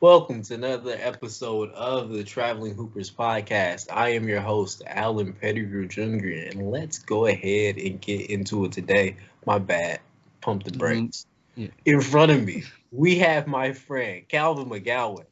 Welcome 0.00 0.42
to 0.42 0.54
another 0.54 0.96
episode 1.00 1.72
of 1.72 2.10
the 2.10 2.22
Traveling 2.22 2.76
Hoopers 2.76 3.10
podcast. 3.10 3.88
I 3.90 4.10
am 4.10 4.28
your 4.28 4.40
host, 4.40 4.80
Alan 4.86 5.32
Pettigrew 5.32 5.88
Jr., 5.88 6.50
and 6.50 6.70
let's 6.70 7.00
go 7.00 7.26
ahead 7.26 7.78
and 7.78 8.00
get 8.00 8.30
into 8.30 8.64
it 8.64 8.70
today. 8.70 9.16
My 9.44 9.58
bad. 9.58 9.98
Pump 10.40 10.62
the 10.62 10.70
brakes. 10.70 11.26
Yeah. 11.56 11.70
In 11.84 12.00
front 12.00 12.30
of 12.30 12.44
me, 12.44 12.62
we 12.92 13.18
have 13.18 13.48
my 13.48 13.72
friend 13.72 14.22
Calvin 14.28 14.66
McGowan. 14.66 15.24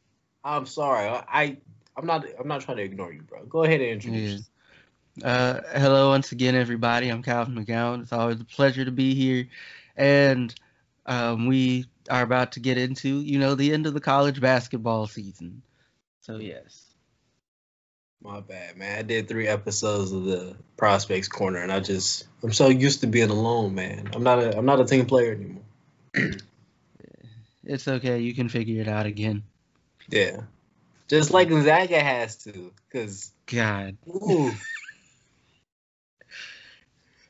I'm 0.43 0.65
sorry. 0.65 1.07
I, 1.07 1.23
I 1.29 1.57
I'm 1.95 2.05
not 2.05 2.25
I'm 2.37 2.49
not 2.49 2.59
trying 2.59 2.75
to 2.75 2.83
ignore 2.83 3.13
you, 3.13 3.21
bro. 3.21 3.45
Go 3.45 3.63
ahead 3.63 3.79
and 3.79 3.91
introduce. 3.91 4.49
Yeah. 5.15 5.27
Uh, 5.29 5.61
hello 5.79 6.09
once 6.09 6.33
again, 6.33 6.55
everybody. 6.55 7.07
I'm 7.07 7.23
Calvin 7.23 7.55
McGowan. 7.55 8.01
It's 8.01 8.11
always 8.11 8.41
a 8.41 8.45
pleasure 8.45 8.83
to 8.83 8.91
be 8.91 9.15
here, 9.15 9.47
and 9.95 10.53
um, 11.05 11.47
we 11.47 11.85
are 12.07 12.21
about 12.21 12.53
to 12.53 12.59
get 12.59 12.77
into, 12.77 13.21
you 13.21 13.39
know, 13.39 13.55
the 13.55 13.73
end 13.73 13.85
of 13.85 13.93
the 13.93 13.99
college 14.01 14.41
basketball 14.41 15.07
season. 15.07 15.61
So 16.21 16.37
yes. 16.37 16.83
My 18.23 18.39
bad, 18.39 18.77
man. 18.77 18.97
I 18.97 19.01
did 19.03 19.27
three 19.27 19.47
episodes 19.47 20.11
of 20.11 20.23
the 20.23 20.55
Prospects 20.75 21.27
Corner, 21.27 21.59
and 21.59 21.71
I 21.71 21.79
just 21.79 22.27
I'm 22.41 22.51
so 22.51 22.67
used 22.67 23.01
to 23.01 23.07
being 23.07 23.29
alone, 23.29 23.75
man. 23.75 24.09
I'm 24.13 24.23
not 24.23 24.39
a 24.39 24.57
I'm 24.57 24.65
not 24.65 24.79
a 24.79 24.85
team 24.85 25.05
player 25.05 25.33
anymore. 25.33 25.63
It's 27.63 27.87
okay. 27.87 28.19
You 28.19 28.33
can 28.33 28.49
figure 28.49 28.81
it 28.81 28.87
out 28.87 29.05
again. 29.05 29.43
Yeah, 30.09 30.41
just 31.07 31.31
like 31.31 31.49
Gonzaga 31.49 31.99
has 31.99 32.37
to, 32.43 32.71
cause 32.91 33.31
God. 33.45 33.97
ooh, 34.07 34.51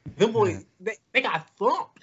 them 0.18 0.32
boys 0.32 0.64
they, 0.80 0.96
they 1.12 1.22
got 1.22 1.50
thumped. 1.58 1.97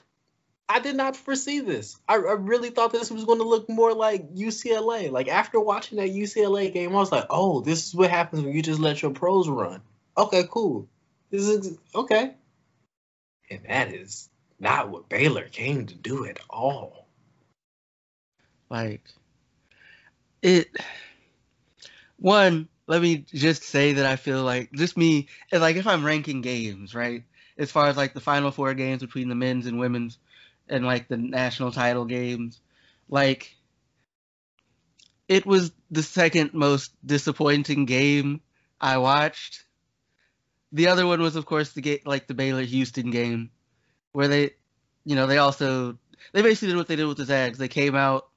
I 0.69 0.81
did 0.81 0.97
not 0.97 1.17
foresee 1.17 1.61
this. 1.61 1.99
I, 2.09 2.15
I 2.15 2.33
really 2.33 2.71
thought 2.71 2.93
this 2.93 3.11
was 3.11 3.25
going 3.25 3.39
to 3.39 3.49
look 3.49 3.69
more 3.69 3.93
like 3.93 4.35
UCLA. 4.35 5.11
Like 5.11 5.29
after 5.29 5.61
watching 5.61 5.99
that 5.99 6.11
UCLA 6.11 6.73
game, 6.73 6.91
I 6.91 6.99
was 6.99 7.13
like, 7.13 7.27
oh, 7.29 7.61
this 7.61 7.87
is 7.89 7.95
what 7.95 8.11
happens 8.11 8.43
when 8.43 8.55
you 8.55 8.63
just 8.63 8.81
let 8.81 9.03
your 9.03 9.11
pros 9.11 9.49
run. 9.49 9.83
Okay, 10.17 10.45
cool. 10.51 10.89
This 11.31 11.49
is 11.49 11.79
okay. 11.95 12.35
And 13.51 13.61
that 13.69 13.93
is 13.93 14.31
not 14.59 14.89
what 14.89 15.09
Baylor 15.09 15.49
came 15.49 15.87
to 15.87 15.95
do 15.95 16.27
at 16.27 16.41
all. 16.49 17.07
Like 18.71 19.03
it 20.43 20.69
one, 22.19 22.69
let 22.87 23.03
me 23.03 23.25
just 23.33 23.65
say 23.65 23.95
that 23.95 24.07
I 24.07 24.17
feel 24.17 24.43
like 24.43 24.73
just 24.73 24.97
me 24.97 25.29
like 25.53 25.77
if 25.77 25.87
I'm 25.87 26.05
ranking 26.05 26.41
games, 26.41 26.95
right? 26.95 27.25
As 27.59 27.71
far 27.71 27.87
as 27.87 27.97
like 27.97 28.15
the 28.15 28.21
final 28.21 28.51
four 28.51 28.73
games 28.75 29.03
between 29.03 29.29
the 29.29 29.35
men's 29.35 29.67
and 29.67 29.79
women's 29.79 30.19
and 30.69 30.85
like 30.85 31.09
the 31.09 31.17
national 31.17 31.73
title 31.73 32.05
games, 32.05 32.61
like 33.09 33.55
it 35.29 35.47
was 35.47 35.73
the 35.91 36.03
second 36.03 36.55
most 36.55 36.93
disappointing 37.05 37.85
game 37.85 38.41
I 38.81 38.99
watched. 38.99 39.65
The 40.73 40.89
other 40.89 41.07
one 41.07 41.21
was 41.21 41.37
of 41.37 41.47
course 41.47 41.73
the 41.73 41.81
game 41.81 42.01
like 42.05 42.27
the 42.27 42.35
Baylor 42.35 42.63
Houston 42.63 43.11
game 43.11 43.51
where 44.13 44.29
they 44.29 44.51
you 45.05 45.17
know, 45.17 45.27
they 45.27 45.39
also 45.39 45.99
they 46.33 46.43
basically 46.43 46.69
did 46.69 46.77
what 46.77 46.89
they 46.89 46.97
did 46.97 47.07
with 47.07 47.19
the 47.19 47.25
Zags. 47.25 47.59
They 47.59 47.69
came 47.69 47.95
out 47.95 48.29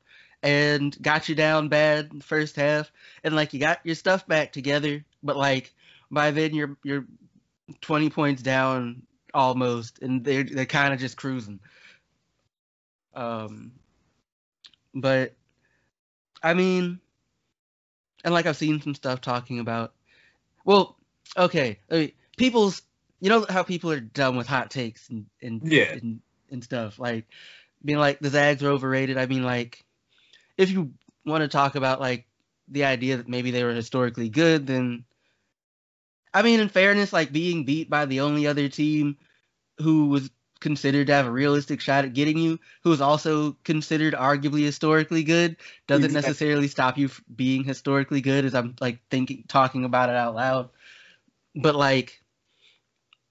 and 0.43 0.95
got 1.01 1.29
you 1.29 1.35
down 1.35 1.69
bad 1.69 2.09
in 2.11 2.19
the 2.19 2.23
first 2.23 2.55
half 2.55 2.91
and 3.23 3.35
like 3.35 3.53
you 3.53 3.59
got 3.59 3.79
your 3.83 3.95
stuff 3.95 4.27
back 4.27 4.51
together, 4.51 5.03
but 5.23 5.35
like 5.35 5.73
by 6.11 6.31
then 6.31 6.53
you're 6.53 6.77
you're 6.83 7.05
20 7.81 8.09
points 8.09 8.41
down 8.41 9.01
almost 9.33 9.99
and 10.01 10.23
they're 10.23 10.43
they're 10.43 10.65
kind 10.65 10.93
of 10.93 10.99
just 10.99 11.17
cruising. 11.17 11.59
Um 13.17 13.73
but 14.93 15.33
I 16.43 16.53
mean 16.53 16.99
and 18.23 18.33
like 18.33 18.45
I've 18.45 18.57
seen 18.57 18.81
some 18.81 18.95
stuff 18.95 19.21
talking 19.21 19.59
about 19.59 19.93
well, 20.65 20.97
okay, 21.37 21.79
I 21.89 21.95
mean, 21.95 22.11
people's 22.37 22.83
you 23.19 23.29
know 23.29 23.45
how 23.49 23.63
people 23.63 23.91
are 23.91 23.99
dumb 23.99 24.35
with 24.37 24.47
hot 24.47 24.69
takes 24.69 25.09
and 25.09 25.25
and 25.41 25.61
Yeah. 25.63 25.93
and, 25.93 26.21
and 26.51 26.63
stuff 26.63 26.99
like 26.99 27.25
being 27.83 27.99
like 27.99 28.19
the 28.19 28.29
Zags 28.29 28.63
are 28.63 28.69
overrated. 28.69 29.17
I 29.17 29.25
mean 29.25 29.43
like 29.43 29.83
if 30.57 30.69
you 30.71 30.93
want 31.25 31.41
to 31.41 31.47
talk 31.47 31.75
about 31.75 31.99
like 31.99 32.27
the 32.67 32.85
idea 32.85 33.17
that 33.17 33.27
maybe 33.27 33.51
they 33.51 33.63
were 33.63 33.73
historically 33.73 34.29
good, 34.29 34.67
then 34.67 35.05
I 36.33 36.43
mean, 36.43 36.59
in 36.59 36.69
fairness, 36.69 37.13
like 37.13 37.31
being 37.31 37.63
beat 37.63 37.89
by 37.89 38.05
the 38.05 38.21
only 38.21 38.47
other 38.47 38.69
team 38.69 39.17
who 39.79 40.07
was 40.07 40.29
considered 40.59 41.07
to 41.07 41.13
have 41.13 41.25
a 41.25 41.31
realistic 41.31 41.81
shot 41.81 42.05
at 42.05 42.13
getting 42.13 42.37
you, 42.37 42.59
who 42.83 42.91
is 42.91 43.01
also 43.01 43.53
considered 43.63 44.13
arguably 44.13 44.63
historically 44.63 45.23
good, 45.23 45.57
doesn't 45.87 46.05
Exactly. 46.05 46.13
necessarily 46.13 46.67
stop 46.67 46.97
you 46.97 47.09
being 47.35 47.63
historically 47.63 48.21
good. 48.21 48.45
As 48.45 48.55
I'm 48.55 48.75
like 48.79 48.99
thinking, 49.09 49.43
talking 49.47 49.85
about 49.85 50.09
it 50.09 50.15
out 50.15 50.35
loud, 50.35 50.69
but 51.55 51.75
like 51.75 52.21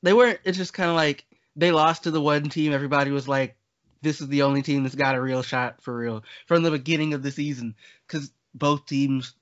they 0.03 0.12
weren't. 0.12 0.41
It's 0.44 0.59
just 0.59 0.72
kind 0.75 0.91
of 0.91 0.97
like 0.97 1.25
they 1.56 1.72
lost 1.72 2.04
to 2.04 2.10
the 2.10 2.20
one 2.20 2.48
team. 2.48 2.72
Everybody 2.72 3.10
was 3.10 3.28
like, 3.28 3.56
this 4.03 4.20
is 4.20 4.28
the 4.28 4.42
only 4.42 4.62
team 4.62 4.82
that's 4.82 4.94
got 4.94 5.15
a 5.15 5.20
real 5.20 5.42
shot 5.42 5.82
for 5.82 5.97
real 5.97 6.25
from 6.47 6.62
the 6.62 6.70
beginning 6.70 7.15
of 7.15 7.22
the 7.22 7.31
season 7.31 7.75
because 8.06 8.31
both 8.54 8.86
teams 8.86 9.34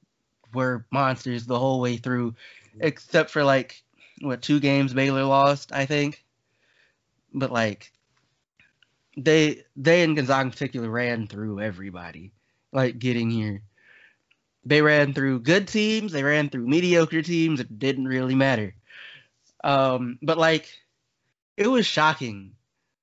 were 0.53 0.87
monsters 0.91 1.47
the 1.47 1.59
whole 1.59 1.81
way 1.81 1.97
through, 1.97 2.35
except 2.81 3.31
for 3.31 3.45
like 3.45 3.83
what 4.21 4.43
two 4.43 4.61
games 4.61 4.95
Baylor 4.95 5.25
lost, 5.25 5.73
I 5.73 5.87
think. 5.87 6.24
But 7.35 7.53
like 7.53 7.93
they 9.17 9.63
they 9.77 10.03
and 10.03 10.17
Gonzaga 10.17 10.43
in 10.43 10.51
particular 10.51 10.89
ran 10.89 11.27
through 11.27 11.61
everybody, 11.61 12.33
like 12.73 12.99
getting 12.99 13.31
here. 13.31 13.63
They 14.65 14.81
ran 14.81 15.13
through 15.13 15.41
good 15.41 15.69
teams, 15.69 16.13
they 16.13 16.23
ran 16.23 16.49
through 16.49 16.67
mediocre 16.67 17.23
teams. 17.23 17.61
It 17.61 17.79
didn't 17.79 18.09
really 18.09 18.35
matter. 18.35 18.75
Um, 19.63 20.19
but 20.23 20.39
like 20.39 20.69
it 21.57 21.67
was 21.67 21.87
shocking. 21.87 22.53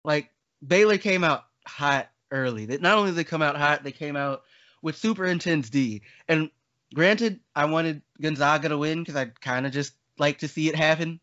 Like 0.04 0.30
Baylor 0.66 0.98
came 0.98 1.24
out 1.24 1.46
hot 1.66 2.10
early. 2.32 2.66
That 2.68 2.82
not 2.82 2.98
only 2.98 3.12
did 3.12 3.18
they 3.18 3.24
come 3.24 3.42
out 3.42 3.58
hot, 3.58 3.84
they 3.84 3.92
came 3.92 4.16
out 4.16 4.44
with 4.82 4.98
super 4.98 5.26
intense 5.26 5.70
D. 5.70 6.02
And 6.28 6.50
granted, 6.94 7.40
I 7.56 7.66
wanted 7.66 8.02
Gonzaga 8.20 8.70
to 8.70 8.78
win 8.78 9.00
because 9.00 9.16
I'd 9.16 9.40
kind 9.40 9.66
of 9.66 9.72
just 9.72 9.94
like 10.18 10.40
to 10.40 10.48
see 10.48 10.70
it 10.70 10.76
happen. 10.76 11.20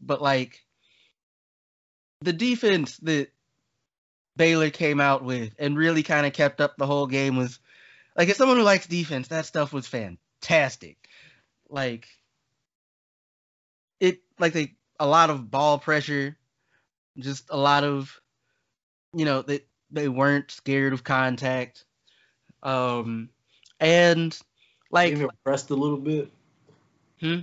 But 0.00 0.20
like 0.20 0.65
the 2.20 2.32
defense 2.32 2.96
that 2.98 3.28
Baylor 4.36 4.70
came 4.70 5.00
out 5.00 5.24
with 5.24 5.54
and 5.58 5.76
really 5.76 6.02
kind 6.02 6.26
of 6.26 6.32
kept 6.32 6.60
up 6.60 6.76
the 6.76 6.86
whole 6.86 7.06
game 7.06 7.36
was 7.36 7.58
like 8.16 8.28
as 8.28 8.36
someone 8.36 8.56
who 8.56 8.62
likes 8.62 8.86
defense, 8.86 9.28
that 9.28 9.46
stuff 9.46 9.72
was 9.72 9.86
fantastic. 9.86 10.96
Like 11.68 12.08
it 14.00 14.20
like 14.38 14.52
they 14.52 14.74
a 14.98 15.06
lot 15.06 15.30
of 15.30 15.50
ball 15.50 15.78
pressure, 15.78 16.36
just 17.18 17.48
a 17.50 17.56
lot 17.56 17.84
of 17.84 18.20
you 19.14 19.24
know, 19.24 19.42
they 19.42 19.60
they 19.90 20.08
weren't 20.08 20.50
scared 20.50 20.92
of 20.92 21.04
contact. 21.04 21.84
Um 22.62 23.30
and 23.80 24.38
like 24.90 25.12
Even 25.12 25.28
pressed 25.44 25.70
a 25.70 25.74
little 25.74 25.98
bit. 25.98 26.30
Hmm? 27.20 27.40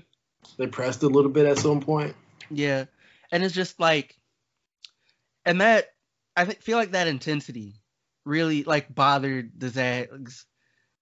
They 0.57 0.67
pressed 0.67 1.03
a 1.03 1.07
little 1.07 1.31
bit 1.31 1.45
at 1.45 1.57
some 1.57 1.79
point. 1.79 2.15
Yeah, 2.49 2.85
and 3.31 3.43
it's 3.43 3.55
just 3.55 3.79
like, 3.79 4.17
and 5.45 5.61
that 5.61 5.93
I 6.35 6.45
feel 6.45 6.77
like 6.77 6.91
that 6.91 7.07
intensity 7.07 7.75
really 8.25 8.63
like 8.63 8.93
bothered 8.93 9.51
the 9.59 9.69
Zags, 9.69 10.45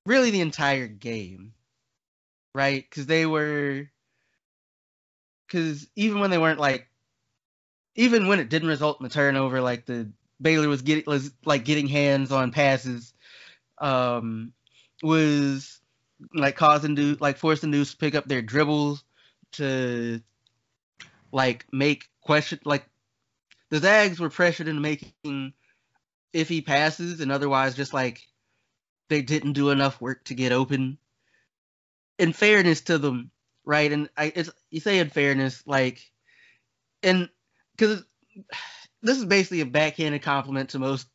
really 0.05 0.31
the 0.31 0.41
entire 0.41 0.87
game, 0.87 1.53
right? 2.53 2.83
Because 2.87 3.05
they 3.05 3.25
were, 3.25 3.89
because 5.47 5.87
even 5.95 6.19
when 6.19 6.31
they 6.31 6.37
weren't 6.37 6.59
like, 6.59 6.87
even 7.95 8.27
when 8.27 8.39
it 8.39 8.49
didn't 8.49 8.69
result 8.69 8.99
in 8.99 9.05
a 9.05 9.09
turnover, 9.09 9.61
like 9.61 9.85
the 9.85 10.11
Baylor 10.41 10.67
was 10.67 10.81
getting 10.81 11.03
was 11.05 11.31
like 11.45 11.65
getting 11.65 11.87
hands 11.87 12.31
on 12.31 12.51
passes, 12.51 13.13
um, 13.77 14.53
was 15.03 15.79
like 16.33 16.55
causing 16.55 16.95
dude 16.95 17.21
like 17.21 17.37
forcing 17.37 17.71
dudes 17.71 17.91
to 17.91 17.97
pick 17.97 18.15
up 18.15 18.25
their 18.25 18.41
dribbles 18.41 19.03
to 19.53 20.21
like 21.31 21.65
make 21.71 22.09
question 22.21 22.59
like 22.63 22.85
the 23.71 23.79
Zags 23.79 24.19
were 24.19 24.29
pressured 24.29 24.67
into 24.67 24.81
making 24.81 25.53
iffy 26.33 26.63
passes 26.63 27.21
and 27.21 27.31
otherwise 27.31 27.73
just 27.75 27.93
like 27.93 28.21
they 29.09 29.21
didn't 29.21 29.53
do 29.53 29.71
enough 29.71 29.99
work 29.99 30.23
to 30.25 30.35
get 30.35 30.51
open. 30.51 30.97
In 32.19 32.33
fairness 32.33 32.81
to 32.81 32.97
them, 32.97 33.31
right? 33.65 33.91
And 33.91 34.09
I 34.15 34.31
it's 34.35 34.51
you 34.69 34.81
say 34.81 34.99
in 34.99 35.09
fairness, 35.09 35.63
like 35.65 36.11
and 37.01 37.29
because 37.75 38.03
this 39.01 39.17
is 39.17 39.25
basically 39.25 39.61
a 39.61 39.65
backhanded 39.65 40.21
compliment 40.21 40.71
to 40.71 40.79
most 40.79 41.07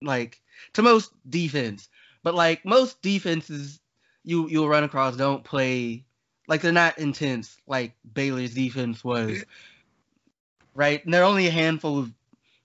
like 0.00 0.40
to 0.74 0.82
most 0.82 1.12
defense. 1.28 1.88
But 2.22 2.34
like 2.34 2.64
most 2.64 3.02
defenses 3.02 3.80
you 4.22 4.48
you'll 4.48 4.68
run 4.68 4.84
across 4.84 5.16
don't 5.16 5.44
play 5.44 6.04
like 6.48 6.62
they're 6.62 6.72
not 6.72 6.98
intense 6.98 7.56
like 7.66 7.96
Baylor's 8.10 8.54
defense 8.54 9.02
was. 9.02 9.44
Right? 10.76 11.04
And 11.04 11.12
there 11.12 11.22
are 11.22 11.28
only 11.28 11.46
a 11.46 11.50
handful 11.50 11.98
of 11.98 12.12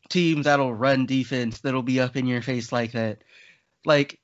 teams 0.10 0.44
that'll 0.46 0.74
run 0.74 1.06
defense 1.06 1.60
that'll 1.60 1.82
be 1.82 2.00
up 2.00 2.18
in 2.18 2.28
your 2.28 2.42
face 2.42 2.72
like 2.72 2.92
that. 2.92 3.24
Like 3.86 4.20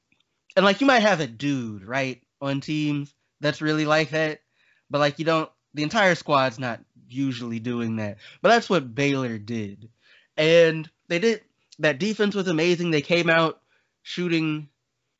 and 0.57 0.65
like 0.65 0.81
you 0.81 0.87
might 0.87 1.03
have 1.03 1.21
a 1.21 1.27
dude 1.27 1.85
right 1.85 2.21
on 2.41 2.61
teams 2.61 3.13
that's 3.39 3.61
really 3.61 3.85
like 3.85 4.09
that, 4.09 4.41
but 4.89 4.99
like 4.99 5.19
you 5.19 5.25
don't. 5.25 5.49
The 5.73 5.83
entire 5.83 6.15
squad's 6.15 6.57
not 6.57 6.79
usually 7.07 7.59
doing 7.59 7.97
that, 7.97 8.17
but 8.41 8.49
that's 8.49 8.69
what 8.69 8.95
Baylor 8.95 9.37
did, 9.37 9.89
and 10.35 10.89
they 11.07 11.19
did. 11.19 11.41
That 11.79 11.99
defense 11.99 12.33
was 12.33 12.47
amazing. 12.47 12.89
They 12.89 13.01
came 13.01 13.29
out 13.29 13.61
shooting, 14.01 14.69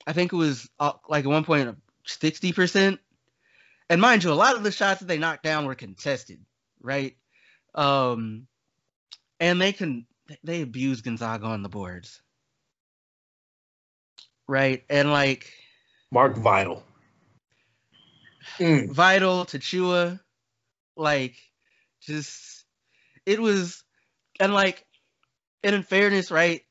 I 0.08 0.14
think 0.14 0.34
it 0.34 0.38
was 0.38 0.68
uh, 0.80 0.94
like 1.08 1.25
at 1.25 1.30
one 1.30 1.44
point 1.44 1.78
sixty 2.08 2.52
percent, 2.52 3.00
and 3.92 4.02
mind 4.02 4.24
you, 4.24 4.31
a 4.31 4.34
lot 4.34 4.56
of 4.56 4.64
the 4.64 4.72
shots 4.72 5.02
that 5.02 5.08
they 5.08 5.19
knocked 5.19 5.44
down 5.44 5.68
were 5.68 5.75
contested, 5.75 6.40
right? 6.81 7.16
Um, 7.75 8.48
and 9.39 9.62
they 9.62 9.74
can 9.74 10.06
they 10.44 10.62
abuse 10.62 11.01
Gonzaga 11.01 11.45
on 11.45 11.63
the 11.63 11.69
boards, 11.69 12.22
right? 14.48 14.84
And 14.89 15.12
like 15.12 15.51
Mark 16.12 16.36
Vital, 16.38 16.84
mm. 18.60 18.92
Vital, 18.92 19.45
Tchatchoua, 19.45 20.19
like 20.95 21.36
just 22.01 22.66
it 23.25 23.42
was, 23.42 23.84
and 24.39 24.54
like, 24.54 24.86
and 25.63 25.75
in 25.75 25.83
fairness, 25.83 26.31
right? 26.31 26.62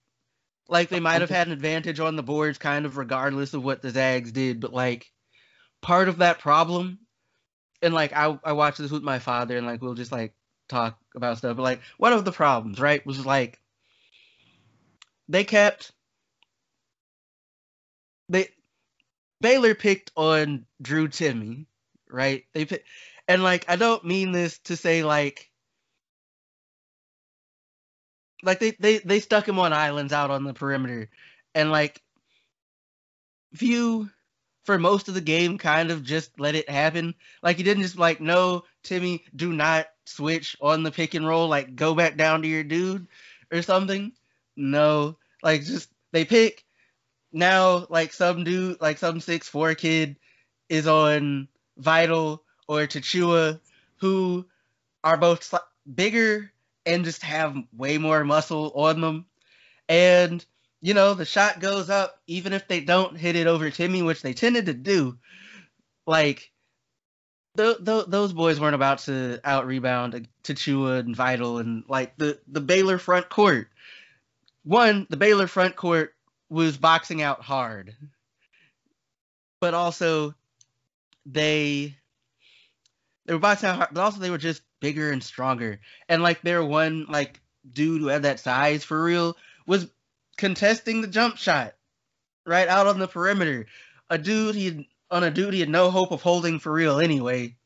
Like 0.69 0.89
they 0.89 1.01
might 1.01 1.21
have 1.21 1.31
had 1.31 1.47
an 1.47 1.53
advantage 1.53 2.01
on 2.01 2.17
the 2.17 2.23
boards, 2.23 2.59
kind 2.59 2.87
of 2.87 2.97
regardless 2.97 3.55
of 3.55 3.63
what 3.63 3.83
the 3.83 3.91
Zags 3.91 4.33
did, 4.33 4.61
but 4.61 4.73
like 4.73 5.07
part 5.81 6.09
of 6.09 6.19
that 6.19 6.41
problem, 6.41 6.99
and 7.83 7.95
like 7.95 8.13
I 8.13 8.39
I 8.43 8.53
watched 8.53 8.79
this 8.79 8.91
with 8.91 9.03
my 9.03 9.19
father, 9.21 9.57
and 9.57 9.67
like 9.67 9.81
we'll 9.81 9.95
just 9.95 10.13
like 10.13 10.35
talk 10.69 10.99
about 11.15 11.39
stuff, 11.39 11.57
but 11.57 11.63
like 11.63 11.81
one 11.99 12.13
of 12.13 12.25
the 12.25 12.33
problems, 12.33 12.81
right, 12.81 13.05
was 13.07 13.25
like 13.25 13.61
they 15.29 15.45
kept 15.45 15.93
they 18.29 18.49
Baylor 19.41 19.75
picked 19.75 20.13
on 20.17 20.67
Drew 20.83 21.09
Timme, 21.09 21.67
right? 22.11 22.45
They 22.55 22.65
pick, 22.65 22.85
and 23.29 23.43
like 23.43 23.65
I 23.69 23.77
don't 23.77 24.05
mean 24.05 24.33
this 24.33 24.59
to 24.61 24.77
say 24.77 25.03
like 25.05 25.51
like 28.43 28.61
they 28.61 28.73
they 28.73 28.99
they 28.99 29.21
stuck 29.21 29.49
him 29.49 29.59
on 29.59 29.73
islands 29.73 30.13
out 30.13 30.31
on 30.31 30.45
the 30.45 30.55
perimeter, 30.55 31.11
and 31.55 31.71
like 31.71 32.03
Few 33.55 34.11
for 34.65 34.79
most 34.79 35.09
of 35.09 35.15
the 35.15 35.21
game 35.21 35.57
kind 35.59 35.91
of 35.91 36.03
just 36.03 36.39
let 36.39 36.55
it 36.55 36.69
happen. 36.69 37.15
Like 37.43 37.57
he 37.57 37.63
didn't 37.63 37.85
just 37.85 37.99
like 37.99 38.21
no 38.21 38.65
Timme, 38.89 39.21
do 39.35 39.53
not 39.53 39.87
switch 40.05 40.57
on 40.61 40.83
the 40.83 40.91
pick 40.91 41.15
and 41.15 41.27
roll. 41.27 41.49
Like 41.49 41.77
go 41.77 41.95
back 41.95 42.17
down 42.17 42.43
to 42.43 42.49
your 42.49 42.65
dude 42.65 43.07
or 43.53 43.63
something. 43.63 44.13
No, 44.57 45.19
like 45.43 45.65
just 45.65 45.91
they 46.13 46.25
pick 46.25 46.65
now. 47.33 47.87
Like 47.91 48.13
some 48.13 48.45
dude, 48.45 48.81
like 48.81 48.99
some 48.99 49.21
six 49.21 49.49
four 49.49 49.75
kid, 49.75 50.17
is 50.69 50.87
on 50.87 51.49
Vital 51.77 52.43
or 52.69 52.87
Tchatchoua, 52.87 53.61
who 53.97 54.47
are 55.05 55.17
both 55.17 55.55
bigger 55.93 56.51
and 56.85 57.05
just 57.05 57.23
have 57.23 57.57
way 57.77 57.99
more 57.99 58.25
muscle 58.25 58.73
on 58.75 59.01
them. 59.01 59.27
And 59.89 60.45
you 60.81 60.95
know, 60.95 61.15
the 61.15 61.25
shot 61.25 61.61
goes 61.61 61.91
up 61.91 62.21
even 62.27 62.53
if 62.53 62.69
they 62.69 62.81
don't 62.81 63.17
hit 63.17 63.37
it 63.37 63.47
over 63.47 63.71
Timme, 63.71 64.05
which 64.05 64.23
they 64.23 64.35
tended 64.35 64.67
to 64.67 64.75
do. 64.75 65.19
Like 66.07 66.51
th- 67.57 67.85
th- 67.85 68.07
those 68.09 68.33
boys 68.33 68.61
weren't 68.61 68.75
about 68.75 68.99
to 69.01 69.41
out 69.45 69.67
rebound 69.67 70.29
Tchatchoua 70.45 71.01
and 71.01 71.17
Vital 71.17 71.59
and 71.59 71.85
like 71.89 72.17
the 72.17 72.39
the 72.49 72.61
Baylor 72.61 72.99
front 72.99 73.29
court. 73.29 73.69
One, 74.65 75.07
the 75.11 75.17
Baylor 75.17 75.47
front 75.47 75.77
court 75.77 76.15
was 76.49 76.77
boxing 76.77 77.23
out 77.23 77.41
hard, 77.43 77.95
but 79.61 79.75
also 79.75 80.35
they 81.25 81.97
they 83.27 83.33
were 83.33 83.41
boxing 83.41 83.69
out 83.69 83.77
hard, 83.77 83.89
but 83.93 84.01
also 84.01 84.21
they 84.21 84.31
were 84.31 84.39
just 84.39 84.63
bigger 84.81 85.11
and 85.11 85.23
stronger. 85.23 85.81
And 86.09 86.23
like 86.23 86.43
their 86.43 86.65
one 86.65 87.07
like 87.09 87.41
dude 87.73 88.01
who 88.01 88.09
had 88.09 88.23
that 88.23 88.41
size 88.41 88.85
for 88.85 89.03
real 89.03 89.37
was 89.67 89.89
contesting 90.37 91.01
the 91.01 91.09
jump 91.09 91.37
shot 91.37 91.75
right 92.45 92.69
out 92.69 92.87
on 92.87 92.99
the 92.99 93.09
perimeter. 93.09 93.67
A 94.09 94.19
dude 94.19 94.55
he 94.55 94.89
on 95.11 95.25
a 95.25 95.31
duty 95.31 95.63
and 95.63 95.73
no 95.73 95.91
hope 95.91 96.11
of 96.11 96.23
holding 96.23 96.59
for 96.59 96.73
real 96.73 96.99
anyway. 96.99 97.57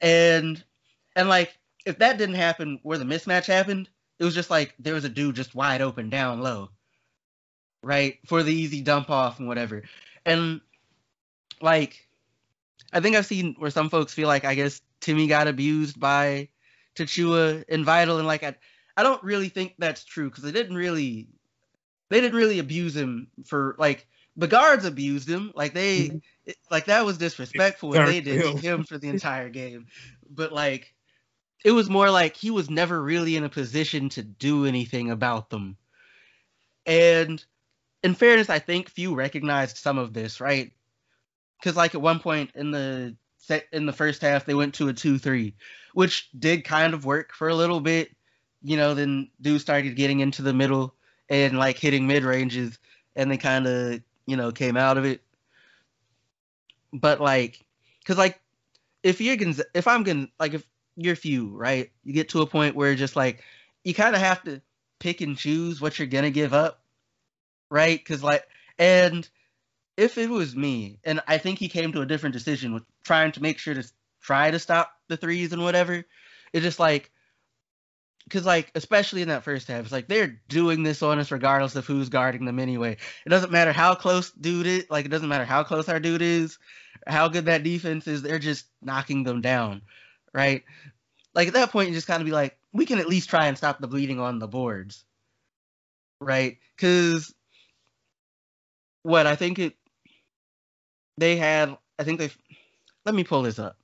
And 0.00 0.62
and 1.14 1.28
like 1.28 1.56
if 1.86 1.98
that 1.98 2.18
didn't 2.18 2.34
happen 2.36 2.80
where 2.82 2.98
the 2.98 3.04
mismatch 3.04 3.46
happened, 3.46 3.88
it 4.18 4.24
was 4.24 4.34
just 4.34 4.50
like 4.50 4.74
there 4.78 4.94
was 4.94 5.04
a 5.04 5.08
dude 5.08 5.36
just 5.36 5.54
wide 5.54 5.80
open 5.80 6.10
down 6.10 6.40
low. 6.40 6.70
Right? 7.82 8.18
For 8.26 8.42
the 8.42 8.54
easy 8.54 8.80
dump 8.80 9.10
off 9.10 9.38
and 9.38 9.48
whatever. 9.48 9.82
And 10.24 10.60
like 11.60 12.08
I 12.92 13.00
think 13.00 13.16
I've 13.16 13.26
seen 13.26 13.54
where 13.58 13.70
some 13.70 13.90
folks 13.90 14.14
feel 14.14 14.28
like 14.28 14.44
I 14.44 14.54
guess 14.54 14.80
Timme 15.00 15.28
got 15.28 15.48
abused 15.48 15.98
by 15.98 16.48
Tchatchoua 16.96 17.64
and 17.68 17.84
Vital 17.84 18.18
and 18.18 18.26
like 18.26 18.42
I 18.42 18.54
I 18.96 19.02
don't 19.02 19.22
really 19.22 19.48
think 19.48 19.74
that's 19.78 20.04
true 20.04 20.30
because 20.30 20.44
they 20.44 20.52
didn't 20.52 20.76
really 20.76 21.28
they 22.10 22.20
didn't 22.20 22.36
really 22.36 22.58
abuse 22.58 22.94
him 22.96 23.28
for 23.44 23.74
like 23.78 24.06
the 24.36 24.48
guards 24.48 24.84
abused 24.84 25.28
him. 25.28 25.52
Like 25.54 25.74
they 25.74 26.08
mm-hmm. 26.08 26.18
it, 26.44 26.56
like 26.70 26.86
that 26.86 27.04
was 27.04 27.18
disrespectful 27.18 27.90
what 27.90 28.06
they 28.06 28.20
did 28.20 28.42
to 28.42 28.56
him 28.56 28.84
for 28.84 28.98
the 28.98 29.08
entire 29.08 29.48
game. 29.48 29.86
But 30.28 30.52
like 30.52 30.94
it 31.64 31.72
was 31.72 31.88
more 31.88 32.10
like 32.10 32.36
he 32.36 32.50
was 32.50 32.68
never 32.68 33.00
really 33.00 33.36
in 33.36 33.44
a 33.44 33.48
position 33.48 34.08
to 34.10 34.22
do 34.22 34.66
anything 34.66 35.10
about 35.10 35.50
them. 35.50 35.76
And 36.86 37.42
in 38.02 38.14
fairness 38.14 38.50
i 38.50 38.58
think 38.58 38.90
Few 38.90 39.14
recognized 39.14 39.78
some 39.78 39.98
of 39.98 40.12
this 40.12 40.40
right? 40.40 40.72
Because 41.58 41.76
like 41.76 41.94
at 41.94 42.02
one 42.02 42.20
point 42.20 42.50
in 42.54 42.70
the 42.70 43.16
set 43.38 43.66
in 43.72 43.86
the 43.86 43.92
first 43.92 44.22
half 44.22 44.44
they 44.44 44.54
went 44.54 44.74
to 44.74 44.88
a 44.88 44.94
2-3 44.94 45.52
which 45.92 46.30
did 46.38 46.64
kind 46.64 46.94
of 46.94 47.04
work 47.04 47.32
for 47.32 47.48
a 47.48 47.54
little 47.54 47.80
bit 47.80 48.10
you 48.62 48.76
know 48.76 48.94
then 48.94 49.30
dudes 49.40 49.62
started 49.62 49.96
getting 49.96 50.20
into 50.20 50.42
the 50.42 50.52
middle 50.52 50.94
and 51.28 51.58
like 51.58 51.78
hitting 51.78 52.06
mid 52.06 52.24
ranges, 52.24 52.78
and 53.16 53.30
they 53.30 53.36
kind 53.36 53.66
of 53.66 54.00
you 54.26 54.36
know 54.36 54.52
came 54.52 54.76
out 54.76 54.98
of 54.98 55.04
it. 55.04 55.22
But 56.92 57.20
like, 57.20 57.60
cause 58.04 58.18
like, 58.18 58.40
if 59.02 59.20
you're 59.20 59.36
gonna, 59.36 59.56
if 59.74 59.88
I'm 59.88 60.02
gonna, 60.02 60.28
like, 60.38 60.54
if 60.54 60.64
you're 60.96 61.16
Few, 61.16 61.48
right, 61.56 61.90
you 62.04 62.12
get 62.12 62.30
to 62.30 62.42
a 62.42 62.46
point 62.46 62.76
where 62.76 62.94
just 62.94 63.16
like 63.16 63.42
you 63.82 63.94
kind 63.94 64.14
of 64.14 64.20
have 64.20 64.42
to 64.44 64.60
pick 65.00 65.20
and 65.20 65.36
choose 65.36 65.80
what 65.80 65.98
you're 65.98 66.08
gonna 66.08 66.30
give 66.30 66.54
up, 66.54 66.82
right? 67.70 68.04
Cause 68.04 68.22
like, 68.22 68.46
and 68.78 69.28
if 69.96 70.18
it 70.18 70.30
was 70.30 70.56
me, 70.56 70.98
and 71.04 71.20
I 71.26 71.38
think 71.38 71.58
he 71.58 71.68
came 71.68 71.92
to 71.92 72.00
a 72.00 72.06
different 72.06 72.32
decision 72.32 72.74
with 72.74 72.84
trying 73.04 73.32
to 73.32 73.42
make 73.42 73.58
sure 73.58 73.74
to 73.74 73.84
try 74.20 74.50
to 74.50 74.58
stop 74.58 74.92
the 75.08 75.16
threes 75.16 75.52
and 75.52 75.62
whatever. 75.62 76.04
It's 76.52 76.64
just 76.64 76.78
like 76.78 77.10
because 78.24 78.46
like 78.46 78.70
especially 78.74 79.22
in 79.22 79.28
that 79.28 79.44
first 79.44 79.68
half, 79.68 79.84
it's 79.84 79.92
like 79.92 80.08
they're 80.08 80.40
doing 80.48 80.82
this 80.82 81.02
on 81.02 81.18
us 81.18 81.30
regardless 81.30 81.76
of 81.76 81.86
who's 81.86 82.08
guarding 82.08 82.44
them 82.44 82.58
anyway. 82.58 82.96
It 83.26 83.28
doesn't 83.28 83.52
matter 83.52 83.72
how 83.72 83.94
close 83.94 84.30
dude 84.32 84.66
is, 84.66 84.86
like 84.90 85.04
it 85.04 85.10
doesn't 85.10 85.28
matter 85.28 85.44
how 85.44 85.62
close 85.62 85.88
our 85.88 86.00
dude 86.00 86.22
is, 86.22 86.58
how 87.06 87.28
good 87.28 87.46
that 87.46 87.62
defense 87.62 88.06
is. 88.06 88.22
They're 88.22 88.38
just 88.38 88.66
knocking 88.82 89.24
them 89.24 89.40
down, 89.40 89.82
right? 90.32 90.64
Like 91.34 91.48
at 91.48 91.54
that 91.54 91.70
point, 91.70 91.88
you 91.88 91.94
just 91.94 92.06
kind 92.06 92.20
of 92.20 92.26
be 92.26 92.32
like, 92.32 92.56
we 92.72 92.86
can 92.86 92.98
at 92.98 93.08
least 93.08 93.28
try 93.28 93.46
and 93.46 93.56
stop 93.56 93.80
the 93.80 93.88
bleeding 93.88 94.20
on 94.20 94.38
the 94.38 94.48
boards, 94.48 95.04
right? 96.20 96.58
Because 96.76 97.34
what 99.02 99.26
I 99.26 99.36
think 99.36 99.58
it, 99.58 99.74
they 101.18 101.36
had, 101.36 101.76
I 101.98 102.04
think 102.04 102.18
they. 102.18 102.30
Let 103.04 103.14
me 103.14 103.22
pull 103.22 103.42
this 103.42 103.58
up. 103.58 103.76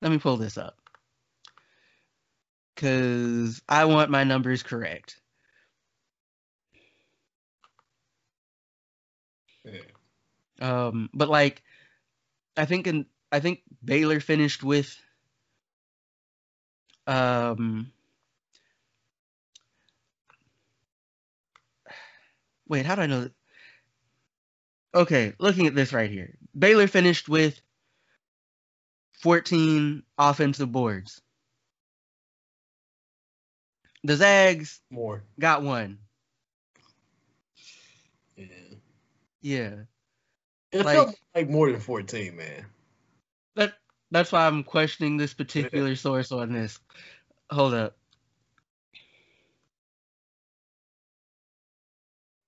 Let 0.00 0.12
me 0.12 0.18
pull 0.18 0.36
this 0.36 0.56
up 0.56 0.79
because 2.80 3.60
I 3.68 3.84
want 3.84 4.10
my 4.10 4.24
numbers 4.24 4.62
correct. 4.62 5.20
Yeah. 9.64 9.80
Um, 10.62 11.10
but 11.12 11.28
like, 11.28 11.62
I 12.56 12.64
think 12.64 12.86
in 12.86 13.04
I 13.30 13.40
think 13.40 13.60
Baylor 13.84 14.18
finished 14.20 14.62
with 14.62 14.96
um. 17.06 17.92
Wait, 22.66 22.86
how 22.86 22.94
do 22.94 23.02
I 23.02 23.06
know? 23.06 23.20
That? 23.22 23.32
Okay, 24.94 25.34
looking 25.38 25.66
at 25.66 25.74
this 25.74 25.92
right 25.92 26.10
here, 26.10 26.34
Baylor 26.58 26.86
finished 26.86 27.28
with 27.28 27.60
14 29.20 30.02
offensive 30.16 30.72
boards. 30.72 31.20
The 34.04 34.16
Zags 34.16 34.80
more 34.90 35.22
got 35.38 35.62
one. 35.62 35.98
Yeah. 38.36 38.46
Yeah. 39.42 39.74
It 40.72 40.84
like, 40.84 40.94
felt 40.94 41.16
like 41.34 41.50
more 41.50 41.70
than 41.70 41.80
fourteen, 41.80 42.36
man. 42.36 42.64
That 43.56 43.74
that's 44.10 44.32
why 44.32 44.46
I'm 44.46 44.64
questioning 44.64 45.16
this 45.16 45.34
particular 45.34 45.96
source 45.96 46.32
on 46.32 46.52
this. 46.52 46.78
Hold 47.50 47.74
up. 47.74 47.96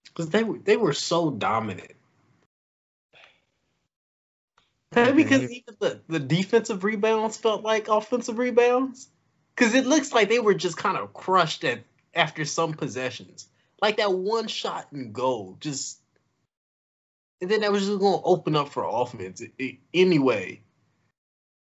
Because 0.05 0.31
they 0.31 0.45
were 0.45 0.59
they 0.59 0.77
were 0.77 0.93
so 0.93 1.31
dominant. 1.31 1.93
because 4.93 5.51
even 5.51 5.75
the, 5.81 6.01
the 6.07 6.21
defensive 6.21 6.85
rebounds 6.85 7.37
felt 7.37 7.63
like 7.63 7.89
offensive 7.89 8.39
rebounds. 8.39 9.09
Because 9.55 9.75
it 9.75 9.87
looks 9.87 10.13
like 10.13 10.29
they 10.29 10.39
were 10.39 10.55
just 10.55 10.77
kind 10.77 10.97
of 10.97 11.13
crushed 11.13 11.65
at 11.65 11.81
after 12.15 12.45
some 12.45 12.75
possessions. 12.75 13.49
Like 13.81 13.97
that 13.97 14.13
one 14.13 14.49
shot 14.49 14.89
and 14.93 15.13
goal, 15.13 15.57
just 15.61 15.99
and 17.41 17.51
then 17.51 17.63
that 17.63 17.73
was 17.73 17.87
just 17.87 17.99
going 17.99 18.21
to 18.21 18.25
open 18.25 18.55
up 18.55 18.69
for 18.69 18.85
offense 18.89 19.43
anyway. 19.93 20.61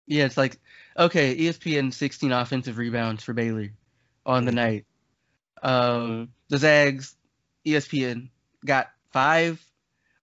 Yeah, 0.06 0.24
it's 0.24 0.36
like 0.36 0.58
okay, 0.96 1.36
ESPN 1.36 1.92
16 1.92 2.32
offensive 2.32 2.78
rebounds 2.78 3.24
for 3.24 3.32
Baylor 3.32 3.70
on 4.24 4.44
the 4.44 4.52
night. 4.52 4.86
Um, 5.62 6.28
the 6.48 6.58
Zags, 6.58 7.16
ESPN 7.66 8.28
got 8.64 8.90
five, 9.12 9.64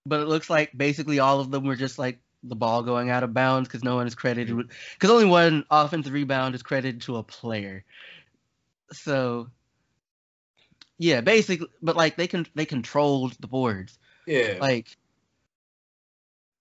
but 0.06 0.22
it 0.22 0.28
looks 0.28 0.50
like 0.50 0.72
basically 0.76 1.20
all 1.20 1.42
of 1.42 1.52
them 1.52 1.66
were 1.66 1.76
just 1.76 2.00
like 2.00 2.20
the 2.44 2.56
ball 2.56 2.84
going 2.84 3.10
out 3.10 3.24
of 3.24 3.34
bounds 3.34 3.68
because 3.68 3.84
no 3.84 3.96
one 3.96 4.08
is 4.08 4.16
credited 4.16 4.50
mm-hmm. 4.50 4.58
with 4.58 4.72
because 4.94 5.10
only 5.10 5.26
one 5.26 5.66
offensive 5.72 6.14
rebound 6.14 6.56
is 6.56 6.64
credited 6.64 7.02
to 7.02 7.18
a 7.18 7.24
player. 7.24 7.84
So 8.92 9.48
yeah, 10.98 11.22
basically, 11.22 11.68
but 11.82 11.96
like 11.96 12.16
they 12.16 12.28
can 12.28 12.46
they 12.56 12.66
controlled 12.66 13.34
the 13.40 13.48
boards. 13.48 13.98
Yeah, 14.28 14.58
like 14.60 14.96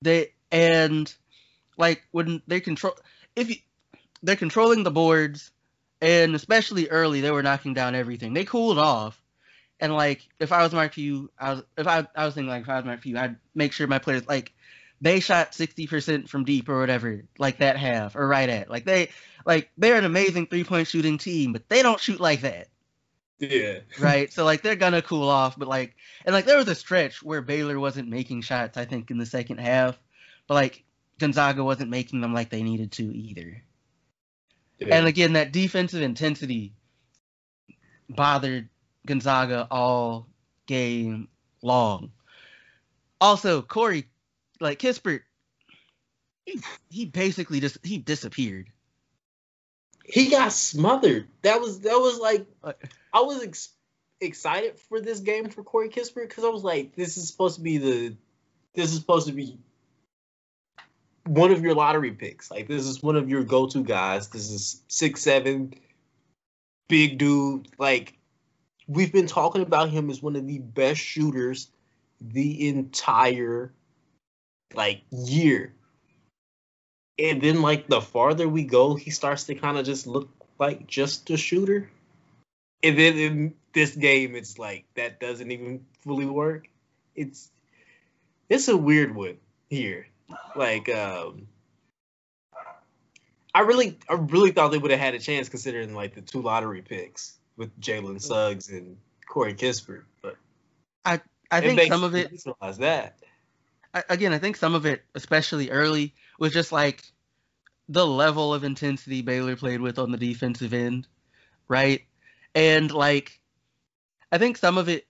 they 0.01 0.33
and 0.51 1.12
like 1.77 2.03
when 2.11 2.43
they 2.47 2.61
control 2.61 2.95
if 3.37 3.49
you 3.49 3.57
they're 4.23 4.37
controlling 4.37 4.83
the 4.83 4.91
boards 4.91 5.51
and 6.01 6.35
especially 6.35 6.89
early 6.89 7.21
they 7.21 7.31
were 7.31 7.43
knocking 7.43 7.75
down 7.75 7.95
everything. 7.95 8.35
They 8.35 8.45
cooled 8.45 8.79
off. 8.79 9.21
And 9.81 9.95
like 9.95 10.29
if 10.39 10.53
I 10.53 10.62
was 10.62 10.73
Mark 10.73 10.95
Few, 10.95 11.31
I 11.39 11.55
was 11.55 11.62
if 11.77 11.87
I 11.87 12.07
I 12.15 12.25
was 12.25 12.35
thinking 12.35 12.51
like 12.51 12.62
if 12.62 12.69
I 12.69 12.77
was 12.77 12.85
Mark 12.85 13.01
Few, 13.01 13.19
I'd 13.19 13.37
make 13.55 13.73
sure 13.73 13.87
my 13.87 13.99
players 13.99 14.27
like 14.29 14.53
they 15.02 15.18
shot 15.18 15.50
60% 15.50 16.28
from 16.28 16.44
deep 16.44 16.68
or 16.68 16.78
whatever, 16.78 17.25
like 17.37 17.59
that 17.59 17.76
half 17.76 18.14
or 18.14 18.26
right 18.26 18.49
at. 18.49 18.71
Like 18.71 18.85
they 18.85 19.11
like 19.44 19.71
they're 19.76 19.99
an 19.99 20.04
amazing 20.04 20.47
three-point 20.47 20.87
shooting 20.87 21.18
team, 21.18 21.52
but 21.52 21.68
they 21.68 21.82
don't 21.82 22.00
shoot 22.00 22.21
like 22.21 22.42
that. 22.42 22.68
Yeah. 23.40 23.80
right. 24.00 24.32
So 24.32 24.44
like 24.44 24.62
they're 24.62 24.76
gonna 24.76 25.02
cool 25.02 25.28
off, 25.28 25.59
but 25.59 25.66
like 25.66 25.97
and 26.25 26.32
like 26.32 26.44
there 26.44 26.56
was 26.56 26.68
a 26.68 26.76
stretch 26.76 27.21
where 27.21 27.42
Baylor 27.42 27.80
wasn't 27.80 28.09
making 28.09 28.42
shots, 28.42 28.78
I 28.78 28.85
think, 28.85 29.11
in 29.11 29.18
the 29.18 29.26
second 29.26 29.59
half. 29.59 29.99
But 30.47 30.54
like 30.54 30.85
Gonzaga 31.18 31.64
wasn't 31.64 31.90
making 31.90 32.21
them 32.21 32.32
like 32.32 32.50
they 32.50 32.62
needed 32.62 32.92
to 32.92 33.02
either. 33.02 33.61
Yeah. 34.78 34.97
And 34.97 35.09
again, 35.09 35.32
that 35.32 35.52
defensive 35.52 36.00
intensity 36.00 36.75
bothered 38.09 38.68
Gonzaga 39.04 39.66
all 39.68 40.28
game 40.66 41.26
long. 41.61 42.12
Also, 43.21 43.62
Corey 43.62 44.09
like 44.62 44.78
Kispert, 44.78 45.21
he, 46.47 46.61
he 46.90 47.04
basically 47.04 47.61
just 47.61 47.78
he 47.85 47.99
disappeared. 47.99 48.69
He 50.04 50.31
got 50.31 50.52
smothered. 50.52 51.28
That 51.42 51.61
was 51.61 51.81
that 51.81 51.99
was 51.99 52.19
like 52.19 52.47
I 53.12 53.21
was 53.21 53.42
ex- 53.42 53.75
excited 54.21 54.78
for 54.78 55.00
this 55.00 55.21
game 55.21 55.49
for 55.49 55.62
Corey 55.62 55.88
Kispert 55.88 56.28
because 56.28 56.45
I 56.45 56.49
was 56.49 56.64
like, 56.64 56.95
this 56.95 57.16
is 57.16 57.28
supposed 57.28 57.57
to 57.57 57.62
be 57.62 57.78
the 57.78 58.16
this 58.75 58.92
is 58.92 58.99
supposed 58.99 59.26
to 59.26 59.33
be 59.33 59.59
one 61.26 61.52
of 61.52 61.62
your 61.62 61.75
lottery 61.75 62.12
picks. 62.12 62.50
Like 62.50 62.69
this 62.69 62.87
is 62.87 63.02
one 63.02 63.16
of 63.16 63.28
your 63.28 63.45
go-to 63.45 63.85
guys. 63.85 64.28
This 64.28 64.50
is 64.50 64.83
six 64.88 65.23
seven, 65.23 65.75
big 66.88 67.19
dude. 67.19 67.69
Like 67.78 68.14
we've 68.88 69.12
been 69.12 69.26
talking 69.26 69.62
about 69.62 69.90
him 69.90 70.11
as 70.11 70.23
one 70.23 70.37
of 70.37 70.47
the 70.47 70.59
best 70.59 71.00
shooters 71.00 71.69
the 72.21 72.69
entire 72.69 73.73
like 74.75 75.02
year. 75.11 75.75
And 77.19 77.41
then 77.41 77.62
like 77.62 77.87
the 77.87 78.00
farther 78.00 78.49
we 78.49 78.64
go, 78.64 78.95
he 78.95 79.11
starts 79.11 79.45
to 79.45 79.55
kind 79.55 79.79
of 79.79 79.85
just 79.85 80.07
look 80.07 80.29
like 80.59 80.87
just 80.87 81.31
a 81.31 81.37
shooter. 81.37 81.91
And 82.83 82.99
then 82.99 83.17
in 83.17 83.55
this 83.73 83.95
game, 83.95 84.35
it's 84.35 84.59
like 84.59 84.85
that 84.95 85.21
doesn't 85.21 85.50
even 85.50 85.85
fully 86.00 86.26
work. 86.26 86.69
It's 87.14 87.50
it's 88.49 88.69
a 88.69 88.76
weird 88.76 89.14
one 89.14 89.38
here. 89.69 90.07
Like 90.57 90.88
um 90.88 91.49
I 93.55 93.61
really 93.61 93.99
I 94.09 94.14
really 94.14 94.52
thought 94.52 94.71
they 94.73 94.79
would 94.79 94.91
have 94.91 95.00
had 95.00 95.14
a 95.14 95.19
chance 95.19 95.49
considering 95.49 95.95
like 95.95 96.14
the 96.14 96.23
two 96.23 96.43
lottery 96.43 96.83
picks 96.83 97.37
with 97.57 97.79
Jalen 97.81 98.21
Suggs 98.21 98.71
and 98.71 98.97
Corey 99.26 99.55
Kispert. 99.55 100.05
But 100.23 100.37
I 101.05 101.21
I 101.50 101.61
think 101.61 101.83
some 101.93 102.05
of 102.05 102.14
it 102.14 102.33
that 102.79 103.19
again, 104.09 104.33
I 104.33 104.39
think 104.39 104.57
some 104.57 104.75
of 104.75 104.87
it, 104.87 105.05
especially 105.15 105.71
early, 105.71 106.15
was 106.39 106.53
just 106.53 106.73
like 106.73 107.03
the 107.89 108.07
level 108.07 108.55
of 108.55 108.65
intensity 108.65 109.23
Baylor 109.23 109.57
played 109.57 109.81
with 109.81 109.99
on 109.99 110.11
the 110.13 110.19
defensive 110.19 110.73
end, 110.73 111.07
right? 111.69 112.03
And 112.55 112.91
like, 112.91 113.41
I 114.31 114.39
think 114.39 114.57
some 114.57 114.79
of 114.79 114.89
it 114.89 115.07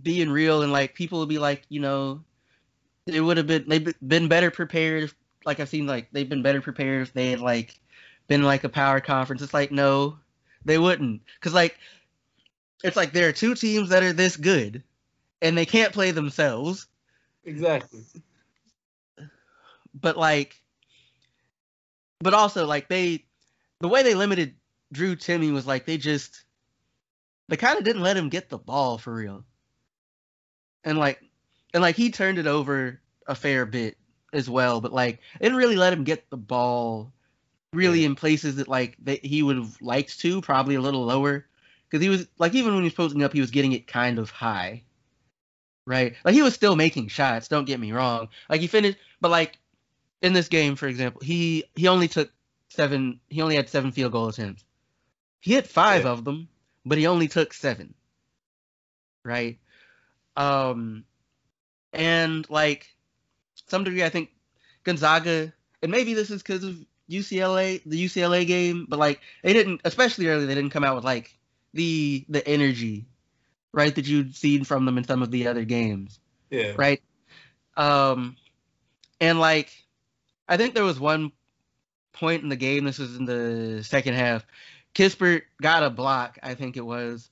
being 0.00 0.30
real 0.30 0.62
and 0.62 0.72
like 0.72 0.94
people 0.94 1.18
would 1.20 1.28
be 1.28 1.38
like, 1.38 1.64
you 1.68 1.80
know, 1.80 2.24
it 3.06 3.20
would 3.20 3.36
have 3.36 3.46
been 3.46 3.64
they've 3.68 3.94
been 4.06 4.28
better 4.28 4.50
prepared. 4.50 5.04
If, 5.04 5.14
like 5.44 5.60
I've 5.60 5.68
seen, 5.68 5.86
like 5.86 6.08
they've 6.12 6.28
been 6.28 6.42
better 6.42 6.60
prepared 6.60 7.02
if 7.02 7.12
they 7.12 7.30
had 7.30 7.40
like 7.40 7.78
been 8.26 8.42
like 8.42 8.64
a 8.64 8.68
power 8.68 9.00
conference. 9.00 9.42
It's 9.42 9.54
like 9.54 9.72
no, 9.72 10.18
they 10.64 10.78
wouldn't, 10.78 11.22
because 11.34 11.54
like 11.54 11.78
it's 12.84 12.96
like 12.96 13.12
there 13.12 13.28
are 13.28 13.32
two 13.32 13.54
teams 13.54 13.88
that 13.90 14.02
are 14.02 14.12
this 14.12 14.36
good, 14.36 14.82
and 15.42 15.56
they 15.56 15.66
can't 15.66 15.92
play 15.92 16.10
themselves 16.10 16.86
Exactly. 17.48 18.04
But 19.94 20.18
like, 20.18 20.60
but 22.20 22.34
also 22.34 22.66
like 22.66 22.88
they, 22.88 23.24
the 23.80 23.88
way 23.88 24.02
they 24.02 24.14
limited 24.14 24.54
Drew 24.92 25.16
Timme 25.16 25.54
was 25.54 25.66
like 25.66 25.86
they 25.86 25.96
just, 25.96 26.44
they 27.48 27.56
kind 27.56 27.78
of 27.78 27.84
didn't 27.84 28.02
let 28.02 28.18
him 28.18 28.28
get 28.28 28.50
the 28.50 28.58
ball 28.58 28.98
for 28.98 29.14
real. 29.14 29.44
And 30.84 30.98
like, 30.98 31.22
and 31.72 31.82
like 31.82 31.96
he 31.96 32.10
turned 32.10 32.38
it 32.38 32.46
over 32.46 33.00
a 33.26 33.34
fair 33.34 33.64
bit 33.64 33.96
as 34.34 34.48
well, 34.50 34.82
but 34.82 34.92
like 34.92 35.20
they 35.40 35.46
didn't 35.46 35.58
really 35.58 35.76
let 35.76 35.94
him 35.94 36.04
get 36.04 36.28
the 36.28 36.36
ball 36.36 37.12
really 37.72 38.04
in 38.04 38.14
places 38.14 38.56
that 38.56 38.68
like 38.68 38.96
that 39.04 39.24
he 39.24 39.42
would 39.42 39.56
have 39.56 39.80
liked 39.80 40.20
to, 40.20 40.42
probably 40.42 40.74
a 40.74 40.82
little 40.82 41.06
lower. 41.06 41.46
Because 41.88 42.02
he 42.02 42.10
was 42.10 42.28
like 42.38 42.54
even 42.54 42.74
when 42.74 42.82
he 42.82 42.88
was 42.88 42.94
posting 42.94 43.22
up, 43.22 43.32
he 43.32 43.40
was 43.40 43.50
getting 43.50 43.72
it 43.72 43.86
kind 43.86 44.18
of 44.18 44.30
high 44.30 44.82
right? 45.88 46.14
Like 46.24 46.34
he 46.34 46.42
was 46.42 46.54
still 46.54 46.76
making 46.76 47.08
shots. 47.08 47.48
Don't 47.48 47.64
get 47.64 47.80
me 47.80 47.92
wrong. 47.92 48.28
Like 48.48 48.60
he 48.60 48.66
finished, 48.66 48.98
but 49.20 49.30
like 49.30 49.58
in 50.22 50.34
this 50.34 50.48
game, 50.48 50.76
for 50.76 50.86
example, 50.86 51.22
he 51.24 51.64
he 51.74 51.88
only 51.88 52.08
took 52.08 52.30
seven. 52.68 53.20
He 53.28 53.40
only 53.40 53.56
had 53.56 53.68
seven 53.68 53.90
field 53.90 54.12
goal 54.12 54.28
attempts. 54.28 54.64
He 55.40 55.54
hit 55.54 55.66
five 55.66 56.04
yeah. 56.04 56.10
of 56.10 56.24
them, 56.24 56.48
but 56.84 56.98
he 56.98 57.06
only 57.06 57.26
took 57.26 57.54
seven. 57.54 57.94
Right. 59.24 59.58
Um, 60.36 61.04
and 61.92 62.48
like 62.50 62.94
some 63.66 63.84
degree, 63.84 64.04
I 64.04 64.10
think 64.10 64.30
Gonzaga, 64.84 65.52
and 65.82 65.90
maybe 65.90 66.14
this 66.14 66.30
is 66.30 66.42
because 66.42 66.64
of 66.64 66.76
UCLA, 67.10 67.80
the 67.86 68.04
UCLA 68.04 68.46
game, 68.46 68.86
but 68.88 68.98
like 68.98 69.20
they 69.42 69.54
didn't, 69.54 69.80
especially 69.84 70.28
early, 70.28 70.46
they 70.46 70.54
didn't 70.54 70.70
come 70.70 70.84
out 70.84 70.96
with 70.96 71.04
like 71.04 71.36
the 71.72 72.24
the 72.28 72.46
energy 72.46 73.06
right, 73.72 73.94
that 73.94 74.06
you'd 74.06 74.36
seen 74.36 74.64
from 74.64 74.84
them 74.84 74.98
in 74.98 75.04
some 75.04 75.22
of 75.22 75.30
the 75.30 75.46
other 75.46 75.64
games. 75.64 76.18
Yeah. 76.50 76.72
Right. 76.76 77.02
Um, 77.76 78.36
and 79.20 79.38
like, 79.38 79.70
I 80.48 80.56
think 80.56 80.74
there 80.74 80.84
was 80.84 80.98
one 80.98 81.32
point 82.12 82.42
in 82.42 82.48
the 82.48 82.56
game. 82.56 82.84
This 82.84 82.98
was 82.98 83.16
in 83.16 83.24
the 83.24 83.82
second 83.84 84.14
half. 84.14 84.46
Kispert 84.94 85.42
got 85.60 85.82
a 85.82 85.90
block. 85.90 86.38
I 86.42 86.54
think 86.54 86.76
it 86.76 86.84
was. 86.84 87.30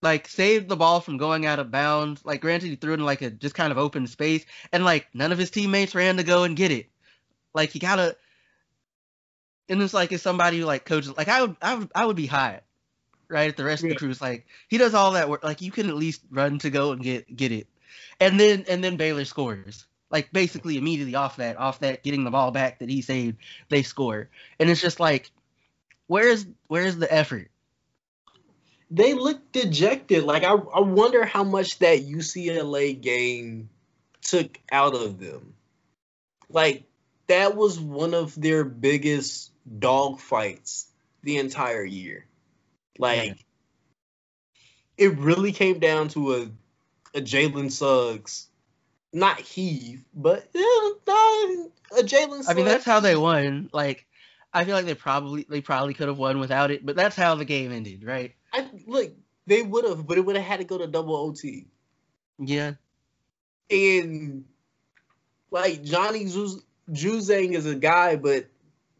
Like 0.00 0.28
saved 0.28 0.68
the 0.68 0.76
ball 0.76 1.00
from 1.00 1.16
going 1.16 1.44
out 1.44 1.58
of 1.58 1.72
bounds. 1.72 2.24
Like 2.24 2.40
granted, 2.40 2.68
he 2.68 2.76
threw 2.76 2.92
it 2.92 3.00
in 3.00 3.04
like 3.04 3.22
a 3.22 3.30
just 3.30 3.56
kind 3.56 3.72
of 3.72 3.78
open 3.78 4.06
space, 4.06 4.44
and 4.72 4.84
like 4.84 5.08
none 5.12 5.32
of 5.32 5.38
his 5.38 5.50
teammates 5.50 5.92
ran 5.92 6.18
to 6.18 6.22
go 6.22 6.44
and 6.44 6.56
get 6.56 6.70
it. 6.70 6.88
Like 7.52 7.70
he 7.70 7.80
gotta. 7.80 8.16
And 9.68 9.82
it's 9.82 9.92
like 9.92 10.12
if 10.12 10.20
somebody 10.20 10.62
like 10.62 10.84
coaches, 10.84 11.16
like 11.16 11.26
I 11.26 11.42
would, 11.42 11.56
I 11.60 11.74
would, 11.74 11.90
I 11.96 12.06
would 12.06 12.14
be 12.14 12.26
high 12.26 12.60
right? 13.28 13.56
The 13.56 13.64
rest 13.64 13.82
yeah. 13.82 13.88
of 13.88 13.94
the 13.94 13.98
crew's 13.98 14.20
like, 14.20 14.46
he 14.68 14.78
does 14.78 14.94
all 14.94 15.12
that 15.12 15.28
work. 15.28 15.44
Like 15.44 15.60
you 15.60 15.70
can 15.70 15.88
at 15.88 15.96
least 15.96 16.22
run 16.30 16.58
to 16.60 16.70
go 16.70 16.92
and 16.92 17.02
get 17.02 17.34
get 17.34 17.52
it, 17.52 17.66
and 18.20 18.38
then 18.38 18.64
and 18.68 18.82
then 18.82 18.96
Baylor 18.96 19.24
scores. 19.24 19.86
Like 20.10 20.32
basically 20.32 20.78
immediately 20.78 21.14
off 21.14 21.36
that, 21.36 21.58
off 21.58 21.80
that 21.80 22.02
getting 22.02 22.24
the 22.24 22.30
ball 22.30 22.50
back 22.50 22.78
that 22.78 22.88
he 22.88 23.02
saved, 23.02 23.36
they 23.68 23.82
score, 23.82 24.30
and 24.58 24.70
it's 24.70 24.80
just 24.80 25.00
like, 25.00 25.30
where's 26.06 26.46
where's 26.66 26.96
the 26.96 27.12
effort? 27.12 27.50
They 28.90 29.12
look 29.12 29.52
dejected. 29.52 30.24
Like 30.24 30.44
I, 30.44 30.52
I 30.52 30.80
wonder 30.80 31.26
how 31.26 31.44
much 31.44 31.78
that 31.80 32.06
UCLA 32.06 32.98
game 32.98 33.68
took 34.22 34.58
out 34.72 34.94
of 34.94 35.18
them. 35.18 35.52
Like 36.48 36.84
that 37.26 37.54
was 37.54 37.78
one 37.78 38.14
of 38.14 38.34
their 38.40 38.64
biggest 38.64 39.52
dog 39.78 40.20
fights 40.20 40.86
the 41.22 41.36
entire 41.36 41.84
year. 41.84 42.24
Like 42.98 43.44
it 44.96 45.16
really 45.18 45.52
came 45.52 45.78
down 45.78 46.08
to 46.08 46.34
a 46.34 46.50
a 47.14 47.20
Jalen 47.20 47.70
Suggs, 47.70 48.48
not 49.12 49.40
heave, 49.40 50.04
but 50.14 50.48
yeah, 50.52 50.62
a 51.98 52.02
Jalen. 52.02 52.44
I 52.48 52.54
mean, 52.54 52.64
that's 52.64 52.84
how 52.84 53.00
they 53.00 53.16
won. 53.16 53.70
Like, 53.72 54.06
I 54.52 54.64
feel 54.64 54.74
like 54.74 54.86
they 54.86 54.94
probably 54.94 55.46
they 55.48 55.60
probably 55.60 55.94
could 55.94 56.08
have 56.08 56.18
won 56.18 56.40
without 56.40 56.70
it, 56.70 56.84
but 56.84 56.96
that's 56.96 57.16
how 57.16 57.34
the 57.34 57.44
game 57.44 57.72
ended, 57.72 58.04
right? 58.04 58.34
I 58.52 58.68
look, 58.86 59.12
they 59.46 59.62
would 59.62 59.84
have, 59.84 60.06
but 60.06 60.18
it 60.18 60.22
would 60.24 60.36
have 60.36 60.44
had 60.44 60.60
to 60.60 60.64
go 60.64 60.78
to 60.78 60.86
double 60.86 61.16
OT. 61.16 61.66
Yeah. 62.38 62.74
And 63.70 64.44
like 65.50 65.82
Johnny 65.82 66.24
Juzang 66.24 67.54
is 67.54 67.66
a 67.66 67.74
guy, 67.74 68.16
but 68.16 68.46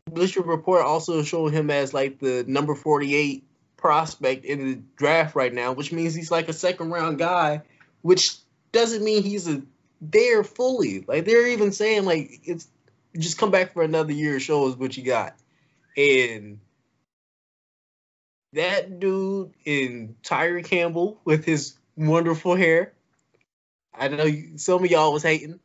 Bleacher 0.06 0.42
Report 0.42 0.82
also 0.82 1.22
showed 1.22 1.52
him 1.52 1.70
as 1.70 1.94
like 1.94 2.18
the 2.18 2.44
number 2.46 2.74
48 2.74 3.47
prospect 3.78 4.44
in 4.44 4.66
the 4.66 4.82
draft 4.96 5.34
right 5.34 5.54
now, 5.54 5.72
which 5.72 5.90
means 5.92 6.14
he's 6.14 6.30
like 6.30 6.48
a 6.48 6.52
second 6.52 6.90
round 6.90 7.18
guy, 7.18 7.62
which 8.02 8.36
doesn't 8.72 9.02
mean 9.02 9.22
he's 9.22 9.48
a 9.48 9.62
there 10.02 10.44
fully. 10.44 11.04
Like 11.08 11.24
they're 11.24 11.48
even 11.48 11.72
saying 11.72 12.04
like 12.04 12.40
it's 12.44 12.68
just 13.16 13.38
come 13.38 13.50
back 13.50 13.72
for 13.72 13.82
another 13.82 14.12
year, 14.12 14.38
show 14.38 14.68
us 14.68 14.76
what 14.76 14.96
you 14.96 15.04
got. 15.04 15.34
And 15.96 16.60
that 18.52 19.00
dude 19.00 19.52
in 19.64 20.16
Tyger 20.22 20.64
Campbell 20.64 21.20
with 21.24 21.44
his 21.44 21.78
wonderful 21.96 22.54
hair. 22.56 22.92
I 23.94 24.08
know 24.08 24.24
you, 24.24 24.58
some 24.58 24.84
of 24.84 24.90
y'all 24.90 25.12
was 25.12 25.22
hating. 25.22 25.58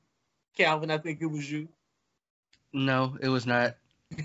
Calvin, 0.58 0.92
I 0.92 0.98
think 0.98 1.22
it 1.22 1.28
was 1.28 1.50
you. 1.50 1.68
No, 2.72 3.18
it 3.20 3.30
was 3.30 3.46
not. 3.46 3.76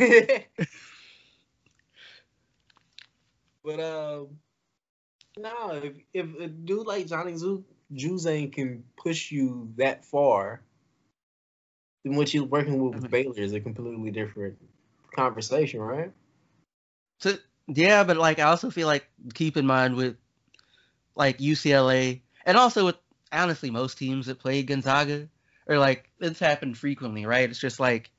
but 3.65 3.81
um, 3.81 4.29
no, 5.37 5.71
if, 5.83 5.95
if 6.13 6.41
a 6.41 6.49
dude 6.49 6.87
like 6.87 7.07
Johnny 7.07 7.37
Zoo 7.37 7.65
Juzang 7.93 8.53
can 8.53 8.85
push 8.97 9.31
you 9.31 9.73
that 9.77 10.05
far, 10.05 10.61
then 12.05 12.17
what 12.17 12.33
you're 12.33 12.45
working 12.45 12.83
with, 12.83 12.95
with 12.95 13.05
mm-hmm. 13.05 13.11
Baylor 13.11 13.39
is 13.39 13.53
a 13.53 13.61
completely 13.61 14.11
different 14.11 14.59
conversation, 15.15 15.81
right? 15.81 16.13
So 17.21 17.35
yeah, 17.67 18.05
but 18.05 18.17
like 18.17 18.39
I 18.39 18.45
also 18.45 18.71
feel 18.71 18.87
like 18.87 19.09
keep 19.35 19.57
in 19.57 19.67
mind 19.67 19.97
with 19.97 20.17
like 21.15 21.39
UCLA 21.39 22.21
and 22.47 22.57
also 22.57 22.87
with 22.87 22.97
honestly 23.33 23.71
most 23.71 23.99
teams 23.99 24.27
that 24.27 24.39
play 24.39 24.63
Gonzaga 24.63 25.29
or 25.67 25.79
like 25.79 26.11
it's 26.21 26.41
happened 26.41 26.79
frequently, 26.79 27.27
right? 27.27 27.49
It's 27.49 27.59
just 27.59 27.81
like 27.81 28.11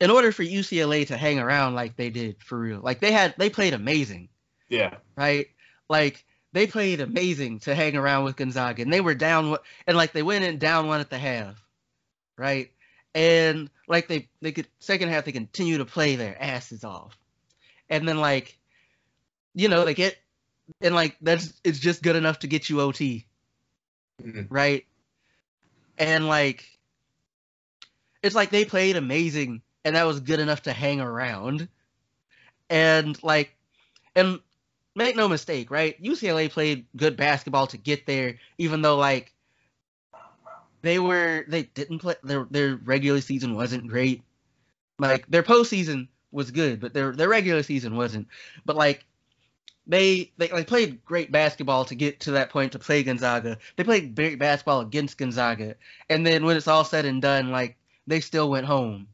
in 0.00 0.10
order 0.10 0.32
for 0.32 0.42
UCLA 0.42 1.06
to 1.06 1.16
hang 1.16 1.38
around 1.38 1.74
like 1.74 1.96
they 1.96 2.10
did 2.10 2.42
for 2.42 2.58
real, 2.58 2.80
like 2.80 3.00
they 3.00 3.12
had 3.12 3.34
they 3.38 3.50
played 3.50 3.74
amazing. 3.74 4.28
Yeah. 4.68 4.96
Right? 5.16 5.48
Like 5.88 6.24
they 6.52 6.66
played 6.66 7.00
amazing 7.00 7.60
to 7.60 7.74
hang 7.74 7.96
around 7.96 8.24
with 8.24 8.36
Gonzaga 8.36 8.82
and 8.82 8.92
they 8.92 9.00
were 9.00 9.14
down 9.14 9.56
and 9.86 9.96
like 9.96 10.12
they 10.12 10.22
went 10.22 10.44
in 10.44 10.58
down 10.58 10.86
one 10.86 11.00
at 11.00 11.10
the 11.10 11.18
half. 11.18 11.62
Right? 12.36 12.72
And 13.14 13.70
like 13.88 14.08
they 14.08 14.28
they 14.42 14.52
could 14.52 14.68
second 14.78 15.08
half 15.08 15.24
they 15.24 15.32
continue 15.32 15.78
to 15.78 15.86
play 15.86 16.16
their 16.16 16.40
asses 16.40 16.84
off. 16.84 17.16
And 17.88 18.06
then 18.06 18.18
like 18.18 18.58
you 19.54 19.68
know, 19.68 19.84
they 19.84 19.94
get 19.94 20.18
and 20.82 20.94
like 20.94 21.16
that's 21.22 21.54
it's 21.64 21.78
just 21.78 22.02
good 22.02 22.16
enough 22.16 22.40
to 22.40 22.46
get 22.46 22.68
you 22.68 22.82
OT. 22.82 23.24
Mm-hmm. 24.22 24.52
Right? 24.52 24.84
And 25.96 26.28
like 26.28 26.66
it's 28.22 28.34
like 28.34 28.50
they 28.50 28.66
played 28.66 28.96
amazing 28.96 29.62
and 29.86 29.94
that 29.94 30.04
was 30.04 30.18
good 30.18 30.40
enough 30.40 30.62
to 30.62 30.72
hang 30.72 31.00
around. 31.00 31.68
And 32.68 33.22
like, 33.22 33.54
and 34.16 34.40
make 34.96 35.14
no 35.14 35.28
mistake, 35.28 35.70
right? 35.70 36.02
UCLA 36.02 36.50
played 36.50 36.86
good 36.96 37.16
basketball 37.16 37.68
to 37.68 37.78
get 37.78 38.04
there, 38.04 38.34
even 38.58 38.82
though 38.82 38.96
like 38.96 39.32
they 40.82 40.98
were 40.98 41.44
they 41.46 41.62
didn't 41.62 42.00
play 42.00 42.16
their 42.24 42.48
their 42.50 42.74
regular 42.74 43.20
season 43.20 43.54
wasn't 43.54 43.86
great. 43.86 44.22
Like 44.98 45.24
their 45.28 45.44
postseason 45.44 46.08
was 46.32 46.50
good, 46.50 46.80
but 46.80 46.92
their 46.92 47.12
their 47.12 47.28
regular 47.28 47.62
season 47.62 47.94
wasn't. 47.94 48.26
But 48.64 48.74
like 48.74 49.04
they 49.86 50.32
they 50.36 50.48
like 50.48 50.66
played 50.66 51.04
great 51.04 51.30
basketball 51.30 51.84
to 51.84 51.94
get 51.94 52.18
to 52.20 52.32
that 52.32 52.50
point 52.50 52.72
to 52.72 52.80
play 52.80 53.04
Gonzaga. 53.04 53.58
They 53.76 53.84
played 53.84 54.16
great 54.16 54.40
basketball 54.40 54.80
against 54.80 55.16
Gonzaga, 55.16 55.76
and 56.10 56.26
then 56.26 56.44
when 56.44 56.56
it's 56.56 56.66
all 56.66 56.82
said 56.82 57.04
and 57.04 57.22
done, 57.22 57.52
like 57.52 57.76
they 58.08 58.18
still 58.18 58.50
went 58.50 58.66
home 58.66 59.06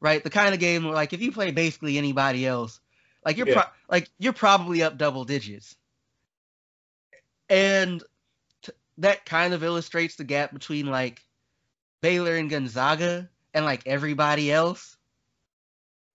right? 0.00 0.22
The 0.22 0.30
kind 0.30 0.54
of 0.54 0.60
game 0.60 0.84
where, 0.84 0.94
like, 0.94 1.12
if 1.12 1.20
you 1.20 1.32
play 1.32 1.50
basically 1.50 1.98
anybody 1.98 2.46
else, 2.46 2.80
like 3.24 3.36
you're 3.36 3.48
yeah. 3.48 3.54
pro- 3.54 3.72
like 3.90 4.10
you're 4.18 4.32
probably 4.32 4.82
up 4.82 4.96
double 4.96 5.24
digits, 5.24 5.76
and 7.48 8.02
t- 8.62 8.72
that 8.98 9.24
kind 9.24 9.54
of 9.54 9.62
illustrates 9.62 10.16
the 10.16 10.24
gap 10.24 10.52
between 10.52 10.86
like 10.86 11.22
Baylor 12.00 12.36
and 12.36 12.50
Gonzaga 12.50 13.28
and 13.52 13.64
like 13.64 13.86
everybody 13.86 14.52
else, 14.52 14.96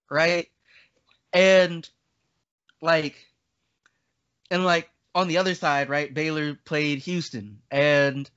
right? 0.10 0.48
And 1.34 1.88
like, 2.82 3.16
and 4.50 4.64
like 4.64 4.90
on 5.16 5.28
the 5.28 5.38
other 5.38 5.56
side, 5.56 5.90
right? 5.90 6.14
Baylor 6.14 6.58
played 6.66 7.00
Houston 7.00 7.60
and 7.70 8.30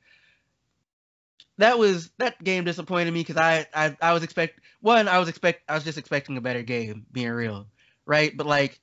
that 1.59 1.79
was 1.79 2.11
that 2.19 2.43
game 2.43 2.65
disappointed 2.65 3.13
me 3.13 3.21
because 3.21 3.37
I, 3.37 3.67
I 3.75 3.97
I 4.01 4.13
was 4.13 4.23
expect 4.23 4.61
one 4.81 5.09
I 5.09 5.19
was 5.19 5.29
expect 5.29 5.63
I 5.69 5.75
was 5.75 5.85
just 5.85 5.99
expecting 5.99 6.37
a 6.37 6.41
better 6.41 6.63
game 6.63 7.07
being 7.13 7.31
real 7.31 7.67
right? 8.07 8.35
But 8.35 8.47
like 8.47 8.81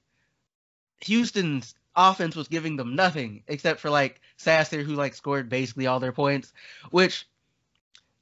Houston's 1.02 1.74
offense 1.96 2.36
was 2.36 2.48
giving 2.48 2.76
them 2.76 2.96
nothing 2.96 3.44
except 3.48 3.80
for 3.80 3.90
like 3.90 4.20
Sasser 4.38 4.84
who 4.84 4.94
like 4.94 5.16
scored 5.16 5.50
basically 5.50 5.88
all 5.88 6.00
their 6.00 6.12
points 6.12 6.54
which 6.92 7.28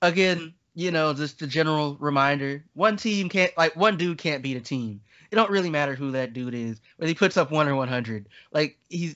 again 0.02 0.54
you 0.76 0.92
know 0.92 1.14
just 1.14 1.42
a 1.42 1.48
general 1.48 1.96
reminder 2.00 2.64
one 2.74 2.98
team 2.98 3.30
can't 3.30 3.58
like 3.58 3.76
one 3.76 3.98
dude 3.98 4.18
can't 4.18 4.44
beat 4.44 4.58
a 4.58 4.62
team. 4.62 5.02
It 5.32 5.36
don't 5.36 5.50
really 5.50 5.70
matter 5.70 5.96
who 5.96 6.12
that 6.12 6.34
dude 6.34 6.54
is 6.54 6.82
whether 6.98 7.08
he 7.08 7.16
puts 7.16 7.38
up 7.38 7.52
one 7.52 7.68
or 7.68 7.76
100 7.76 8.28
like 8.52 8.78
he's 8.90 9.16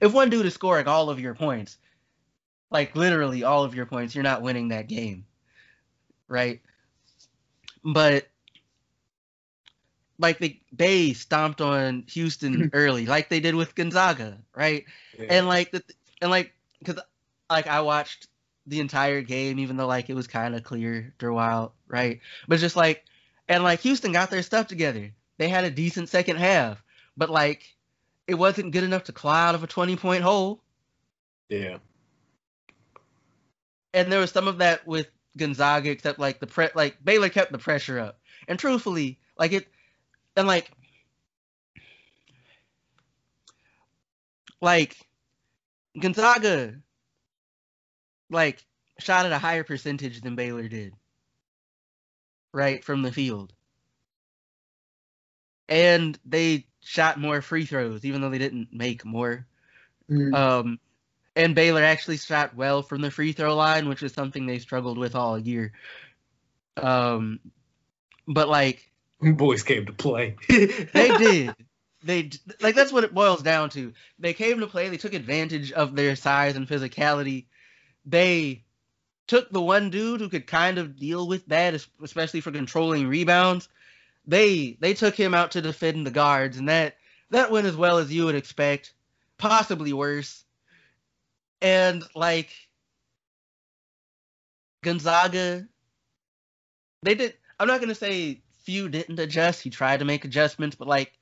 if 0.00 0.12
one 0.14 0.30
dude 0.30 0.46
is 0.46 0.54
scoring 0.54 0.88
all 0.88 1.10
of 1.10 1.20
your 1.20 1.34
points 1.34 1.76
like 2.70 2.94
literally 2.94 3.44
all 3.44 3.64
of 3.64 3.74
your 3.74 3.86
points, 3.86 4.14
you're 4.14 4.24
not 4.24 4.42
winning 4.42 4.68
that 4.68 4.88
game. 4.88 5.24
Right? 6.28 6.60
But 7.84 8.28
like 10.18 10.38
the 10.38 10.58
Bay 10.74 11.12
stomped 11.12 11.60
on 11.60 12.04
Houston 12.08 12.70
early, 12.74 13.06
like 13.06 13.28
they 13.28 13.40
did 13.40 13.54
with 13.54 13.74
Gonzaga, 13.74 14.38
right? 14.54 14.84
Yeah. 15.18 15.26
And 15.30 15.48
like 15.48 15.70
the 15.70 15.82
and 16.20 16.30
like 16.30 16.52
because 16.80 16.98
like 17.48 17.66
I 17.66 17.80
watched 17.80 18.28
the 18.66 18.80
entire 18.80 19.22
game, 19.22 19.58
even 19.58 19.76
though 19.76 19.86
like 19.86 20.10
it 20.10 20.14
was 20.14 20.26
kind 20.26 20.54
of 20.54 20.62
clear 20.64 21.14
for 21.18 21.28
a 21.28 21.34
while, 21.34 21.74
right? 21.86 22.20
But 22.46 22.58
just 22.58 22.76
like 22.76 23.04
and 23.48 23.62
like 23.62 23.80
Houston 23.80 24.12
got 24.12 24.30
their 24.30 24.42
stuff 24.42 24.66
together. 24.66 25.12
They 25.38 25.48
had 25.48 25.64
a 25.64 25.70
decent 25.70 26.08
second 26.08 26.36
half, 26.36 26.82
but 27.16 27.30
like 27.30 27.64
it 28.26 28.34
wasn't 28.34 28.72
good 28.72 28.84
enough 28.84 29.04
to 29.04 29.12
claw 29.12 29.34
out 29.34 29.54
of 29.54 29.64
a 29.64 29.68
twenty 29.68 29.96
point 29.96 30.22
hole. 30.22 30.60
Yeah 31.48 31.78
and 33.94 34.12
there 34.12 34.20
was 34.20 34.30
some 34.30 34.48
of 34.48 34.58
that 34.58 34.86
with 34.86 35.08
Gonzaga, 35.36 35.90
except 35.90 36.18
like 36.18 36.40
the 36.40 36.46
pre 36.46 36.68
like 36.74 37.02
Baylor 37.02 37.28
kept 37.28 37.52
the 37.52 37.58
pressure 37.58 37.98
up. 37.98 38.18
And 38.46 38.58
truthfully, 38.58 39.18
like 39.38 39.52
it 39.52 39.68
and 40.36 40.46
like 40.46 40.70
like 44.60 44.96
Gonzaga 45.98 46.74
like 48.30 48.64
shot 48.98 49.26
at 49.26 49.32
a 49.32 49.38
higher 49.38 49.64
percentage 49.64 50.20
than 50.20 50.36
Baylor 50.36 50.68
did. 50.68 50.94
Right 52.52 52.84
from 52.84 53.02
the 53.02 53.12
field. 53.12 53.52
And 55.68 56.18
they 56.24 56.66
shot 56.80 57.20
more 57.20 57.42
free 57.42 57.66
throws, 57.66 58.04
even 58.04 58.20
though 58.20 58.30
they 58.30 58.38
didn't 58.38 58.68
make 58.72 59.04
more. 59.04 59.46
Mm. 60.10 60.34
Um 60.34 60.80
and 61.38 61.54
Baylor 61.54 61.84
actually 61.84 62.16
shot 62.16 62.56
well 62.56 62.82
from 62.82 63.00
the 63.00 63.12
free 63.12 63.30
throw 63.30 63.54
line, 63.54 63.88
which 63.88 64.02
is 64.02 64.12
something 64.12 64.44
they 64.44 64.58
struggled 64.58 64.98
with 64.98 65.14
all 65.14 65.38
year. 65.38 65.72
Um, 66.76 67.38
but 68.26 68.48
like 68.48 68.90
boys 69.20 69.62
came 69.62 69.86
to 69.86 69.92
play. 69.92 70.34
they 70.48 71.16
did. 71.16 71.54
They 72.02 72.30
like 72.60 72.74
that's 72.74 72.92
what 72.92 73.04
it 73.04 73.14
boils 73.14 73.42
down 73.42 73.70
to. 73.70 73.92
They 74.18 74.34
came 74.34 74.58
to 74.60 74.66
play. 74.66 74.88
They 74.88 74.96
took 74.96 75.14
advantage 75.14 75.70
of 75.70 75.94
their 75.94 76.16
size 76.16 76.56
and 76.56 76.68
physicality. 76.68 77.46
They 78.04 78.64
took 79.28 79.50
the 79.50 79.62
one 79.62 79.90
dude 79.90 80.20
who 80.20 80.28
could 80.28 80.46
kind 80.46 80.78
of 80.78 80.98
deal 80.98 81.28
with 81.28 81.46
that, 81.46 81.86
especially 82.02 82.40
for 82.40 82.50
controlling 82.50 83.06
rebounds. 83.06 83.68
They 84.26 84.76
they 84.80 84.94
took 84.94 85.14
him 85.14 85.34
out 85.34 85.52
to 85.52 85.62
defend 85.62 86.04
the 86.04 86.10
guards, 86.10 86.56
and 86.56 86.68
that 86.68 86.96
that 87.30 87.52
went 87.52 87.68
as 87.68 87.76
well 87.76 87.98
as 87.98 88.12
you 88.12 88.24
would 88.24 88.34
expect, 88.34 88.92
possibly 89.36 89.92
worse 89.92 90.44
and 91.60 92.04
like 92.14 92.50
Gonzaga, 94.82 95.66
they 97.02 97.14
did. 97.14 97.34
I'm 97.58 97.68
not 97.68 97.80
gonna 97.80 97.94
say 97.94 98.42
Few 98.64 98.88
didn't 98.88 99.18
adjust. 99.18 99.62
He 99.62 99.70
tried 99.70 100.00
to 100.00 100.04
make 100.04 100.24
adjustments, 100.24 100.76
but 100.76 100.88
like 100.88 101.18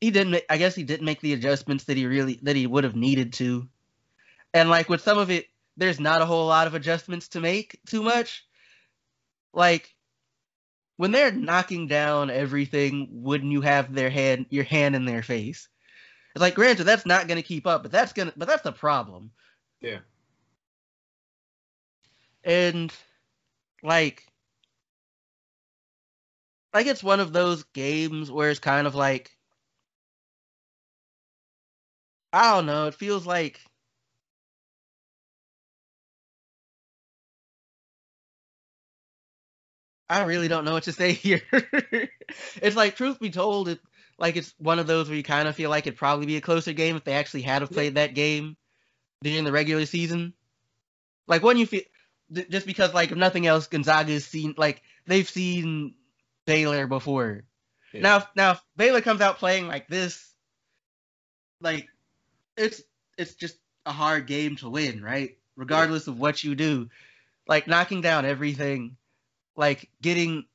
he 0.00 0.10
didn't. 0.10 0.42
I 0.48 0.56
guess 0.56 0.74
he 0.74 0.84
didn't 0.84 1.06
make 1.06 1.20
the 1.20 1.32
adjustments 1.32 1.84
that 1.84 1.96
he 1.96 2.06
really 2.06 2.38
that 2.42 2.56
he 2.56 2.66
would 2.66 2.84
have 2.84 2.96
needed 2.96 3.32
to. 3.34 3.68
And 4.54 4.70
like 4.70 4.88
with 4.88 5.02
some 5.02 5.18
of 5.18 5.30
it, 5.30 5.46
there's 5.76 6.00
not 6.00 6.22
a 6.22 6.26
whole 6.26 6.46
lot 6.46 6.66
of 6.66 6.74
adjustments 6.74 7.28
to 7.28 7.40
make 7.40 7.80
too 7.86 8.02
much. 8.02 8.46
Like 9.52 9.94
when 10.96 11.10
they're 11.10 11.32
knocking 11.32 11.88
down 11.88 12.30
everything, 12.30 13.08
wouldn't 13.10 13.52
you 13.52 13.62
have 13.62 13.92
their 13.92 14.10
hand 14.10 14.46
your 14.50 14.64
hand 14.64 14.94
in 14.94 15.04
their 15.04 15.22
face? 15.22 15.68
It's 16.34 16.42
like 16.42 16.54
granted 16.54 16.84
that's 16.84 17.06
not 17.06 17.26
gonna 17.26 17.42
keep 17.42 17.66
up, 17.66 17.82
but 17.82 17.90
that's 17.90 18.12
gonna 18.12 18.32
but 18.36 18.46
that's 18.46 18.62
the 18.62 18.72
problem. 18.72 19.32
Yeah. 19.80 20.00
And 22.44 22.92
like 23.82 24.26
like 26.74 26.86
it's 26.86 27.02
one 27.02 27.20
of 27.20 27.32
those 27.32 27.62
games 27.74 28.30
where 28.30 28.50
it's 28.50 28.60
kind 28.60 28.86
of 28.86 28.94
like 28.94 29.30
I 32.32 32.54
don't 32.54 32.66
know, 32.66 32.86
it 32.88 32.94
feels 32.94 33.24
like 33.26 33.60
I 40.08 40.22
really 40.24 40.48
don't 40.48 40.64
know 40.64 40.72
what 40.72 40.84
to 40.84 40.92
say 40.94 41.12
here. 41.12 41.40
it's 41.52 42.76
like 42.76 42.96
truth 42.96 43.20
be 43.20 43.30
told, 43.30 43.68
it 43.68 43.80
like 44.18 44.36
it's 44.36 44.54
one 44.58 44.78
of 44.78 44.86
those 44.86 45.08
where 45.08 45.16
you 45.16 45.22
kind 45.22 45.48
of 45.48 45.56
feel 45.56 45.70
like 45.70 45.86
it'd 45.86 45.98
probably 45.98 46.26
be 46.26 46.36
a 46.36 46.40
closer 46.40 46.72
game 46.72 46.96
if 46.96 47.04
they 47.04 47.14
actually 47.14 47.42
had 47.42 47.62
have 47.62 47.72
played 47.72 47.94
that 47.94 48.14
game 48.14 48.56
during 49.22 49.44
the 49.44 49.52
regular 49.52 49.86
season. 49.86 50.32
Like 51.26 51.42
when 51.42 51.56
you 51.56 51.66
feel 51.66 51.82
just 52.48 52.66
because 52.66 52.94
like 52.94 53.10
if 53.10 53.16
nothing 53.16 53.46
else, 53.46 53.66
Gonzaga's 53.66 54.26
seen 54.26 54.54
like 54.56 54.82
they've 55.06 55.28
seen 55.28 55.94
Baylor 56.46 56.86
before. 56.86 57.44
Yeah. 57.92 58.00
Now, 58.00 58.28
now 58.36 58.50
if 58.52 58.62
Baylor 58.76 59.00
comes 59.00 59.20
out 59.20 59.38
playing 59.38 59.66
like 59.66 59.88
this, 59.88 60.32
like 61.60 61.88
it's 62.56 62.82
it's 63.18 63.34
just 63.34 63.56
a 63.86 63.92
hard 63.92 64.26
game 64.26 64.56
to 64.56 64.68
win, 64.70 65.02
right? 65.02 65.36
Regardless 65.56 66.06
yeah. 66.06 66.12
of 66.12 66.20
what 66.20 66.42
you 66.42 66.54
do, 66.54 66.88
like 67.46 67.66
knocking 67.66 68.00
down 68.00 68.24
everything, 68.24 68.96
like 69.56 69.90
getting, 70.00 70.46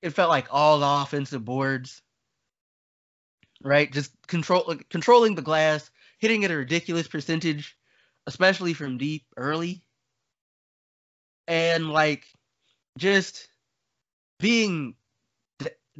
it 0.00 0.10
felt 0.10 0.30
like 0.30 0.48
all 0.50 0.78
the 0.78 0.86
offensive 0.86 1.44
boards, 1.44 2.02
right? 3.62 3.92
Just 3.92 4.12
control 4.26 4.76
controlling 4.88 5.34
the 5.34 5.42
glass, 5.42 5.90
hitting 6.18 6.44
at 6.44 6.50
a 6.50 6.56
ridiculous 6.56 7.06
percentage, 7.06 7.76
especially 8.26 8.74
from 8.74 8.98
deep 8.98 9.24
early, 9.36 9.82
and 11.46 11.90
like 11.90 12.24
just 12.98 13.48
being 14.38 14.94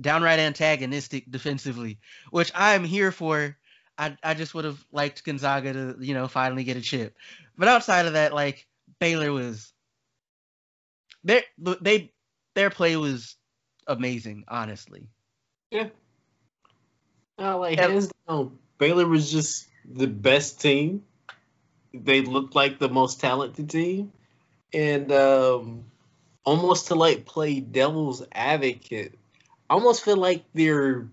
downright 0.01 0.39
antagonistic 0.39 1.31
defensively, 1.31 1.99
which 2.31 2.53
I'm 2.55 2.85
here 2.85 3.13
for. 3.13 3.57
I 3.99 4.17
I 4.23 4.35
just 4.35 4.55
would 4.55 4.65
have 4.65 4.85
liked 4.91 5.25
Gonzaga 5.25 5.73
to 5.73 5.97
you 6.01 6.15
know 6.15 6.29
finally 6.29 6.65
get 6.65 6.77
a 6.77 6.81
chip, 6.81 7.15
but 7.57 7.69
outside 7.69 8.07
of 8.07 8.15
that, 8.15 8.33
like 8.33 8.67
Baylor 8.99 9.33
was, 9.33 9.73
their 11.25 11.43
they 11.59 12.13
their 12.55 12.71
play 12.71 12.97
was 12.97 13.37
amazing, 13.87 14.45
honestly. 14.49 15.09
Yeah. 15.71 15.89
Uh, 17.39 17.59
like 17.59 17.79
hands 17.79 18.11
down, 18.29 18.59
Baylor 18.79 19.07
was 19.07 19.31
just 19.31 19.69
the 19.85 20.07
best 20.07 20.61
team. 20.61 21.05
They 21.95 22.23
looked 22.23 22.55
like 22.55 22.79
the 22.79 22.89
most 22.89 23.21
talented 23.21 23.71
team, 23.71 24.13
and 24.73 25.11
um, 25.13 25.85
almost 26.45 26.89
to 26.89 26.95
like 26.95 27.27
play 27.27 27.61
devil's 27.61 28.23
advocate 28.33 29.19
I 29.73 29.75
almost 29.75 30.05
feel 30.05 30.19
like 30.19 30.45
their 30.53 31.09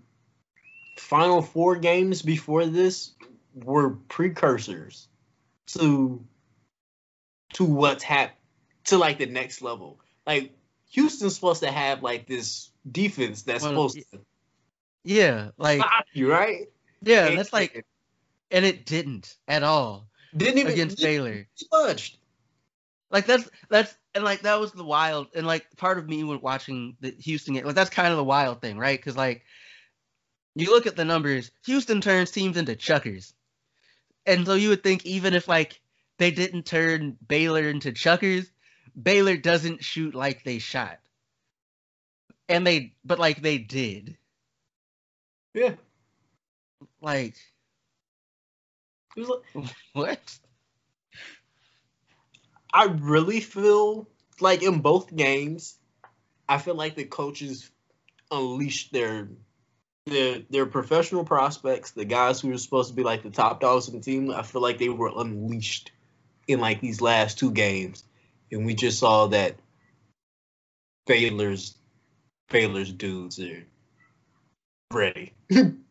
final 0.98 1.42
four 1.42 1.78
games 1.78 2.22
before 2.22 2.66
this 2.66 3.14
were 3.56 3.92
precursors 4.10 5.08
to 5.68 6.22
to 7.54 7.64
what's 7.64 8.04
hap 8.04 8.38
to 8.84 8.98
like 8.98 9.18
the 9.18 9.28
next 9.28 9.62
level. 9.62 9.98
Like 10.28 10.52
Houston's 10.92 11.36
supposed 11.36 11.64
to 11.64 11.72
have 11.72 12.04
like 12.04 12.28
this 12.28 12.70
defense 12.92 13.44
that's 13.44 13.64
well, 13.64 13.72
supposed 13.72 14.12
to 14.12 14.20
Yeah, 15.06 15.52
like 15.58 15.82
you, 16.12 16.30
right? 16.30 16.68
Yeah, 17.02 17.28
and, 17.28 17.38
that's 17.38 17.54
like 17.54 17.86
and 18.52 18.66
it 18.66 18.86
didn't 18.86 19.38
at 19.48 19.64
all. 19.64 20.09
Didn't 20.36 20.60
even 20.60 20.74
against 20.74 21.02
Baylor. 21.02 21.48
He 21.56 21.68
Budged. 21.72 22.18
Like 23.12 23.26
that's 23.26 23.50
that's 23.70 23.96
and 24.14 24.24
like 24.24 24.42
that 24.42 24.60
was 24.60 24.72
the 24.72 24.84
wild 24.84 25.28
and 25.36 25.48
like 25.48 25.66
part 25.78 25.98
of 25.98 26.08
me 26.08 26.24
when 26.24 26.42
watching 26.42 26.96
the 27.02 27.12
Houston 27.20 27.56
game, 27.56 27.66
like 27.66 27.76
that's 27.76 27.90
kind 27.90 28.12
of 28.12 28.18
the 28.18 28.24
wild 28.24 28.62
thing, 28.62 28.78
right? 28.78 29.00
Because 29.00 29.18
like 29.18 29.44
you 30.56 30.70
look 30.70 30.86
at 30.86 30.96
the 30.96 31.06
numbers, 31.06 31.50
Houston 31.66 32.02
turns 32.02 32.30
teams 32.32 32.58
into 32.58 32.76
chuckers, 32.76 33.34
and 34.26 34.46
so 34.46 34.54
you 34.54 34.70
would 34.70 34.84
think 34.84 35.06
even 35.06 35.34
if 35.34 35.48
like 35.48 35.82
they 36.20 36.30
didn't 36.30 36.66
turn 36.66 37.18
Baylor 37.28 37.68
into 37.68 37.92
chuckers, 37.92 38.52
Baylor 39.02 39.38
doesn't 39.38 39.84
shoot 39.84 40.14
like 40.14 40.44
they 40.44 40.60
shot, 40.60 41.00
and 42.48 42.66
they 42.68 42.94
but 43.04 43.18
like 43.18 43.42
they 43.42 43.58
did. 43.58 44.18
Yeah. 45.56 45.76
Like. 47.02 47.36
what? 49.94 50.40
I 52.74 52.86
really 52.86 53.40
feel 53.40 54.08
like 54.40 54.64
in 54.64 54.80
both 54.80 55.16
games, 55.16 55.78
I 56.48 56.58
feel 56.58 56.76
like 56.76 56.96
the 56.96 57.06
coaches 57.06 57.70
unleashed 58.32 58.94
their 58.94 59.30
their 60.06 60.40
their 60.50 60.66
professional 60.66 61.24
prospects, 61.24 61.92
the 61.92 62.06
guys 62.06 62.42
who 62.42 62.50
were 62.50 62.58
supposed 62.58 62.90
to 62.90 62.96
be 62.96 63.04
like 63.04 63.24
the 63.24 63.30
top 63.30 63.60
dogs 63.60 63.88
of 63.88 63.94
the 63.94 64.00
team. 64.00 64.32
I 64.32 64.44
feel 64.44 64.62
like 64.62 64.78
they 64.78 64.90
were 64.90 65.12
unleashed 65.16 65.92
in 66.48 66.60
like 66.60 66.82
these 66.82 67.02
last 67.02 67.40
two 67.40 67.52
games, 67.52 68.04
and 68.52 68.66
we 68.66 68.74
just 68.76 69.00
saw 69.00 69.28
that 69.28 69.56
Baylor's 71.06 71.76
Baylor's 72.50 72.92
dudes 72.92 73.40
are 73.40 73.64
ready. 74.92 75.34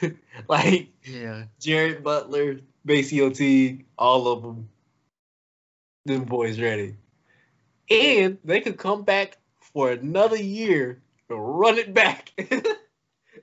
like 0.48 0.88
yeah, 1.04 1.44
Jared 1.60 2.02
Butler, 2.02 2.60
MaCio 2.86 3.84
all 3.98 4.28
of 4.28 4.42
them 4.42 4.68
them 6.04 6.24
boys 6.24 6.60
ready. 6.60 6.96
And 7.90 8.38
they 8.44 8.60
could 8.60 8.78
come 8.78 9.02
back 9.02 9.38
for 9.60 9.90
another 9.90 10.36
year 10.36 11.02
and 11.28 11.58
run 11.58 11.78
it 11.78 11.92
back 11.92 12.32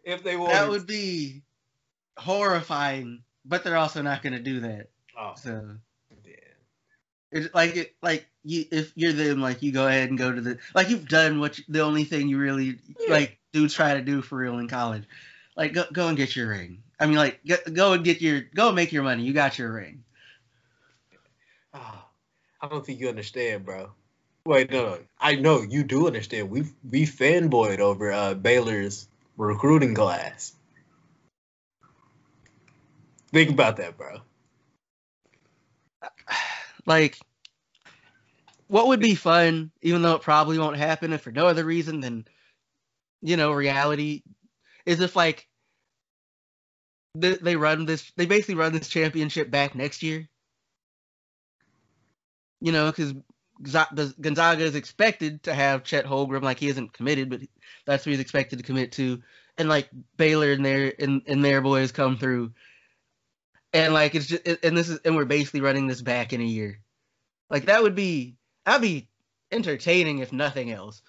if 0.03 0.23
they 0.23 0.35
want. 0.35 0.53
That 0.53 0.69
would 0.69 0.87
be 0.87 1.43
horrifying, 2.17 3.23
but 3.45 3.63
they're 3.63 3.77
also 3.77 4.01
not 4.01 4.21
going 4.23 4.33
to 4.33 4.39
do 4.39 4.61
that. 4.61 4.89
Oh. 5.17 5.33
So 5.35 5.77
yeah, 6.25 6.33
it's 7.31 7.53
like 7.53 7.75
it 7.75 7.95
like 8.01 8.27
you 8.43 8.65
if 8.71 8.93
you're 8.95 9.13
them 9.13 9.41
like 9.41 9.61
you 9.61 9.71
go 9.71 9.87
ahead 9.87 10.09
and 10.09 10.17
go 10.17 10.31
to 10.31 10.41
the 10.41 10.57
like 10.73 10.89
you've 10.89 11.07
done 11.07 11.39
what 11.39 11.57
you, 11.57 11.65
the 11.67 11.81
only 11.81 12.03
thing 12.03 12.27
you 12.27 12.37
really 12.37 12.77
yeah. 12.99 13.11
like 13.13 13.37
do 13.53 13.67
try 13.67 13.93
to 13.93 14.01
do 14.01 14.21
for 14.21 14.37
real 14.37 14.59
in 14.59 14.67
college. 14.67 15.03
Like 15.55 15.73
go 15.73 15.85
go 15.91 16.07
and 16.07 16.17
get 16.17 16.35
your 16.35 16.49
ring. 16.49 16.83
I 16.99 17.05
mean 17.05 17.17
like 17.17 17.43
get, 17.43 17.73
go 17.73 17.93
and 17.93 18.03
get 18.03 18.21
your 18.21 18.41
go 18.55 18.67
and 18.67 18.75
make 18.75 18.91
your 18.91 19.03
money. 19.03 19.23
You 19.23 19.33
got 19.33 19.57
your 19.57 19.71
ring. 19.71 20.03
Oh. 21.73 22.05
I 22.61 22.67
don't 22.67 22.85
think 22.85 22.99
you 22.99 23.09
understand, 23.09 23.65
bro. 23.65 23.89
Wait, 24.45 24.71
no, 24.71 24.85
no. 24.85 24.99
I 25.19 25.35
know 25.35 25.61
you 25.61 25.83
do 25.83 26.07
understand. 26.07 26.49
We 26.49 26.65
we 26.89 27.05
fanboyed 27.05 27.79
over 27.79 28.11
uh, 28.11 28.35
Baylor's 28.35 29.07
recruiting 29.35 29.95
class. 29.95 30.53
Think 33.31 33.49
about 33.49 33.77
that, 33.77 33.97
bro. 33.97 34.19
Like, 36.87 37.19
what 38.69 38.87
would 38.87 38.99
be 38.99 39.13
fun, 39.13 39.69
even 39.83 40.01
though 40.01 40.15
it 40.15 40.23
probably 40.23 40.57
won't 40.57 40.77
happen, 40.77 41.13
if 41.13 41.21
for 41.21 41.31
no 41.31 41.45
other 41.45 41.63
reason 41.63 41.99
than, 41.99 42.25
you 43.21 43.37
know, 43.37 43.51
reality, 43.51 44.23
is 44.91 44.99
if 44.99 45.15
like 45.15 45.47
they, 47.15 47.35
they 47.35 47.55
run 47.55 47.85
this, 47.85 48.11
they 48.15 48.25
basically 48.25 48.55
run 48.55 48.73
this 48.73 48.87
championship 48.87 49.49
back 49.49 49.75
next 49.75 50.03
year. 50.03 50.27
You 52.59 52.71
know, 52.71 52.91
because 52.91 53.13
Gonzaga 54.21 54.63
is 54.63 54.75
expected 54.75 55.43
to 55.43 55.53
have 55.53 55.83
Chet 55.83 56.05
Holmgren, 56.05 56.43
like 56.43 56.59
he 56.59 56.67
isn't 56.67 56.93
committed, 56.93 57.29
but 57.29 57.41
that's 57.85 58.05
what 58.05 58.11
he's 58.11 58.19
expected 58.19 58.59
to 58.59 58.63
commit 58.63 58.91
to, 58.93 59.21
and 59.57 59.67
like 59.67 59.89
Baylor 60.17 60.51
and 60.51 60.63
their 60.63 60.93
and, 60.99 61.21
and 61.25 61.43
their 61.43 61.61
boys 61.61 61.91
come 61.91 62.17
through, 62.17 62.51
and 63.73 63.93
like 63.93 64.13
it's 64.13 64.27
just 64.27 64.47
and 64.63 64.77
this 64.77 64.89
is 64.89 64.99
and 65.05 65.15
we're 65.15 65.25
basically 65.25 65.61
running 65.61 65.87
this 65.87 66.01
back 66.01 66.33
in 66.33 66.41
a 66.41 66.45
year, 66.45 66.79
like 67.49 67.65
that 67.65 67.81
would 67.81 67.95
be 67.95 68.35
that'd 68.65 68.81
be 68.81 69.07
entertaining 69.51 70.19
if 70.19 70.31
nothing 70.31 70.71
else. 70.71 71.01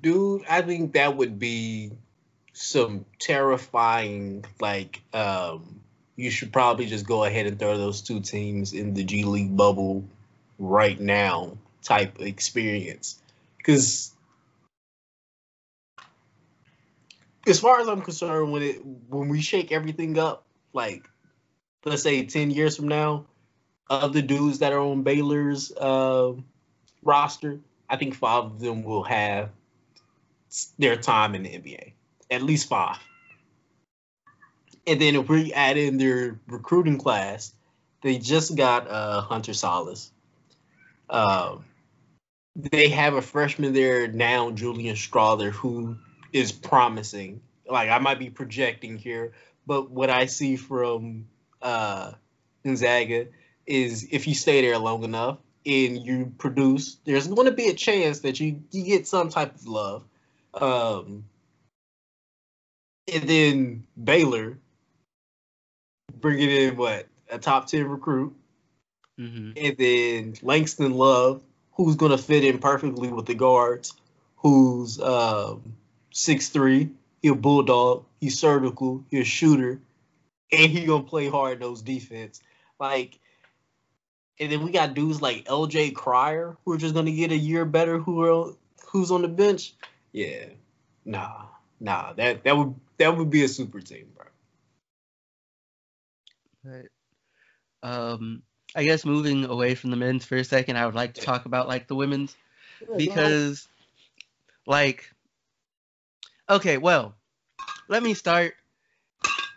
Dude, 0.00 0.44
I 0.48 0.62
think 0.62 0.94
that 0.94 1.16
would 1.16 1.38
be 1.38 1.92
some 2.58 3.04
terrifying 3.18 4.42
like 4.60 5.02
um 5.12 5.78
you 6.16 6.30
should 6.30 6.50
probably 6.50 6.86
just 6.86 7.06
go 7.06 7.24
ahead 7.24 7.46
and 7.46 7.58
throw 7.58 7.76
those 7.76 8.00
two 8.00 8.20
teams 8.20 8.72
in 8.72 8.94
the 8.94 9.04
G 9.04 9.24
League 9.24 9.54
bubble 9.54 10.04
right 10.58 10.98
now 10.98 11.58
type 11.82 12.18
experience. 12.18 13.20
Because 13.58 14.14
as 17.46 17.60
far 17.60 17.80
as 17.80 17.88
I'm 17.88 18.00
concerned, 18.00 18.50
when 18.50 18.62
it 18.62 18.84
when 19.08 19.28
we 19.28 19.42
shake 19.42 19.70
everything 19.70 20.18
up, 20.18 20.44
like 20.72 21.06
let's 21.84 22.02
say 22.02 22.24
ten 22.24 22.50
years 22.50 22.76
from 22.76 22.88
now, 22.88 23.26
of 23.90 24.14
the 24.14 24.22
dudes 24.22 24.60
that 24.60 24.72
are 24.72 24.80
on 24.80 25.02
Baylor's 25.02 25.72
uh, 25.72 26.32
roster, 27.02 27.60
I 27.90 27.96
think 27.96 28.14
five 28.14 28.44
of 28.44 28.60
them 28.60 28.82
will 28.82 29.04
have 29.04 29.50
their 30.78 30.96
time 30.96 31.34
in 31.34 31.42
the 31.42 31.50
NBA, 31.50 31.92
at 32.30 32.42
least 32.42 32.68
five. 32.68 32.98
And 34.86 35.00
then 35.00 35.16
if 35.16 35.28
we 35.28 35.52
add 35.52 35.76
in 35.76 35.98
their 35.98 36.38
recruiting 36.46 36.98
class, 36.98 37.52
they 38.02 38.18
just 38.18 38.54
got 38.54 38.88
uh, 38.88 39.20
Hunter 39.22 39.52
Sallis. 39.52 40.10
Um, 41.10 41.64
they 42.54 42.88
have 42.88 43.14
a 43.14 43.22
freshman 43.22 43.72
there 43.72 44.08
now, 44.08 44.50
Julian 44.50 44.96
Strawther, 44.96 45.50
who 45.50 45.96
is 46.32 46.52
promising. 46.52 47.40
Like 47.68 47.90
I 47.90 47.98
might 47.98 48.18
be 48.18 48.30
projecting 48.30 48.96
here, 48.96 49.32
but 49.66 49.90
what 49.90 50.08
I 50.08 50.26
see 50.26 50.56
from 50.56 51.26
uh, 51.60 52.12
Gonzaga 52.64 53.26
is 53.66 54.06
if 54.10 54.28
you 54.28 54.34
stay 54.34 54.62
there 54.62 54.78
long 54.78 55.02
enough 55.02 55.38
and 55.66 55.98
you 55.98 56.32
produce, 56.38 56.96
there's 57.04 57.26
going 57.26 57.46
to 57.46 57.52
be 57.52 57.68
a 57.68 57.74
chance 57.74 58.20
that 58.20 58.38
you 58.38 58.62
you 58.70 58.84
get 58.84 59.06
some 59.06 59.28
type 59.28 59.54
of 59.54 59.66
love. 59.66 60.04
Um, 60.54 61.24
and 63.12 63.28
then 63.28 63.86
Baylor 64.02 64.58
bringing 66.20 66.50
in 66.50 66.76
what 66.76 67.06
a 67.30 67.38
top 67.38 67.66
ten 67.66 67.86
recruit, 67.86 68.34
mm-hmm. 69.18 69.52
and 69.56 69.76
then 69.76 70.34
Langston 70.42 70.94
Love, 70.94 71.42
who's 71.72 71.96
going 71.96 72.12
to 72.12 72.18
fit 72.18 72.44
in 72.44 72.58
perfectly 72.58 73.08
with 73.08 73.26
the 73.26 73.34
guards, 73.34 73.94
who's 74.36 75.00
um, 75.00 75.76
six 76.12 76.48
three, 76.48 76.90
he 77.22 77.28
a 77.28 77.34
bulldog, 77.34 78.04
he's 78.20 78.38
surgical, 78.38 79.04
he's 79.10 79.22
a 79.22 79.24
shooter, 79.24 79.80
and 80.52 80.70
he 80.70 80.84
gonna 80.84 81.02
play 81.02 81.28
hard 81.28 81.60
nose 81.60 81.82
defense. 81.82 82.40
Like, 82.78 83.18
and 84.38 84.52
then 84.52 84.62
we 84.62 84.70
got 84.70 84.94
dudes 84.94 85.22
like 85.22 85.44
L.J. 85.46 85.92
Cryer, 85.92 86.56
who 86.64 86.72
are 86.72 86.78
just 86.78 86.94
gonna 86.94 87.12
get 87.12 87.32
a 87.32 87.36
year 87.36 87.64
better. 87.64 87.98
Who 87.98 88.22
are 88.22 88.52
who's 88.86 89.10
on 89.10 89.22
the 89.22 89.28
bench? 89.28 89.74
Yeah, 90.12 90.46
nah, 91.04 91.46
nah. 91.80 92.12
That 92.12 92.44
that 92.44 92.56
would 92.56 92.74
that 92.98 93.16
would 93.16 93.30
be 93.30 93.44
a 93.44 93.48
super 93.48 93.80
team, 93.80 94.08
bro. 94.16 94.26
Right. 96.64 96.88
Um, 97.82 98.42
I 98.74 98.84
guess 98.84 99.04
moving 99.04 99.44
away 99.44 99.74
from 99.74 99.90
the 99.90 99.96
men's 99.96 100.24
for 100.24 100.36
a 100.36 100.44
second, 100.44 100.76
I 100.76 100.86
would 100.86 100.94
like 100.94 101.14
to 101.14 101.20
talk 101.20 101.46
about 101.46 101.68
like 101.68 101.86
the 101.86 101.94
women's 101.94 102.36
because, 102.96 103.68
like, 104.66 105.10
okay, 106.48 106.78
well, 106.78 107.14
let 107.88 108.02
me 108.02 108.14
start 108.14 108.54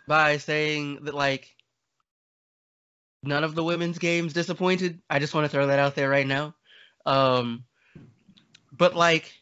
by 0.06 0.36
saying 0.36 1.04
that 1.04 1.14
like 1.14 1.54
none 3.22 3.44
of 3.44 3.54
the 3.54 3.64
women's 3.64 3.98
games 3.98 4.32
disappointed. 4.32 5.00
I 5.10 5.18
just 5.18 5.34
want 5.34 5.44
to 5.44 5.48
throw 5.48 5.66
that 5.66 5.78
out 5.78 5.94
there 5.94 6.08
right 6.08 6.26
now. 6.26 6.54
Um, 7.04 7.64
but 8.72 8.94
like 8.94 9.39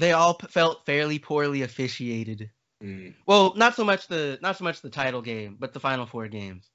they 0.00 0.12
all 0.12 0.34
felt 0.34 0.86
fairly 0.86 1.18
poorly 1.18 1.62
officiated. 1.62 2.50
Mm. 2.82 3.14
Well, 3.26 3.54
not 3.56 3.74
so 3.76 3.84
much 3.84 4.08
the 4.08 4.38
not 4.40 4.56
so 4.56 4.64
much 4.64 4.80
the 4.80 4.90
title 4.90 5.22
game, 5.22 5.56
but 5.60 5.72
the 5.72 5.80
final 5.80 6.06
four 6.06 6.28
games. 6.28 6.68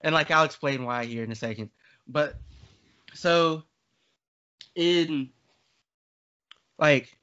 And 0.00 0.14
like 0.14 0.30
I'll 0.30 0.44
explain 0.44 0.84
why 0.84 1.04
here 1.04 1.22
in 1.22 1.32
a 1.32 1.36
second. 1.36 1.70
But 2.08 2.36
so 3.12 3.62
in 4.74 5.30
like 6.78 7.16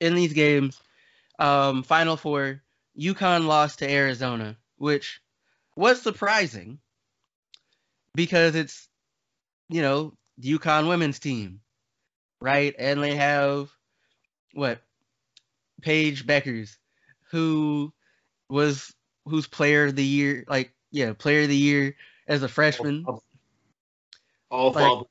in 0.00 0.14
these 0.14 0.32
games, 0.32 0.80
um, 1.38 1.82
final 1.82 2.16
four, 2.16 2.62
UConn 2.98 3.46
lost 3.46 3.78
to 3.78 3.90
Arizona, 3.90 4.56
which 4.76 5.20
was 5.76 6.02
surprising 6.02 6.78
because 8.14 8.56
it's 8.56 8.88
you 9.68 9.82
know 9.82 10.14
the 10.38 10.58
UConn 10.58 10.88
women's 10.88 11.20
team, 11.20 11.60
right? 12.40 12.74
And 12.76 13.02
they 13.02 13.14
have 13.14 13.70
what 14.58 14.82
Paige 15.80 16.26
Bueckers, 16.26 16.76
who 17.30 17.92
was 18.50 18.92
who's 19.24 19.46
player 19.46 19.86
of 19.86 19.96
the 19.96 20.04
year, 20.04 20.44
like 20.48 20.72
yeah, 20.90 21.12
player 21.12 21.42
of 21.42 21.48
the 21.48 21.56
year 21.56 21.96
as 22.26 22.42
a 22.42 22.48
freshman. 22.48 23.04
All, 23.06 23.22
all 24.50 24.72
like, 24.72 25.06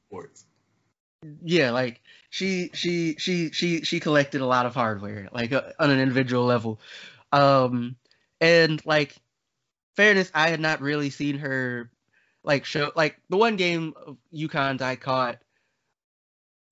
Yeah, 1.42 1.72
like 1.72 2.02
she 2.30 2.70
she 2.74 3.16
she 3.18 3.52
she 3.52 3.82
she 3.82 4.00
collected 4.00 4.42
a 4.42 4.46
lot 4.46 4.66
of 4.66 4.76
hardware, 4.76 5.30
like 5.32 5.54
uh, 5.54 5.64
on 5.80 5.90
an 5.90 6.00
individual 6.00 6.44
level. 6.44 6.80
Um, 7.32 7.96
and 8.42 8.86
like 8.86 9.16
fairness, 9.96 10.30
I 10.34 10.50
had 10.50 10.60
not 10.60 10.82
really 10.82 11.10
seen 11.10 11.38
her 11.40 11.90
like 12.44 12.66
show 12.66 12.92
like 12.96 13.20
the 13.30 13.38
one 13.38 13.56
game 13.56 13.94
of 14.06 14.18
UConn's 14.34 14.82
I 14.82 14.96
caught 14.96 15.40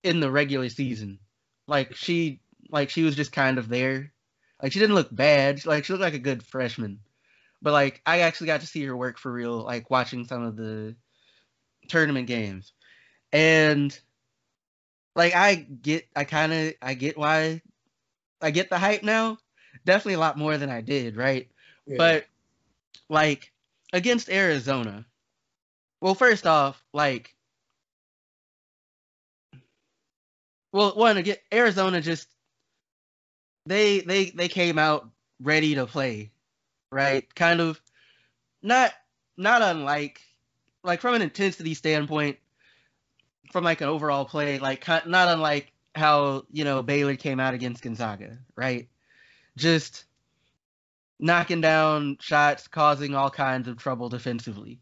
in 0.03 0.19
the 0.19 0.29
regular 0.29 0.69
season. 0.69 1.19
Like 1.67 1.95
she 1.95 2.39
like 2.69 2.89
she 2.89 3.03
was 3.03 3.15
just 3.15 3.31
kind 3.31 3.57
of 3.57 3.69
there. 3.69 4.11
Like 4.61 4.71
she 4.71 4.79
didn't 4.79 4.95
look 4.95 5.13
bad. 5.13 5.65
Like 5.65 5.85
she 5.85 5.93
looked 5.93 6.03
like 6.03 6.13
a 6.13 6.19
good 6.19 6.43
freshman. 6.43 6.99
But 7.61 7.73
like 7.73 8.01
I 8.05 8.19
actually 8.21 8.47
got 8.47 8.61
to 8.61 8.67
see 8.67 8.83
her 8.85 8.95
work 8.95 9.17
for 9.17 9.31
real, 9.31 9.63
like 9.63 9.89
watching 9.89 10.25
some 10.25 10.43
of 10.43 10.55
the 10.55 10.95
tournament 11.87 12.27
games. 12.27 12.73
And 13.31 13.97
like 15.15 15.35
I 15.35 15.55
get 15.55 16.07
I 16.15 16.23
kind 16.23 16.53
of 16.53 16.73
I 16.81 16.93
get 16.93 17.17
why 17.17 17.61
I 18.41 18.51
get 18.51 18.69
the 18.69 18.77
hype 18.77 19.03
now. 19.03 19.37
Definitely 19.85 20.15
a 20.15 20.19
lot 20.19 20.37
more 20.37 20.57
than 20.57 20.69
I 20.69 20.81
did, 20.81 21.15
right? 21.15 21.49
Yeah. 21.85 21.97
But 21.97 22.25
like 23.09 23.51
against 23.93 24.29
Arizona. 24.29 25.05
Well, 26.01 26.15
first 26.15 26.45
off, 26.45 26.83
like 26.93 27.35
well, 30.71 30.93
one 30.95 31.17
again 31.17 31.37
Arizona 31.53 32.01
just 32.01 32.27
they 33.65 34.01
they 34.01 34.29
they 34.29 34.47
came 34.47 34.77
out 34.77 35.09
ready 35.41 35.75
to 35.75 35.85
play, 35.85 36.31
right? 36.91 37.33
Kind 37.35 37.61
of 37.61 37.81
not 38.61 38.91
not 39.37 39.61
unlike 39.61 40.21
like 40.83 41.01
from 41.01 41.15
an 41.15 41.21
intensity 41.21 41.73
standpoint, 41.73 42.37
from 43.51 43.63
like 43.63 43.81
an 43.81 43.87
overall 43.87 44.25
play, 44.25 44.59
like 44.59 44.87
not 44.87 45.27
unlike 45.27 45.71
how 45.95 46.45
you 46.51 46.63
know 46.63 46.83
Baylor 46.83 47.15
came 47.15 47.39
out 47.39 47.53
against 47.53 47.81
Gonzaga, 47.81 48.37
right? 48.55 48.87
Just 49.57 50.05
knocking 51.19 51.61
down 51.61 52.17
shots, 52.19 52.67
causing 52.67 53.15
all 53.15 53.29
kinds 53.29 53.67
of 53.67 53.77
trouble 53.77 54.09
defensively. 54.09 54.79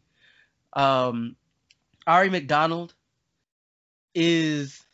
Um, 0.72 1.36
Aari 2.06 2.30
McDonald 2.30 2.94
is 4.14 4.84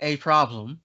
a 0.00 0.16
problem 0.16 0.80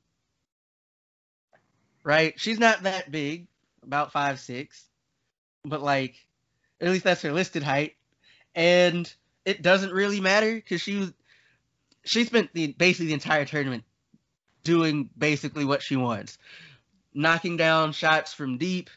right? 2.06 2.40
She's 2.40 2.60
not 2.60 2.84
that 2.84 3.12
big, 3.12 3.48
about 3.84 4.14
five 4.14 4.40
six, 4.40 4.86
but 5.66 5.82
like 5.82 6.16
at 6.80 6.90
least 6.90 7.04
that's 7.04 7.24
her 7.24 7.34
listed 7.34 7.64
height, 7.64 7.96
and 8.54 9.12
it 9.44 9.62
doesn't 9.62 9.92
really 9.92 10.22
matter 10.22 10.56
because 10.56 10.80
she 10.82 10.96
was 10.96 11.14
she 12.06 12.24
spent 12.24 12.54
the 12.54 12.68
basically 12.68 13.08
the 13.08 13.14
entire 13.14 13.44
tournament 13.44 13.84
doing 14.64 15.10
basically 15.18 15.66
what 15.66 15.82
she 15.82 15.98
wants, 15.98 16.38
knocking 17.14 17.58
down 17.58 17.92
shots 17.92 18.34
from 18.34 18.58
deep, 18.58 18.90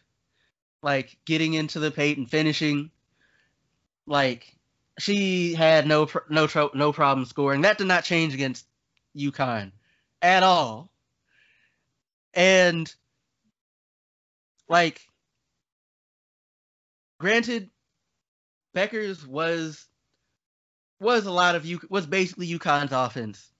like 0.83 1.17
getting 1.25 1.55
into 1.55 1.81
the 1.81 1.91
paint 1.91 2.19
and 2.19 2.31
finishing. 2.31 2.91
Like 4.07 4.55
she 4.99 5.55
had 5.55 5.87
no 5.87 6.09
no 6.29 6.47
no 6.75 6.93
problem 6.93 7.25
scoring. 7.25 7.63
That 7.63 7.79
did 7.79 7.87
not 7.87 8.05
change 8.05 8.35
against 8.35 8.67
UConn 9.17 9.73
at 10.21 10.43
all. 10.43 10.91
And 12.39 12.95
like 14.69 15.03
granted 17.19 17.69
Bueckers 18.77 19.27
was 19.27 19.85
was 21.01 21.27
a 21.27 21.33
lot 21.33 21.57
of 21.57 21.67
you 21.67 21.81
was 21.91 22.07
basically 22.07 22.49
UConn's 22.49 22.93
offense 22.93 23.51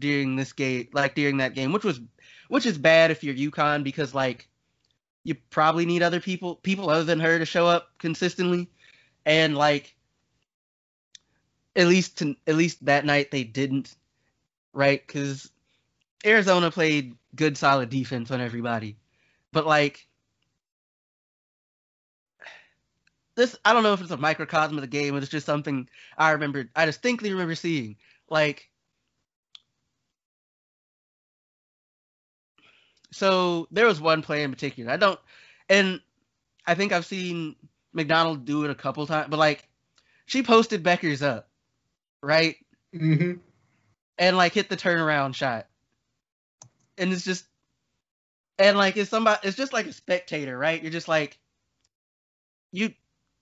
during 0.00 0.36
this 0.36 0.52
game 0.54 0.88
like 0.92 1.14
during 1.14 1.36
that 1.36 1.54
game 1.54 1.72
which 1.72 1.84
was 1.84 2.00
which 2.48 2.64
is 2.66 2.78
bad 2.78 3.10
if 3.10 3.22
you're 3.22 3.34
UConn 3.34 3.84
because 3.84 4.14
like 4.14 4.48
you 5.24 5.34
probably 5.50 5.86
need 5.86 6.02
other 6.02 6.20
people 6.20 6.56
people 6.56 6.88
other 6.90 7.04
than 7.04 7.20
her 7.20 7.38
to 7.38 7.44
show 7.44 7.66
up 7.66 7.90
consistently. 7.98 8.70
And 9.24 9.56
like 9.56 9.94
at 11.76 11.86
least 11.86 12.18
to, 12.18 12.34
at 12.46 12.56
least 12.56 12.84
that 12.86 13.04
night 13.04 13.30
they 13.30 13.44
didn't 13.44 13.94
right? 14.72 15.06
Cuz 15.06 15.50
Arizona 16.24 16.70
played 16.70 17.16
good 17.34 17.56
solid 17.56 17.90
defense 17.90 18.30
on 18.30 18.40
everybody. 18.40 18.96
But 19.52 19.66
like 19.66 20.06
this 23.34 23.56
I 23.64 23.72
don't 23.72 23.82
know 23.82 23.92
if 23.92 24.00
it's 24.00 24.10
a 24.10 24.16
microcosm 24.16 24.76
of 24.76 24.82
the 24.82 24.86
game 24.86 25.14
or 25.14 25.18
it's 25.18 25.28
just 25.28 25.46
something 25.46 25.88
I 26.16 26.32
remember 26.32 26.68
I 26.76 26.86
distinctly 26.86 27.32
remember 27.32 27.54
seeing. 27.54 27.96
Like 28.28 28.70
so 33.10 33.68
there 33.70 33.86
was 33.86 34.00
one 34.00 34.22
play 34.22 34.42
in 34.42 34.50
particular. 34.50 34.90
I 34.90 34.96
don't 34.96 35.20
and 35.68 36.00
I 36.66 36.74
think 36.74 36.92
I've 36.92 37.06
seen 37.06 37.56
McDonald 37.92 38.44
do 38.44 38.64
it 38.64 38.70
a 38.70 38.74
couple 38.74 39.06
times, 39.06 39.28
but 39.28 39.38
like 39.38 39.68
she 40.26 40.42
posted 40.42 40.84
Bueckers 40.84 41.22
up, 41.22 41.48
right? 42.22 42.56
Mm-hmm. 42.94 43.38
And 44.18 44.36
like 44.36 44.52
hit 44.52 44.68
the 44.68 44.76
turnaround 44.76 45.34
shot 45.34 45.66
and 47.02 47.12
it's 47.12 47.24
just 47.24 47.44
and 48.58 48.78
like 48.78 48.96
it's 48.96 49.10
somebody 49.10 49.40
it's 49.42 49.56
just 49.56 49.72
like 49.72 49.86
a 49.86 49.92
spectator 49.92 50.56
right? 50.56 50.80
You're 50.80 50.92
just 50.92 51.08
like 51.08 51.38
you 52.70 52.94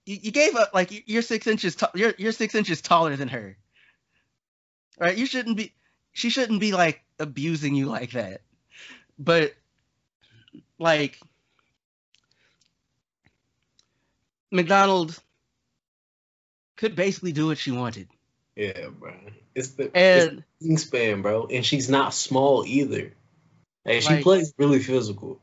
you, 0.07 0.19
you 0.23 0.31
gave 0.31 0.57
up 0.57 0.71
like 0.73 1.07
you're 1.07 1.23
six 1.23 1.47
inches 1.47 1.77
t- 1.77 1.87
you're 1.95 2.15
you're 2.19 2.33
six 2.33 2.55
inches 2.55 2.81
taller 2.81 3.15
than 3.17 3.29
her. 3.29 3.57
Right? 4.99 5.17
You 5.17 5.27
shouldn't 5.27 5.57
be 5.57 5.75
she 6.13 6.31
shouldn't 6.31 6.61
be 6.61 6.73
like 6.73 7.03
abusing 7.19 7.75
you 7.75 7.87
like 7.87 8.13
that. 8.13 8.41
But 9.19 9.55
like 10.79 11.21
McDonald 14.51 15.17
could 16.77 16.97
basically 16.97 17.33
do 17.33 17.47
what 17.47 17.59
she 17.59 17.73
wanted. 17.73 18.09
Yeah 18.57 18.89
bro. 18.89 19.13
It's 19.55 19.69
the 19.73 19.95
and 19.95 20.45
it's 20.63 20.83
span 20.83 21.21
bro. 21.21 21.47
And 21.47 21.65
she's 21.65 21.91
not 21.91 22.15
small 22.15 22.65
either 22.67 23.13
and 23.97 24.03
she 24.05 24.15
Like- 24.15 24.23
plays 24.23 24.53
really 24.59 24.81
physical. 24.81 25.41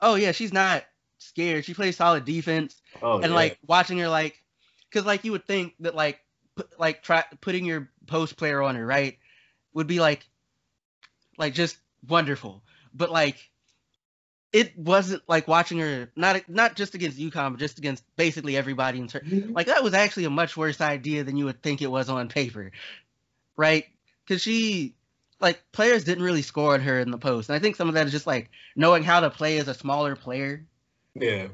Oh 0.00 0.14
yeah 0.16 0.32
she's 0.32 0.52
not 0.52 0.84
scared. 1.18 1.64
She 1.64 1.74
plays 1.74 1.96
solid 1.96 2.24
defense. 2.24 2.80
Oh 3.02 3.16
and 3.16 3.26
yeah. 3.30 3.34
like 3.34 3.58
watching 3.66 3.98
her 3.98 4.08
like 4.08 4.42
because 4.88 5.06
like 5.06 5.24
you 5.24 5.32
would 5.32 5.46
think 5.46 5.74
that 5.80 5.94
like 5.94 6.20
put, 6.56 6.78
like 6.78 7.02
try 7.02 7.24
putting 7.40 7.64
your 7.64 7.90
post 8.06 8.36
player 8.36 8.62
on 8.62 8.74
her 8.76 8.84
right 8.86 9.18
would 9.72 9.86
be 9.86 10.00
like 10.00 10.26
like 11.38 11.54
just 11.54 11.76
wonderful. 12.06 12.62
But 12.92 13.10
like 13.10 13.50
it 14.52 14.76
wasn't 14.78 15.22
like 15.28 15.48
watching 15.48 15.78
her 15.78 16.10
not 16.14 16.48
not 16.48 16.76
just 16.76 16.94
against 16.94 17.18
UConn 17.18 17.52
but 17.52 17.58
just 17.58 17.78
against 17.78 18.04
basically 18.16 18.56
everybody 18.56 18.98
in 19.00 19.08
turn 19.08 19.22
Mhm. 19.24 19.54
like 19.54 19.66
that 19.66 19.82
was 19.82 19.94
actually 19.94 20.26
a 20.26 20.30
much 20.30 20.56
worse 20.56 20.80
idea 20.80 21.24
than 21.24 21.36
you 21.36 21.46
would 21.46 21.60
think 21.60 21.82
it 21.82 21.90
was 21.90 22.08
on 22.08 22.28
paper 22.28 22.70
right? 23.56 23.86
Because 24.26 24.42
she 24.42 24.94
like 25.40 25.62
players 25.72 26.04
didn't 26.04 26.24
really 26.24 26.42
score 26.42 26.74
on 26.74 26.80
her 26.80 27.00
in 27.00 27.10
the 27.10 27.18
post. 27.18 27.48
And 27.48 27.56
i 27.56 27.58
think 27.58 27.76
some 27.76 27.88
of 27.88 27.94
that 27.94 28.06
is 28.06 28.12
just 28.12 28.26
like 28.26 28.50
knowing 28.76 29.02
how 29.02 29.20
to 29.20 29.30
play 29.30 29.58
as 29.58 29.68
a 29.68 29.74
smaller 29.74 30.16
player. 30.16 30.64
Yeah. 31.14 31.48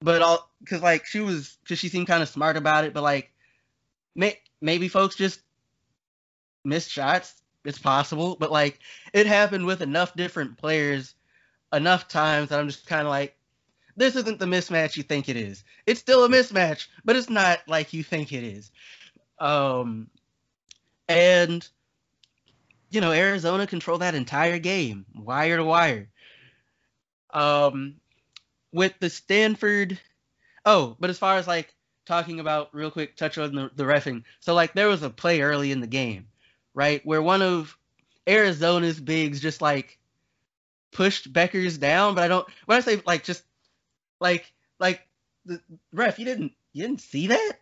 But 0.00 0.22
all 0.22 0.50
because 0.60 0.82
like 0.82 1.06
she 1.06 1.20
was 1.20 1.58
because 1.62 1.78
she 1.78 1.88
seemed 1.88 2.06
kind 2.06 2.22
of 2.22 2.28
smart 2.28 2.56
about 2.56 2.84
it 2.84 2.94
but 2.94 3.02
like 3.02 3.32
may, 4.14 4.38
maybe 4.60 4.88
folks 4.88 5.16
just 5.16 5.40
missed 6.64 6.90
shots. 6.90 7.42
It's 7.64 7.78
possible. 7.78 8.36
But 8.38 8.52
like 8.52 8.78
it 9.12 9.26
happened 9.26 9.66
with 9.66 9.82
enough 9.82 10.14
different 10.14 10.58
players 10.58 11.14
enough 11.72 12.06
times 12.06 12.50
that 12.50 12.60
i'm 12.60 12.68
just 12.68 12.86
kind 12.86 13.02
of 13.02 13.08
like 13.08 13.36
this 13.96 14.14
isn't 14.14 14.38
the 14.38 14.46
mismatch 14.46 14.96
you 14.96 15.02
think 15.02 15.28
it 15.28 15.36
is. 15.36 15.64
It's 15.86 16.00
still 16.00 16.24
a 16.24 16.28
mismatch 16.28 16.88
but 17.04 17.16
it's 17.16 17.30
not 17.30 17.60
like 17.66 17.92
you 17.92 18.02
think 18.02 18.32
it 18.32 18.44
is. 18.44 18.70
Um 19.38 20.08
and 21.08 21.66
you 22.94 23.00
know 23.00 23.12
arizona 23.12 23.66
controlled 23.66 24.02
that 24.02 24.14
entire 24.14 24.58
game 24.58 25.04
wire 25.14 25.56
to 25.56 25.64
wire 25.64 26.08
um 27.30 27.96
with 28.74 28.92
the 28.98 29.08
Stanford. 29.08 29.98
Oh, 30.66 30.96
but 30.98 31.08
as 31.08 31.18
far 31.18 31.36
as 31.36 31.46
like 31.46 31.72
talking 32.06 32.40
about 32.40 32.74
real 32.74 32.90
quick, 32.90 33.16
touch 33.16 33.38
on 33.38 33.54
the, 33.54 33.70
the 33.74 33.84
refing. 33.84 34.24
So 34.40 34.52
like 34.52 34.74
there 34.74 34.88
was 34.88 35.02
a 35.02 35.08
play 35.08 35.40
early 35.40 35.70
in 35.70 35.80
the 35.80 35.86
game, 35.86 36.26
right, 36.74 37.00
where 37.06 37.22
one 37.22 37.40
of 37.40 37.78
Arizona's 38.26 39.00
bigs 39.00 39.40
just 39.40 39.62
like 39.62 39.98
pushed 40.90 41.32
Bueckers 41.32 41.78
down, 41.78 42.16
but 42.16 42.24
I 42.24 42.28
don't. 42.28 42.46
When 42.66 42.76
I 42.76 42.80
say 42.80 43.00
like 43.06 43.22
just 43.22 43.44
like 44.20 44.52
like 44.80 45.06
the 45.46 45.60
ref, 45.92 46.18
you 46.18 46.24
didn't 46.24 46.52
you 46.72 46.82
didn't 46.82 47.00
see 47.00 47.28
that. 47.28 47.52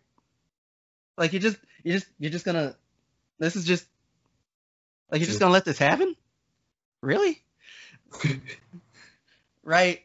Like 1.15 1.31
you 1.31 1.39
just 1.39 1.57
you 1.83 1.93
just 1.93 2.07
you're 2.17 2.31
just 2.31 2.45
gonna. 2.45 2.75
This 3.37 3.55
is 3.55 3.65
just 3.65 3.85
like 5.13 5.19
you're 5.19 5.27
just 5.27 5.39
gonna 5.39 5.53
let 5.53 5.63
this 5.63 5.77
happen. 5.77 6.15
Really? 7.01 7.43
right. 9.63 10.01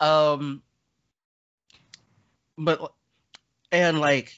Um 0.00 0.62
but 2.58 2.92
and 3.72 4.00
like 4.00 4.36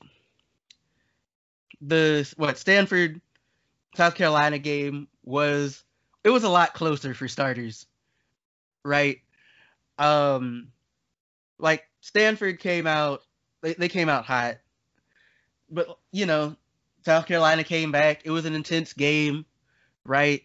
the 1.80 2.32
what 2.36 2.56
stanford 2.56 3.20
south 3.96 4.14
carolina 4.14 4.60
game 4.60 5.08
was 5.24 5.82
it 6.22 6.30
was 6.30 6.44
a 6.44 6.48
lot 6.48 6.72
closer 6.72 7.14
for 7.14 7.26
starters. 7.26 7.86
Right? 8.84 9.22
Um 9.98 10.68
like 11.58 11.82
stanford 12.00 12.60
came 12.60 12.86
out 12.86 13.22
they, 13.60 13.74
they 13.74 13.88
came 13.88 14.08
out 14.08 14.24
hot. 14.24 14.58
But 15.68 15.98
you 16.12 16.26
know 16.26 16.54
south 17.04 17.26
carolina 17.26 17.64
came 17.64 17.90
back. 17.90 18.20
It 18.24 18.30
was 18.30 18.44
an 18.44 18.54
intense 18.54 18.92
game 18.92 19.46
right 20.04 20.42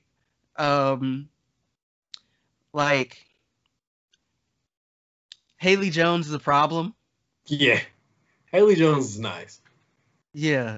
um 0.58 1.30
like 2.74 3.18
Haley 5.58 5.90
Jones 5.90 6.28
is 6.28 6.34
a 6.34 6.40
problem. 6.40 6.94
yeah 7.48 7.80
haley 8.52 8.76
jones 8.76 9.06
is 9.06 9.20
nice 9.20 9.62
Yeah. 10.34 10.78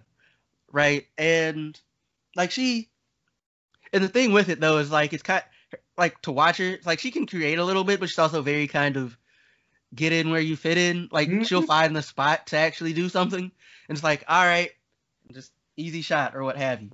Right. 0.72 1.08
And 1.18 1.80
like 2.36 2.52
she 2.52 2.90
and 3.92 4.04
the 4.04 4.08
thing 4.08 4.32
with 4.32 4.50
it 4.50 4.60
though 4.60 4.78
is 4.78 4.92
like 4.92 5.14
it's 5.14 5.24
kind 5.24 5.44
like 5.98 6.22
to 6.22 6.32
watch 6.32 6.58
her, 6.58 6.78
like 6.86 7.00
she 7.00 7.12
can 7.12 7.26
create 7.26 7.58
a 7.60 7.66
little 7.66 7.84
bit, 7.84 8.00
but 8.00 8.08
she's 8.10 8.20
also 8.20 8.42
very 8.42 8.68
kind 8.68 8.96
of 8.98 9.18
get 9.94 10.14
in 10.14 10.30
where 10.30 10.40
you 10.40 10.56
fit 10.56 10.78
in. 10.78 11.10
Like 11.12 11.44
she'll 11.46 11.62
Mhm. 11.64 11.68
find 11.68 11.96
the 11.96 12.02
spot 12.02 12.48
to 12.48 12.58
actually 12.58 12.94
do 12.94 13.10
something. 13.10 13.42
And 13.44 13.96
it's 13.98 14.04
like, 14.04 14.24
all 14.28 14.46
right, 14.46 14.72
just 15.34 15.52
easy 15.76 16.02
shot 16.02 16.36
or 16.36 16.44
what 16.44 16.56
have 16.58 16.82
you. 16.82 16.92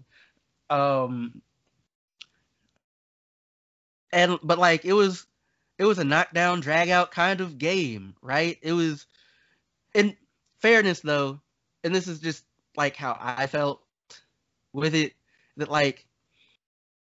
Um 0.70 1.42
and 4.16 4.40
but 4.42 4.58
like 4.58 4.86
it 4.86 4.94
was 4.94 5.28
it 5.78 5.84
was 5.84 6.00
a 6.00 6.06
knockdown 6.06 6.62
drag 6.62 6.90
out 6.90 7.12
kind 7.12 7.42
of 7.42 7.58
game, 7.58 8.16
right? 8.22 8.58
It 8.62 8.72
was 8.72 9.06
in 9.94 10.16
fairness 10.60 11.02
though, 11.02 11.42
and 11.84 11.94
this 11.94 12.08
is 12.08 12.22
just 12.22 12.44
like 12.78 12.96
how 12.96 13.18
I 13.20 13.46
felt 13.48 13.84
with 14.72 14.96
it, 14.96 15.14
that 15.58 15.70
like 15.70 16.08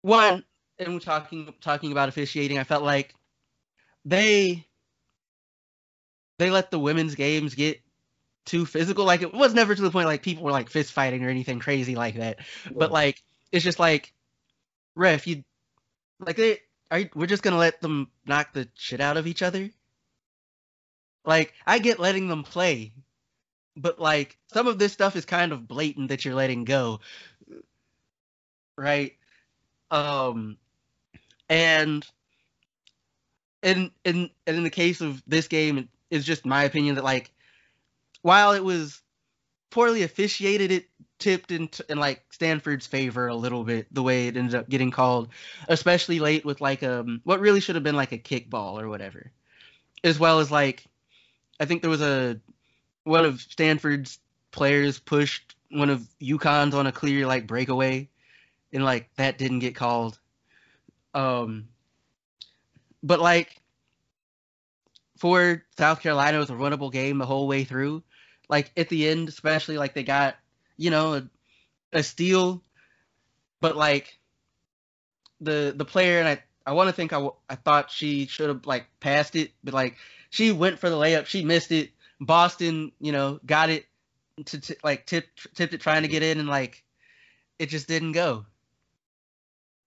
one, 0.03 0.45
and 0.77 0.93
we're 0.93 0.99
talking 0.99 1.51
talking 1.59 1.91
about 1.91 2.07
officiating, 2.07 2.59
I 2.59 2.63
felt 2.63 2.83
like 2.83 3.15
they 4.05 4.67
they 6.37 6.51
let 6.51 6.69
the 6.69 6.79
women's 6.79 7.15
games 7.15 7.55
get 7.55 7.81
too 8.45 8.67
physical. 8.67 9.05
Like 9.05 9.23
it 9.23 9.33
was 9.33 9.55
never 9.55 9.73
to 9.73 9.81
the 9.81 9.91
point 9.91 10.05
like 10.05 10.21
people 10.21 10.43
were 10.43 10.51
like 10.51 10.69
fist 10.69 10.91
fighting 10.93 11.25
or 11.25 11.29
anything 11.29 11.57
crazy 11.57 11.95
like 11.95 12.17
that. 12.17 12.37
But 12.71 12.91
like 12.91 13.23
it's 13.51 13.65
just 13.65 13.79
like 13.79 14.13
ref, 14.95 15.25
you 15.25 15.43
like 16.19 16.35
they 16.35 16.59
are 16.91 17.03
we're 17.15 17.25
just 17.25 17.41
gonna 17.41 17.57
let 17.57 17.81
them 17.81 18.11
knock 18.25 18.53
the 18.53 18.67
shit 18.75 19.01
out 19.01 19.17
of 19.17 19.25
each 19.25 19.41
other. 19.41 19.69
Like 21.25 21.53
I 21.65 21.79
get 21.79 21.99
letting 21.99 22.27
them 22.27 22.43
play, 22.43 22.93
but 23.75 23.99
like 23.99 24.37
some 24.53 24.67
of 24.67 24.77
this 24.77 24.91
stuff 24.93 25.15
is 25.15 25.25
kind 25.25 25.51
of 25.51 25.67
blatant 25.67 26.09
that 26.09 26.25
you're 26.25 26.35
letting 26.35 26.65
go, 26.65 26.99
right? 28.77 29.13
Um, 29.89 30.57
and 31.49 32.05
in 33.63 33.91
in 34.03 34.29
and 34.45 34.57
in 34.57 34.63
the 34.63 34.69
case 34.69 35.01
of 35.01 35.23
this 35.25 35.47
game, 35.47 35.89
it's 36.09 36.25
just 36.25 36.45
my 36.45 36.63
opinion 36.63 36.95
that 36.95 37.03
like 37.03 37.31
while 38.21 38.51
it 38.53 38.63
was 38.63 39.01
poorly 39.69 40.03
officiated, 40.03 40.71
it 40.71 40.89
tipped 41.21 41.51
into 41.51 41.85
in 41.87 41.97
like 41.99 42.21
Stanford's 42.31 42.87
favor 42.87 43.27
a 43.27 43.35
little 43.35 43.63
bit 43.63 43.87
the 43.93 44.03
way 44.03 44.27
it 44.27 44.35
ended 44.35 44.55
up 44.55 44.67
getting 44.67 44.91
called, 44.91 45.29
especially 45.69 46.19
late 46.19 46.43
with 46.43 46.59
like 46.59 46.83
um 46.83 47.21
what 47.23 47.39
really 47.39 47.61
should 47.61 47.75
have 47.75 47.83
been 47.83 47.95
like 47.95 48.11
a 48.11 48.17
kickball 48.17 48.81
or 48.81 48.89
whatever, 48.89 49.31
as 50.03 50.19
well 50.19 50.39
as 50.39 50.51
like 50.51 50.83
I 51.59 51.65
think 51.65 51.81
there 51.81 51.89
was 51.89 52.01
a 52.01 52.39
one 53.03 53.25
of 53.25 53.39
Stanford's 53.39 54.19
players 54.51 54.99
pushed 54.99 55.55
one 55.69 55.89
of 55.89 56.05
UConn's 56.21 56.75
on 56.75 56.87
a 56.87 56.91
clear 56.91 57.25
like 57.25 57.47
breakaway, 57.47 58.09
and 58.73 58.83
like 58.83 59.09
that 59.15 59.37
didn't 59.37 59.59
get 59.59 59.75
called. 59.75 60.19
Um, 61.13 61.69
but 63.03 63.19
like 63.19 63.61
for 65.17 65.63
South 65.77 66.01
Carolina, 66.01 66.37
it 66.37 66.39
was 66.39 66.49
a 66.49 66.53
runnable 66.53 66.91
game 66.91 67.19
the 67.19 67.25
whole 67.25 67.47
way 67.47 67.63
through. 67.63 68.03
Like 68.49 68.71
at 68.75 68.89
the 68.89 69.07
end, 69.07 69.29
especially 69.29 69.77
like 69.77 69.93
they 69.93 70.03
got 70.03 70.35
you 70.81 70.89
know 70.89 71.13
a, 71.15 71.23
a 71.93 72.03
steal, 72.03 72.63
but 73.61 73.77
like 73.77 74.17
the 75.39 75.73
the 75.75 75.85
player 75.85 76.19
and 76.19 76.27
I 76.27 76.43
I 76.65 76.73
want 76.73 76.89
to 76.89 76.93
think 76.93 77.13
I, 77.13 77.27
I 77.49 77.55
thought 77.55 77.91
she 77.91 78.25
should 78.25 78.49
have 78.49 78.65
like 78.65 78.87
passed 78.99 79.35
it, 79.35 79.51
but 79.63 79.73
like 79.73 79.95
she 80.29 80.51
went 80.51 80.79
for 80.79 80.89
the 80.89 80.95
layup, 80.95 81.25
she 81.27 81.43
missed 81.45 81.71
it. 81.71 81.91
Boston, 82.19 82.91
you 82.99 83.11
know, 83.11 83.39
got 83.45 83.69
it 83.69 83.85
to 84.45 84.59
t- 84.59 84.75
like 84.83 85.05
tip 85.05 85.27
tipped 85.55 85.73
it 85.73 85.81
trying 85.81 86.03
to 86.03 86.07
get 86.07 86.23
in, 86.23 86.39
and 86.39 86.49
like 86.49 86.83
it 87.59 87.67
just 87.69 87.87
didn't 87.87 88.13
go. 88.13 88.45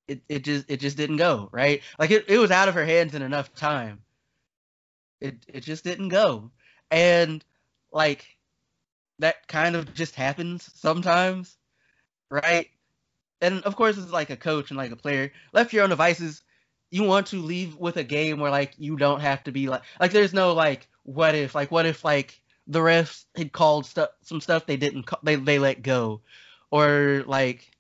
It 0.07 0.21
it 0.29 0.45
just 0.45 0.71
it 0.71 0.81
just 0.81 0.97
didn't 0.97 1.17
go 1.17 1.49
right. 1.53 1.83
Like 1.99 2.11
it, 2.11 2.25
it 2.29 2.39
was 2.39 2.51
out 2.51 2.69
of 2.69 2.75
her 2.75 2.85
hands 2.85 3.15
in 3.15 3.23
enough 3.23 3.55
time. 3.55 4.03
It 5.21 5.37
it 5.49 5.61
just 5.61 5.85
didn't 5.85 6.09
go, 6.09 6.51
and 6.91 7.45
like 7.93 8.34
that 9.19 9.47
kind 9.49 9.77
of 9.77 9.95
just 9.95 10.15
happens 10.15 10.71
sometimes, 10.75 11.57
right? 12.31 12.69
And 13.41 13.63
of 13.65 13.77
course, 13.77 13.97
it's 13.99 14.13
like 14.13 14.31
a 14.31 14.37
coach 14.37 14.71
and 14.71 14.79
like 14.79 14.91
a 14.91 14.97
player 14.97 15.33
left 15.53 15.73
your 15.73 15.85
own 15.85 15.91
devices. 15.91 16.43
you 16.91 17.03
want 17.05 17.27
to 17.29 17.37
leave 17.41 17.77
with 17.77 17.97
a 17.97 18.05
game 18.05 18.39
where 18.39 18.51
like 18.51 18.75
you 18.79 18.97
don't 18.97 19.21
have 19.21 19.43
to 19.45 19.53
be 19.53 19.69
like 19.69 19.83
like 20.01 20.13
there's 20.13 20.33
no 20.33 20.53
like 20.53 20.89
what 21.03 21.35
if 21.35 21.55
like 21.55 21.71
what 21.71 21.87
if 21.87 22.05
like 22.05 22.41
the 22.67 22.79
refs 22.81 23.25
had 23.37 23.53
called 23.53 23.87
stuff 23.87 24.11
some 24.23 24.41
stuff 24.41 24.67
they 24.67 24.77
didn't 24.77 25.05
call, 25.05 25.19
they 25.23 25.37
they 25.37 25.59
let 25.59 25.83
go 25.83 26.21
or 26.71 27.25
like 27.27 27.71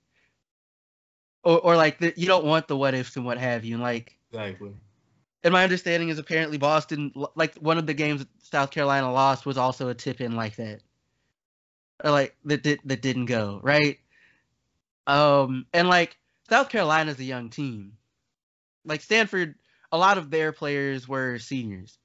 or, 1.42 1.58
or 1.60 1.76
like 1.76 1.98
the, 1.98 2.12
you 2.16 2.26
don't 2.26 2.44
want 2.44 2.68
the 2.68 2.76
what 2.76 2.94
ifs 2.94 3.16
and 3.16 3.24
what 3.24 3.38
have 3.38 3.64
you 3.64 3.74
and 3.74 3.82
like 3.82 4.18
exactly 4.30 4.74
and 5.42 5.52
my 5.52 5.62
understanding 5.62 6.08
is 6.08 6.18
apparently 6.18 6.58
Boston 6.58 7.12
like 7.34 7.54
one 7.56 7.78
of 7.78 7.86
the 7.86 7.94
games 7.94 8.26
South 8.42 8.70
Carolina 8.70 9.12
lost 9.12 9.46
was 9.46 9.58
also 9.58 9.88
a 9.88 9.94
tip 9.94 10.20
in 10.20 10.32
like 10.36 10.56
that 10.56 10.80
like 12.02 12.36
that 12.44 12.62
did 12.62 12.80
that 12.84 13.02
didn't 13.02 13.26
go 13.26 13.60
right 13.62 13.98
um 15.06 15.66
and 15.72 15.88
like 15.88 16.16
South 16.48 16.68
Carolina's 16.68 17.18
a 17.18 17.24
young 17.24 17.50
team 17.50 17.96
like 18.84 19.00
Stanford 19.00 19.54
a 19.92 19.98
lot 19.98 20.18
of 20.18 20.30
their 20.30 20.52
players 20.52 21.06
were 21.06 21.38
seniors 21.38 21.98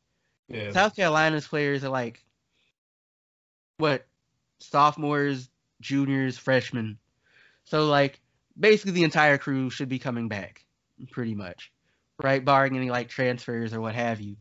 yeah 0.48 0.72
South 0.72 0.96
Carolina's 0.96 1.48
players 1.48 1.84
are 1.84 1.90
like 1.90 2.24
what 3.78 4.06
sophomores, 4.60 5.50
juniors, 5.82 6.38
freshmen. 6.38 6.98
So 7.64 7.86
like 7.86 8.20
basically 8.60 8.92
the 8.92 9.04
entire 9.04 9.38
crew 9.38 9.70
should 9.70 9.90
be 9.90 10.00
coming 10.00 10.28
back, 10.28 10.66
pretty 11.12 11.34
much, 11.34 11.72
right? 12.22 12.44
Barring 12.44 12.76
any 12.76 12.92
like 12.92 13.10
transfers 13.10 13.74
or 13.74 13.82
what 13.82 13.96
have 13.96 14.22
you. 14.22 14.36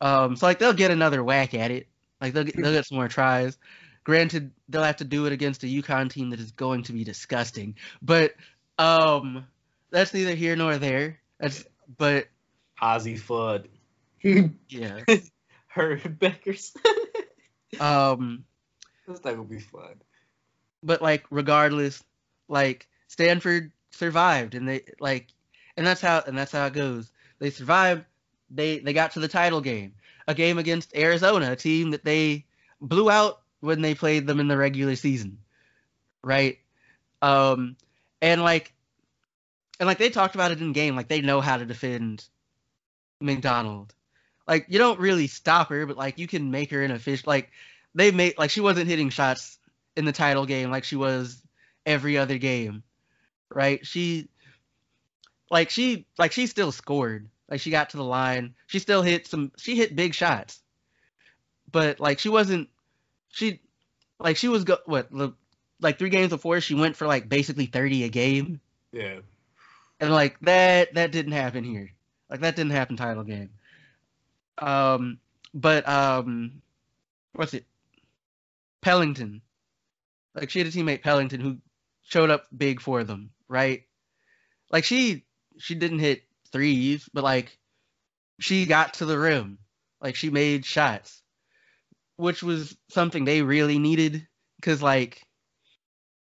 Um, 0.00 0.36
so 0.36 0.46
like 0.46 0.58
they'll 0.58 0.72
get 0.72 0.90
another 0.90 1.22
whack 1.22 1.54
at 1.54 1.70
it. 1.70 1.86
Like 2.20 2.32
they'll 2.32 2.44
get, 2.44 2.56
they'll 2.56 2.72
get 2.72 2.86
some 2.86 2.96
more 2.96 3.08
tries. 3.08 3.58
Granted, 4.10 4.50
they'll 4.68 4.82
have 4.82 4.96
to 4.96 5.04
do 5.04 5.26
it 5.26 5.32
against 5.32 5.62
a 5.62 5.68
UConn 5.68 6.10
team 6.10 6.30
that 6.30 6.40
is 6.40 6.50
going 6.50 6.82
to 6.82 6.92
be 6.92 7.04
disgusting, 7.04 7.76
but 8.02 8.34
um, 8.76 9.46
that's 9.92 10.12
neither 10.12 10.34
here 10.34 10.56
nor 10.56 10.78
there. 10.78 11.20
That's 11.38 11.64
but 11.96 12.26
Azzi 12.82 13.20
Fudd. 13.20 13.66
yeah. 14.68 14.98
Herb 15.68 16.00
Bueckers. 16.18 16.74
um, 17.80 18.42
not 19.06 19.22
gonna 19.22 19.44
be 19.44 19.60
fun. 19.60 20.00
But 20.82 21.00
like, 21.02 21.24
regardless, 21.30 22.02
like 22.48 22.88
Stanford 23.06 23.70
survived, 23.92 24.56
and 24.56 24.68
they 24.68 24.82
like, 24.98 25.28
and 25.76 25.86
that's 25.86 26.00
how 26.00 26.24
and 26.26 26.36
that's 26.36 26.50
how 26.50 26.66
it 26.66 26.72
goes. 26.72 27.12
They 27.38 27.50
survived. 27.50 28.06
They 28.50 28.80
they 28.80 28.92
got 28.92 29.12
to 29.12 29.20
the 29.20 29.28
title 29.28 29.60
game, 29.60 29.94
a 30.26 30.34
game 30.34 30.58
against 30.58 30.96
Arizona, 30.96 31.52
a 31.52 31.56
team 31.56 31.92
that 31.92 32.04
they 32.04 32.46
blew 32.80 33.08
out 33.08 33.42
when 33.60 33.82
they 33.82 33.94
played 33.94 34.26
them 34.26 34.40
in 34.40 34.48
the 34.48 34.56
regular 34.56 34.96
season, 34.96 35.38
right? 36.22 36.58
Um, 37.22 37.76
and 38.22 38.42
like, 38.42 38.72
and 39.78 39.86
like 39.86 39.98
they 39.98 40.10
talked 40.10 40.34
about 40.34 40.52
it 40.52 40.60
in 40.60 40.72
game, 40.72 40.96
like 40.96 41.08
they 41.08 41.20
know 41.20 41.40
how 41.40 41.56
to 41.56 41.66
defend 41.66 42.24
McDonald. 43.20 43.94
Like 44.46 44.66
you 44.68 44.78
don't 44.78 44.98
really 44.98 45.26
stop 45.26 45.68
her, 45.68 45.86
but 45.86 45.96
like 45.96 46.18
you 46.18 46.26
can 46.26 46.50
make 46.50 46.70
her 46.70 46.82
inefficient. 46.82 47.26
Like 47.26 47.50
they 47.94 48.10
made 48.10 48.38
like 48.38 48.50
she 48.50 48.60
wasn't 48.60 48.88
hitting 48.88 49.10
shots 49.10 49.58
in 49.96 50.04
the 50.04 50.12
title 50.12 50.46
game 50.46 50.70
like 50.70 50.84
she 50.84 50.96
was 50.96 51.42
every 51.86 52.18
other 52.18 52.38
game, 52.38 52.82
right? 53.50 53.84
She 53.86 54.28
like 55.50 55.70
she 55.70 56.06
like 56.18 56.32
she 56.32 56.46
still 56.46 56.72
scored. 56.72 57.28
Like 57.50 57.60
she 57.60 57.70
got 57.70 57.90
to 57.90 57.96
the 57.96 58.04
line. 58.04 58.54
She 58.68 58.78
still 58.78 59.02
hit 59.02 59.26
some. 59.26 59.50
She 59.58 59.76
hit 59.76 59.96
big 59.96 60.14
shots, 60.14 60.60
but 61.70 61.98
like 62.00 62.18
she 62.20 62.28
wasn't. 62.28 62.68
She 63.30 63.60
like 64.18 64.36
she 64.36 64.48
was 64.48 64.64
go 64.64 64.78
what 64.86 65.08
like 65.80 65.98
three 65.98 66.10
games 66.10 66.30
before 66.30 66.60
she 66.60 66.74
went 66.74 66.96
for 66.96 67.06
like 67.06 67.28
basically 67.28 67.66
thirty 67.66 68.04
a 68.04 68.08
game. 68.08 68.60
Yeah. 68.92 69.20
And 69.98 70.12
like 70.12 70.38
that 70.40 70.94
that 70.94 71.12
didn't 71.12 71.32
happen 71.32 71.64
here. 71.64 71.92
Like 72.28 72.40
that 72.40 72.56
didn't 72.56 72.72
happen 72.72 72.96
title 72.96 73.24
game. 73.24 73.50
Um, 74.58 75.18
but 75.54 75.88
um, 75.88 76.62
what's 77.32 77.54
it? 77.54 77.64
Pellington. 78.80 79.42
Like 80.34 80.50
she 80.50 80.60
had 80.60 80.68
a 80.68 80.70
teammate 80.70 81.02
Pellington 81.02 81.40
who 81.40 81.58
showed 82.02 82.30
up 82.30 82.46
big 82.56 82.80
for 82.80 83.04
them, 83.04 83.30
right? 83.48 83.82
Like 84.70 84.84
she 84.84 85.24
she 85.58 85.74
didn't 85.74 85.98
hit 85.98 86.22
threes, 86.52 87.08
but 87.12 87.24
like 87.24 87.58
she 88.38 88.66
got 88.66 88.94
to 88.94 89.06
the 89.06 89.18
rim. 89.18 89.58
Like 90.00 90.16
she 90.16 90.30
made 90.30 90.64
shots, 90.64 91.22
which 92.20 92.42
was 92.42 92.76
something 92.90 93.24
they 93.24 93.42
really 93.42 93.78
needed 93.78 94.26
because 94.56 94.82
like 94.82 95.22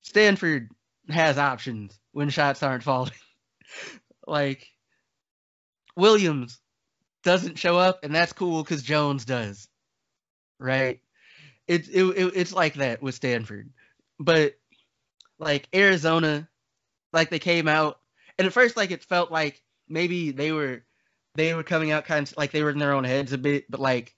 Stanford 0.02 0.70
has 1.10 1.38
options 1.38 2.00
when 2.12 2.30
shots 2.30 2.64
aren't 2.64 2.84
falling. 2.84 3.12
like 4.28 4.68
Williams 5.96 6.60
doesn't 7.24 7.60
show 7.60 7.78
up, 7.78 8.04
and 8.04 8.14
that's 8.16 8.34
cool 8.34 8.64
because 8.64 8.84
Jones 8.84 9.26
does, 9.26 9.68
right? 10.60 11.00
It's 11.68 11.88
it, 11.88 12.04
it, 12.04 12.34
it's 12.36 12.54
like 12.54 12.76
that 12.76 13.02
with 13.02 13.16
Stanford, 13.16 13.70
but 14.20 14.56
like 15.40 15.68
Arizona, 15.74 16.48
like 17.12 17.30
they 17.30 17.40
came 17.40 17.68
out, 17.68 18.00
and 18.38 18.46
at 18.46 18.54
first 18.54 18.78
like 18.78 18.92
it 18.92 19.04
felt 19.04 19.32
like 19.32 19.62
maybe 19.88 20.32
they 20.32 20.52
were 20.52 20.84
they 21.36 21.54
were 21.54 21.64
coming 21.64 21.92
out 21.92 22.06
kind 22.06 22.28
of 22.28 22.38
like 22.38 22.52
they 22.52 22.64
were 22.64 22.70
in 22.70 22.80
their 22.80 22.94
own 22.94 23.04
heads 23.04 23.34
a 23.34 23.38
bit, 23.38 23.70
but 23.70 23.80
like 23.80 24.16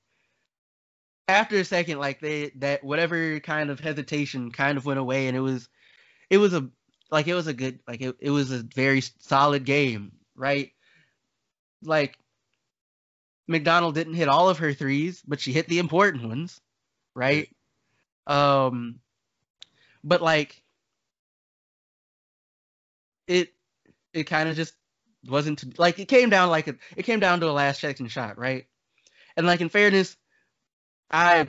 after 1.28 1.58
a 1.58 1.66
second, 1.66 2.00
like 2.00 2.20
they 2.20 2.50
that 2.58 2.84
whatever 2.84 3.40
kind 3.40 3.70
of 3.70 3.80
hesitation 3.80 4.52
kind 4.52 4.78
of 4.78 4.86
went 4.86 5.00
away, 5.00 5.28
and 5.28 5.36
it 5.36 5.42
was 5.42 5.68
it 6.30 6.38
was 6.38 6.54
a 6.54 6.70
like 7.12 7.28
it 7.28 7.34
was 7.34 7.48
a 7.48 7.54
good 7.54 7.80
like 7.88 8.02
it, 8.02 8.16
it 8.20 8.30
was 8.30 8.52
a 8.52 8.64
very 8.64 9.02
solid 9.20 9.66
game, 9.66 10.12
right? 10.36 10.72
Like 11.84 12.18
McDonald 13.48 13.96
didn't 13.96 14.16
hit 14.16 14.28
all 14.28 14.50
of 14.50 14.60
her 14.60 14.74
threes, 14.74 15.22
but 15.28 15.40
she 15.40 15.54
hit 15.54 15.68
the 15.68 15.80
important 15.80 16.28
ones, 16.28 16.62
right? 17.16 17.50
Um, 18.28 19.00
but 20.04 20.22
like 20.22 20.62
it, 23.28 23.54
it 24.14 24.24
kind 24.26 24.50
of 24.50 24.56
just 24.56 24.74
wasn't 25.28 25.78
like 25.80 26.00
it 26.00 26.08
came 26.08 26.30
down 26.30 26.50
like 26.50 26.68
a, 26.68 26.76
it 26.96 27.04
came 27.04 27.20
down 27.20 27.40
to 27.40 27.50
a 27.50 27.52
last 27.52 27.82
second 27.82 28.08
shot, 28.10 28.38
right? 28.38 28.66
And 29.38 29.46
like 29.46 29.62
in 29.62 29.70
fairness, 29.70 30.16
I 31.12 31.48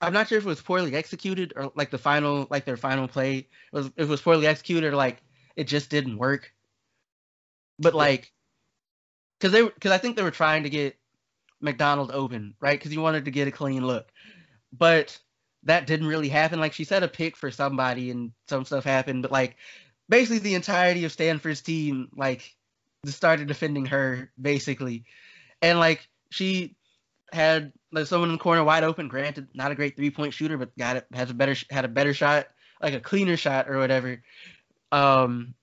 I'm 0.00 0.12
not 0.12 0.28
sure 0.28 0.38
if 0.38 0.44
it 0.44 0.48
was 0.48 0.62
poorly 0.62 0.94
executed 0.94 1.52
or 1.56 1.72
like 1.74 1.90
the 1.90 1.98
final 1.98 2.46
like 2.50 2.64
their 2.64 2.76
final 2.76 3.06
play 3.06 3.48
was 3.72 3.86
if 3.86 3.92
it 3.96 4.08
was 4.08 4.22
poorly 4.22 4.46
executed 4.46 4.92
or 4.92 4.96
like 4.96 5.22
it 5.56 5.64
just 5.64 5.90
didn't 5.90 6.16
work. 6.16 6.52
But 7.78 7.94
like, 7.94 8.32
cause 9.40 9.52
they 9.52 9.68
cause 9.68 9.92
I 9.92 9.98
think 9.98 10.16
they 10.16 10.22
were 10.22 10.30
trying 10.30 10.62
to 10.62 10.70
get 10.70 10.96
McDonald 11.60 12.10
open, 12.12 12.54
right? 12.60 12.78
Because 12.78 12.92
you 12.92 13.00
wanted 13.00 13.26
to 13.26 13.30
get 13.30 13.48
a 13.48 13.52
clean 13.52 13.86
look. 13.86 14.10
But 14.72 15.18
that 15.64 15.86
didn't 15.86 16.06
really 16.06 16.28
happen. 16.28 16.60
Like 16.60 16.72
she 16.72 16.84
set 16.84 17.02
a 17.02 17.08
pick 17.08 17.36
for 17.36 17.50
somebody 17.50 18.10
and 18.10 18.32
some 18.48 18.64
stuff 18.64 18.84
happened, 18.84 19.22
but 19.22 19.32
like 19.32 19.56
basically 20.08 20.38
the 20.38 20.54
entirety 20.54 21.04
of 21.04 21.12
Stanford's 21.12 21.60
team 21.60 22.08
like 22.16 22.54
started 23.04 23.48
defending 23.48 23.86
her 23.86 24.30
basically. 24.40 25.04
And 25.60 25.78
like 25.78 26.08
she 26.30 26.76
had 27.32 27.72
like 27.92 28.06
someone 28.06 28.30
in 28.30 28.36
the 28.36 28.42
corner 28.42 28.64
wide 28.64 28.84
open, 28.84 29.08
granted 29.08 29.48
not 29.54 29.72
a 29.72 29.74
great 29.74 29.96
three-point 29.96 30.34
shooter, 30.34 30.58
but 30.58 30.76
got 30.76 30.96
it 30.96 31.06
has 31.12 31.30
a 31.30 31.34
better 31.34 31.54
had 31.70 31.84
a 31.84 31.88
better 31.88 32.14
shot, 32.14 32.48
like 32.82 32.94
a 32.94 33.00
cleaner 33.00 33.36
shot 33.36 33.68
or 33.68 33.78
whatever. 33.78 34.22
Um 34.92 35.54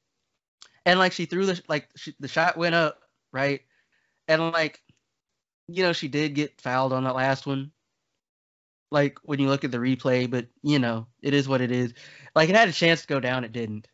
and 0.85 0.99
like 0.99 1.11
she 1.13 1.25
threw 1.25 1.45
the 1.45 1.61
like 1.67 1.89
she, 1.95 2.13
the 2.19 2.27
shot 2.27 2.57
went 2.57 2.75
up, 2.75 3.01
right? 3.31 3.61
And 4.27 4.51
like 4.51 4.81
you 5.67 5.83
know, 5.83 5.93
she 5.93 6.07
did 6.07 6.35
get 6.35 6.61
fouled 6.61 6.93
on 6.93 7.03
that 7.03 7.15
last 7.15 7.45
one. 7.45 7.71
Like 8.91 9.19
when 9.23 9.39
you 9.39 9.49
look 9.49 9.65
at 9.65 9.71
the 9.71 9.77
replay, 9.79 10.29
but 10.29 10.47
you 10.63 10.79
know, 10.79 11.07
it 11.21 11.33
is 11.33 11.47
what 11.47 11.61
it 11.61 11.71
is. 11.71 11.93
Like 12.35 12.49
it 12.49 12.55
had 12.55 12.69
a 12.69 12.73
chance 12.73 13.01
to 13.01 13.07
go 13.07 13.19
down, 13.19 13.43
it 13.43 13.51
didn't. 13.51 13.87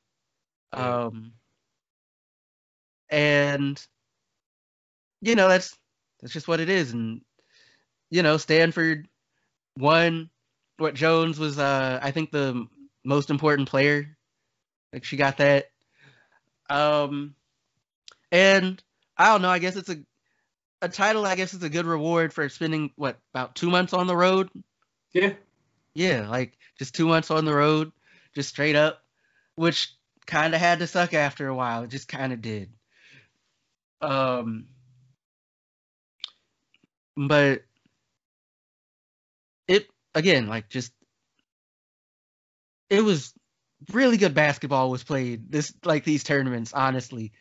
Um 0.73 1.33
and 3.09 3.85
you 5.21 5.35
know, 5.35 5.47
that's 5.47 5.77
that's 6.21 6.33
just 6.33 6.47
what 6.47 6.59
it 6.59 6.69
is. 6.69 6.91
And 6.93 7.21
you 8.13 8.21
know, 8.21 8.37
Stanford 8.37 9.07
won 9.75 10.29
what 10.77 10.93
Jones 10.93 11.39
was 11.39 11.57
uh 11.57 11.99
I 11.99 12.11
think 12.11 12.29
the 12.31 12.67
most 13.03 13.31
important 13.31 13.67
player. 13.67 14.15
Like 14.93 15.03
she 15.03 15.17
got 15.17 15.37
that. 15.37 15.65
Um 16.69 17.33
and 18.31 18.81
I 19.17 19.29
don't 19.29 19.41
know, 19.41 19.49
I 19.49 19.57
guess 19.57 19.75
it's 19.75 19.89
a 19.89 19.97
a 20.83 20.89
title, 20.89 21.25
I 21.25 21.35
guess, 21.35 21.55
is 21.55 21.63
a 21.63 21.69
good 21.69 21.87
reward 21.87 22.33
for 22.33 22.47
spending 22.49 22.91
what 22.97 23.17
about 23.33 23.55
two 23.55 23.71
months 23.71 23.93
on 23.93 24.05
the 24.05 24.15
road. 24.15 24.49
Yeah. 25.11 25.33
Yeah, 25.95 26.29
like 26.29 26.55
just 26.77 26.93
two 26.93 27.07
months 27.07 27.31
on 27.31 27.45
the 27.45 27.53
road, 27.53 27.91
just 28.35 28.49
straight 28.49 28.75
up, 28.75 29.01
which 29.55 29.91
kind 30.27 30.53
of 30.53 30.59
had 30.59 30.79
to 30.79 30.87
suck 30.87 31.15
after 31.15 31.47
a 31.47 31.55
while. 31.55 31.83
It 31.83 31.89
just 31.89 32.07
kind 32.07 32.31
of 32.31 32.43
did. 32.43 32.69
Um, 34.01 34.67
but 37.17 37.63
again, 40.15 40.47
like 40.47 40.69
just 40.69 40.91
it 42.89 43.01
was 43.01 43.33
really 43.91 44.17
good 44.17 44.33
basketball 44.33 44.89
was 44.89 45.03
played 45.03 45.51
this 45.51 45.73
like 45.83 46.05
these 46.05 46.23
tournaments 46.23 46.71
honestly 46.73 47.33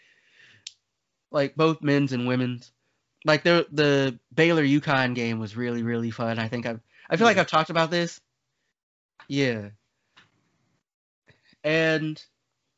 like 1.32 1.56
both 1.56 1.82
men's 1.82 2.12
and 2.12 2.28
women's. 2.28 2.70
Like 3.24 3.42
the 3.42 3.66
the 3.72 4.18
Baylor 4.34 4.64
UConn 4.64 5.14
game 5.14 5.38
was 5.38 5.56
really 5.56 5.82
really 5.82 6.10
fun. 6.10 6.38
I 6.38 6.48
think 6.48 6.66
I've 6.66 6.80
I 7.08 7.16
feel 7.16 7.26
like 7.26 7.38
I've 7.38 7.46
talked 7.46 7.70
about 7.70 7.90
this. 7.90 8.20
Yeah. 9.28 9.70
And 11.64 12.22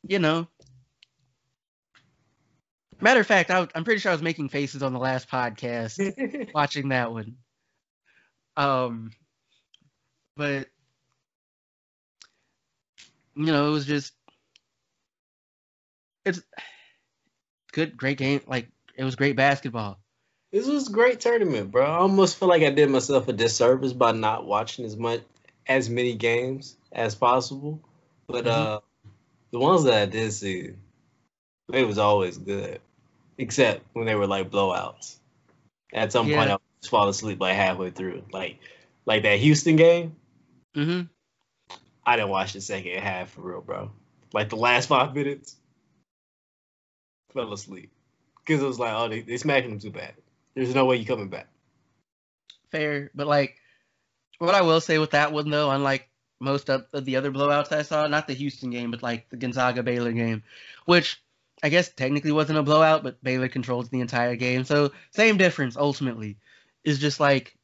you 0.07 0.19
know, 0.19 0.47
matter 3.01 3.19
of 3.19 3.27
fact, 3.27 3.49
I, 3.49 3.67
am 3.73 3.83
pretty 3.83 3.99
sure 3.99 4.11
I 4.11 4.15
was 4.15 4.21
making 4.21 4.49
faces 4.49 4.83
on 4.83 4.93
the 4.93 4.99
last 4.99 5.29
podcast 5.29 6.53
watching 6.53 6.89
that 6.89 7.11
one. 7.11 7.37
Um, 8.55 9.11
but 10.35 10.67
you 13.35 13.45
know, 13.45 13.67
it 13.67 13.71
was 13.71 13.85
just 13.85 14.13
it's 16.25 16.41
good, 17.71 17.95
great 17.95 18.17
game. 18.17 18.41
Like 18.47 18.67
it 18.95 19.03
was 19.03 19.15
great 19.15 19.35
basketball. 19.35 19.99
This 20.51 20.67
was 20.67 20.87
a 20.87 20.91
great 20.91 21.19
tournament, 21.19 21.71
bro. 21.71 21.85
I 21.85 21.97
almost 21.97 22.37
feel 22.37 22.47
like 22.47 22.63
I 22.63 22.69
did 22.69 22.89
myself 22.89 23.27
a 23.27 23.33
disservice 23.33 23.93
by 23.93 24.13
not 24.13 24.45
watching 24.45 24.85
as 24.85 24.95
much 24.95 25.21
as 25.67 25.89
many 25.89 26.15
games 26.15 26.77
as 26.91 27.13
possible. 27.15 27.81
But 28.27 28.45
mm-hmm. 28.45 28.75
uh 28.75 28.79
the 29.51 29.59
ones 29.59 29.83
that 29.83 29.93
I 29.93 30.05
did 30.05 30.33
see, 30.33 30.71
it 31.71 31.87
was 31.87 31.97
always 31.97 32.37
good. 32.37 32.79
Except 33.37 33.83
when 33.93 34.05
they 34.05 34.15
were 34.15 34.27
like 34.27 34.49
blowouts. 34.49 35.17
At 35.93 36.11
some 36.11 36.27
yeah. 36.27 36.37
point 36.37 36.49
I 36.49 36.53
would 36.53 36.61
just 36.81 36.89
fall 36.89 37.09
asleep 37.09 37.39
like 37.41 37.55
halfway 37.55 37.91
through. 37.91 38.23
Like 38.31 38.59
like 39.05 39.23
that 39.23 39.39
Houston 39.39 39.75
game. 39.75 40.15
Mm-hmm. 40.75 41.01
I 42.05 42.15
didn't 42.15 42.29
watch 42.29 42.53
the 42.53 42.61
second 42.61 42.99
half 42.99 43.31
for 43.31 43.41
real, 43.41 43.61
bro. 43.61 43.91
Like 44.33 44.49
the 44.49 44.57
last 44.57 44.87
five 44.87 45.15
minutes, 45.15 45.55
fell 47.33 47.53
asleep 47.53 47.91
because 48.39 48.61
it 48.61 48.65
was 48.65 48.79
like, 48.79 48.93
oh, 48.93 49.07
they 49.07 49.21
they 49.21 49.37
smashing 49.37 49.69
them 49.69 49.79
too 49.79 49.91
bad. 49.91 50.13
There's 50.53 50.75
no 50.75 50.85
way 50.85 50.97
you 50.97 51.05
coming 51.05 51.29
back. 51.29 51.47
Fair, 52.71 53.11
but 53.15 53.27
like, 53.27 53.55
what 54.39 54.55
I 54.55 54.61
will 54.61 54.81
say 54.81 54.97
with 54.97 55.11
that 55.11 55.31
one 55.31 55.49
though, 55.49 55.71
unlike 55.71 56.09
most 56.39 56.69
of 56.69 56.85
the 56.93 57.15
other 57.15 57.31
blowouts 57.31 57.71
I 57.71 57.81
saw, 57.83 58.07
not 58.07 58.27
the 58.27 58.33
Houston 58.33 58.69
game, 58.69 58.91
but 58.91 59.03
like 59.03 59.29
the 59.29 59.37
Gonzaga 59.37 59.83
Baylor 59.83 60.11
game, 60.11 60.43
which 60.85 61.21
I 61.63 61.69
guess 61.69 61.89
technically 61.89 62.31
wasn't 62.31 62.59
a 62.59 62.63
blowout, 62.63 63.03
but 63.03 63.23
Baylor 63.23 63.47
controlled 63.47 63.89
the 63.89 64.01
entire 64.01 64.35
game. 64.35 64.65
So 64.65 64.91
same 65.11 65.37
difference 65.37 65.77
ultimately 65.77 66.37
is 66.83 66.99
just 66.99 67.19
like 67.19 67.57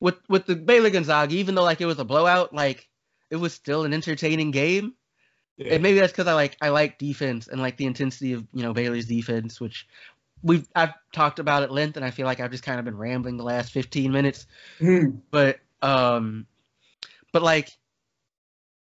with 0.00 0.16
with 0.28 0.46
the 0.46 0.56
Baylor 0.56 0.90
Gonzaga, 0.90 1.34
even 1.34 1.54
though 1.54 1.64
like 1.64 1.80
it 1.80 1.86
was 1.86 1.98
a 1.98 2.04
blowout, 2.04 2.54
like 2.54 2.88
it 3.30 3.36
was 3.36 3.52
still 3.52 3.84
an 3.84 3.92
entertaining 3.92 4.50
game. 4.50 4.94
Yeah. 5.56 5.74
And 5.74 5.82
maybe 5.82 5.98
that's 5.98 6.12
because 6.12 6.28
I 6.28 6.34
like 6.34 6.56
I 6.60 6.68
like 6.68 6.98
defense 6.98 7.48
and 7.48 7.60
like 7.60 7.76
the 7.76 7.86
intensity 7.86 8.32
of 8.32 8.46
you 8.52 8.62
know 8.62 8.72
Baylor's 8.72 9.06
defense, 9.06 9.60
which 9.60 9.86
we've 10.42 10.68
I've 10.74 10.94
talked 11.12 11.38
about 11.38 11.62
at 11.62 11.72
length, 11.72 11.96
and 11.96 12.04
I 12.04 12.10
feel 12.10 12.26
like 12.26 12.40
I've 12.40 12.50
just 12.50 12.62
kind 12.62 12.78
of 12.78 12.84
been 12.84 12.96
rambling 12.96 13.36
the 13.36 13.44
last 13.44 13.72
15 13.72 14.12
minutes. 14.12 14.46
Mm. 14.80 15.20
But 15.30 15.58
um, 15.82 16.46
but 17.32 17.42
like 17.42 17.70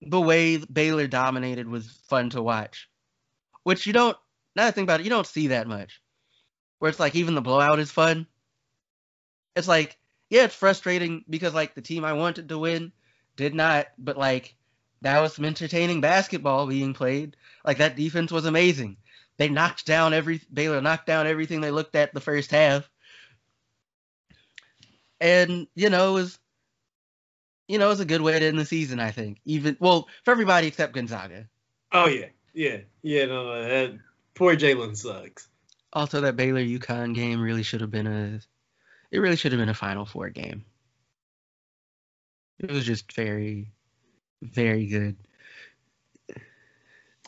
the 0.02 0.20
way 0.20 0.58
Baylor 0.58 1.06
dominated 1.06 1.66
was 1.66 1.86
fun 2.08 2.30
to 2.30 2.42
watch, 2.42 2.88
which 3.62 3.86
you 3.86 3.92
don't. 3.92 4.16
Now 4.54 4.64
that 4.64 4.68
I 4.68 4.70
think 4.70 4.86
about 4.86 5.00
it, 5.00 5.04
you 5.04 5.10
don't 5.10 5.26
see 5.26 5.48
that 5.48 5.66
much. 5.66 6.00
Where 6.78 6.90
it's 6.90 7.00
like 7.00 7.14
even 7.14 7.34
the 7.34 7.40
blowout 7.40 7.78
is 7.78 7.90
fun. 7.90 8.26
It's 9.54 9.68
like 9.68 9.96
yeah, 10.28 10.44
it's 10.44 10.54
frustrating 10.54 11.24
because 11.28 11.54
like 11.54 11.74
the 11.74 11.82
team 11.82 12.04
I 12.04 12.14
wanted 12.14 12.48
to 12.48 12.58
win 12.58 12.92
did 13.36 13.54
not, 13.54 13.86
but 13.98 14.16
like 14.16 14.56
that 15.02 15.20
was 15.20 15.34
some 15.34 15.44
entertaining 15.44 16.00
basketball 16.00 16.66
being 16.66 16.94
played. 16.94 17.36
Like 17.64 17.78
that 17.78 17.96
defense 17.96 18.32
was 18.32 18.44
amazing. 18.44 18.96
They 19.36 19.48
knocked 19.48 19.86
down 19.86 20.14
every 20.14 20.40
Baylor 20.52 20.80
knocked 20.80 21.06
down 21.06 21.26
everything 21.26 21.60
they 21.60 21.70
looked 21.70 21.94
at 21.94 22.14
the 22.14 22.20
first 22.20 22.50
half. 22.50 22.88
And, 25.20 25.66
you 25.74 25.90
know, 25.90 26.10
it 26.10 26.14
was 26.14 26.38
you 27.68 27.78
know, 27.78 27.86
it 27.86 27.90
was 27.90 28.00
a 28.00 28.04
good 28.04 28.20
way 28.20 28.38
to 28.38 28.46
end 28.46 28.58
the 28.58 28.64
season, 28.64 29.00
I 29.00 29.10
think. 29.10 29.38
Even 29.44 29.76
well, 29.80 30.08
for 30.24 30.30
everybody 30.30 30.66
except 30.66 30.94
Gonzaga. 30.94 31.48
Oh 31.92 32.08
yeah. 32.08 32.26
Yeah. 32.54 32.78
Yeah, 33.02 33.26
no, 33.26 33.68
that, 33.68 33.98
poor 34.34 34.56
Jalen 34.56 34.96
Suggs. 34.96 35.48
Also 35.92 36.20
that 36.22 36.36
Baylor 36.36 36.60
UConn 36.60 37.14
game 37.14 37.40
really 37.40 37.62
should 37.62 37.80
have 37.80 37.90
been 37.90 38.06
a 38.06 38.40
it 39.16 39.20
really 39.20 39.36
should 39.36 39.50
have 39.52 39.58
been 39.58 39.70
a 39.70 39.74
Final 39.74 40.04
Four 40.04 40.28
game. 40.28 40.62
It 42.58 42.70
was 42.70 42.84
just 42.84 43.10
very, 43.14 43.72
very 44.42 44.86
good. 44.86 45.16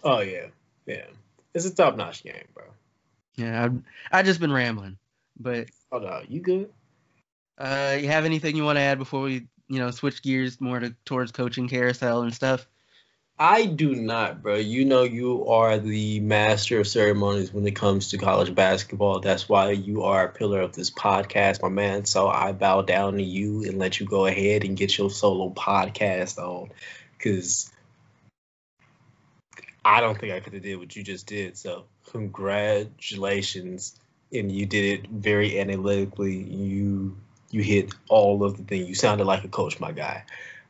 Oh 0.05 0.20
yeah, 0.20 0.49
yeah. 0.84 1.07
It's 1.55 1.64
a 1.64 1.74
top 1.74 1.97
notch 1.97 2.22
game, 2.22 2.45
bro. 2.53 2.64
Yeah, 3.36 3.64
I've 3.64 3.82
I 4.12 4.22
just 4.22 4.39
been 4.39 4.53
rambling, 4.53 4.99
but 5.41 5.68
oh 5.91 5.99
no, 5.99 6.20
you 6.28 6.41
good? 6.41 6.70
Uh, 7.57 7.97
you 7.99 8.09
have 8.09 8.26
anything 8.26 8.55
you 8.55 8.64
want 8.64 8.76
to 8.76 8.82
add 8.82 8.99
before 8.99 9.22
we, 9.22 9.47
you 9.68 9.78
know, 9.78 9.91
switch 9.91 10.22
gears 10.22 10.61
more 10.61 10.80
to 10.80 10.95
towards 11.07 11.32
coaching 11.32 11.68
carousel 11.68 12.20
and 12.20 12.34
stuff? 12.34 12.68
I 13.41 13.66
do 13.66 13.95
not, 13.95 14.43
bro. 14.43 14.57
You 14.57 14.84
know 14.84 15.05
you 15.05 15.47
are 15.47 15.78
the 15.78 16.18
master 16.18 16.80
of 16.80 16.89
ceremonies 16.89 17.53
when 17.53 17.64
it 17.68 17.76
comes 17.76 18.11
to 18.11 18.18
college 18.18 18.53
basketball. 18.53 19.20
That's 19.20 19.49
why 19.49 19.70
you 19.70 20.03
are 20.03 20.24
a 20.24 20.28
pillar 20.32 20.61
of 20.61 20.72
this 20.72 20.91
podcast, 20.91 21.62
my 21.62 21.68
man. 21.68 22.05
So 22.05 22.28
I 22.28 22.51
bow 22.51 22.82
down 22.82 23.14
to 23.14 23.22
you 23.22 23.62
and 23.62 23.78
let 23.78 24.01
you 24.01 24.07
go 24.07 24.26
ahead 24.26 24.64
and 24.64 24.76
get 24.76 24.99
your 24.99 25.09
solo 25.09 25.51
podcast 25.51 26.39
on. 26.39 26.70
Cause 27.20 27.70
I 29.84 30.01
don't 30.01 30.18
think 30.18 30.32
I 30.32 30.41
could 30.41 30.55
have 30.55 30.62
did 30.62 30.76
what 30.78 30.97
you 30.97 31.05
just 31.05 31.28
did. 31.28 31.57
So 31.57 31.84
congratulations. 32.11 33.95
And 34.32 34.51
you 34.51 34.66
did 34.66 35.01
it 35.01 35.11
very 35.11 35.61
analytically. 35.61 36.43
You 36.43 37.16
you 37.51 37.62
hit 37.62 37.95
all 38.09 38.43
of 38.43 38.57
the 38.57 38.64
things. 38.64 38.89
You 38.89 38.97
sounded 38.97 39.26
like 39.26 39.45
a 39.45 39.49
coach, 39.49 39.78
my 39.78 39.93
guy. 39.93 40.24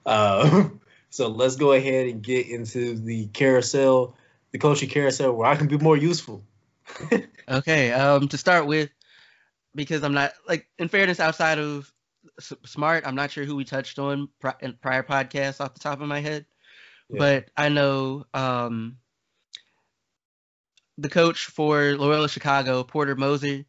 Uh, 0.05 0.69
So 1.11 1.29
let's 1.29 1.57
go 1.57 1.73
ahead 1.73 2.07
and 2.09 2.23
get 2.23 2.49
into 2.49 2.95
the 2.95 3.27
carousel, 3.29 4.17
the 4.53 4.59
coaching 4.59 4.89
carousel, 4.89 5.33
where 5.33 5.49
I 5.49 5.57
can 5.57 5.69
be 5.69 5.79
more 5.79 5.97
useful. 5.97 6.43
okay. 7.49 7.93
Um, 7.93 8.29
to 8.29 8.39
start 8.39 8.67
with, 8.67 8.91
because 9.75 10.03
I'm 10.03 10.15
not 10.15 10.33
like 10.47 10.67
in 10.79 10.89
fairness, 10.89 11.21
outside 11.21 11.59
of 11.59 11.93
smart, 12.65 13.07
I'm 13.07 13.15
not 13.15 13.31
sure 13.31 13.45
who 13.45 13.57
we 13.57 13.65
touched 13.65 13.99
on 13.99 14.29
in 14.61 14.75
prior 14.75 15.03
podcasts 15.03 15.61
off 15.61 15.75
the 15.75 15.81
top 15.81 16.01
of 16.01 16.09
my 16.09 16.21
head, 16.21 16.47
yeah. 17.09 17.19
but 17.19 17.51
I 17.57 17.69
know 17.69 18.27
um, 18.35 18.99
the 20.99 21.09
coach 21.09 21.47
for 21.47 21.97
Loyola 21.97 22.29
Chicago, 22.29 22.83
Porter 22.83 23.17
Moser, 23.17 23.65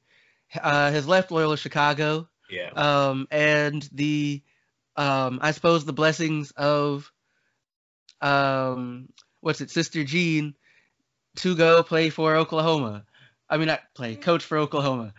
uh, 0.62 0.92
has 0.92 1.08
left 1.08 1.32
Loyola 1.32 1.58
Chicago. 1.58 2.28
Yeah. 2.50 2.72
Um, 2.72 3.28
and 3.30 3.88
the 3.94 4.42
um, 4.96 5.40
I 5.42 5.52
suppose 5.52 5.86
the 5.86 5.94
blessings 5.94 6.52
of 6.52 7.12
um, 8.22 9.10
what's 9.42 9.62
it, 9.62 9.72
Sister 9.72 10.04
Jean, 10.04 10.56
to 11.38 11.56
go 11.56 11.84
play 11.84 12.10
for 12.10 12.36
Oklahoma. 12.36 13.06
I 13.50 13.58
mean, 13.58 13.68
not 13.68 13.82
play, 13.96 14.16
coach 14.16 14.44
for 14.44 14.58
Oklahoma. 14.58 15.14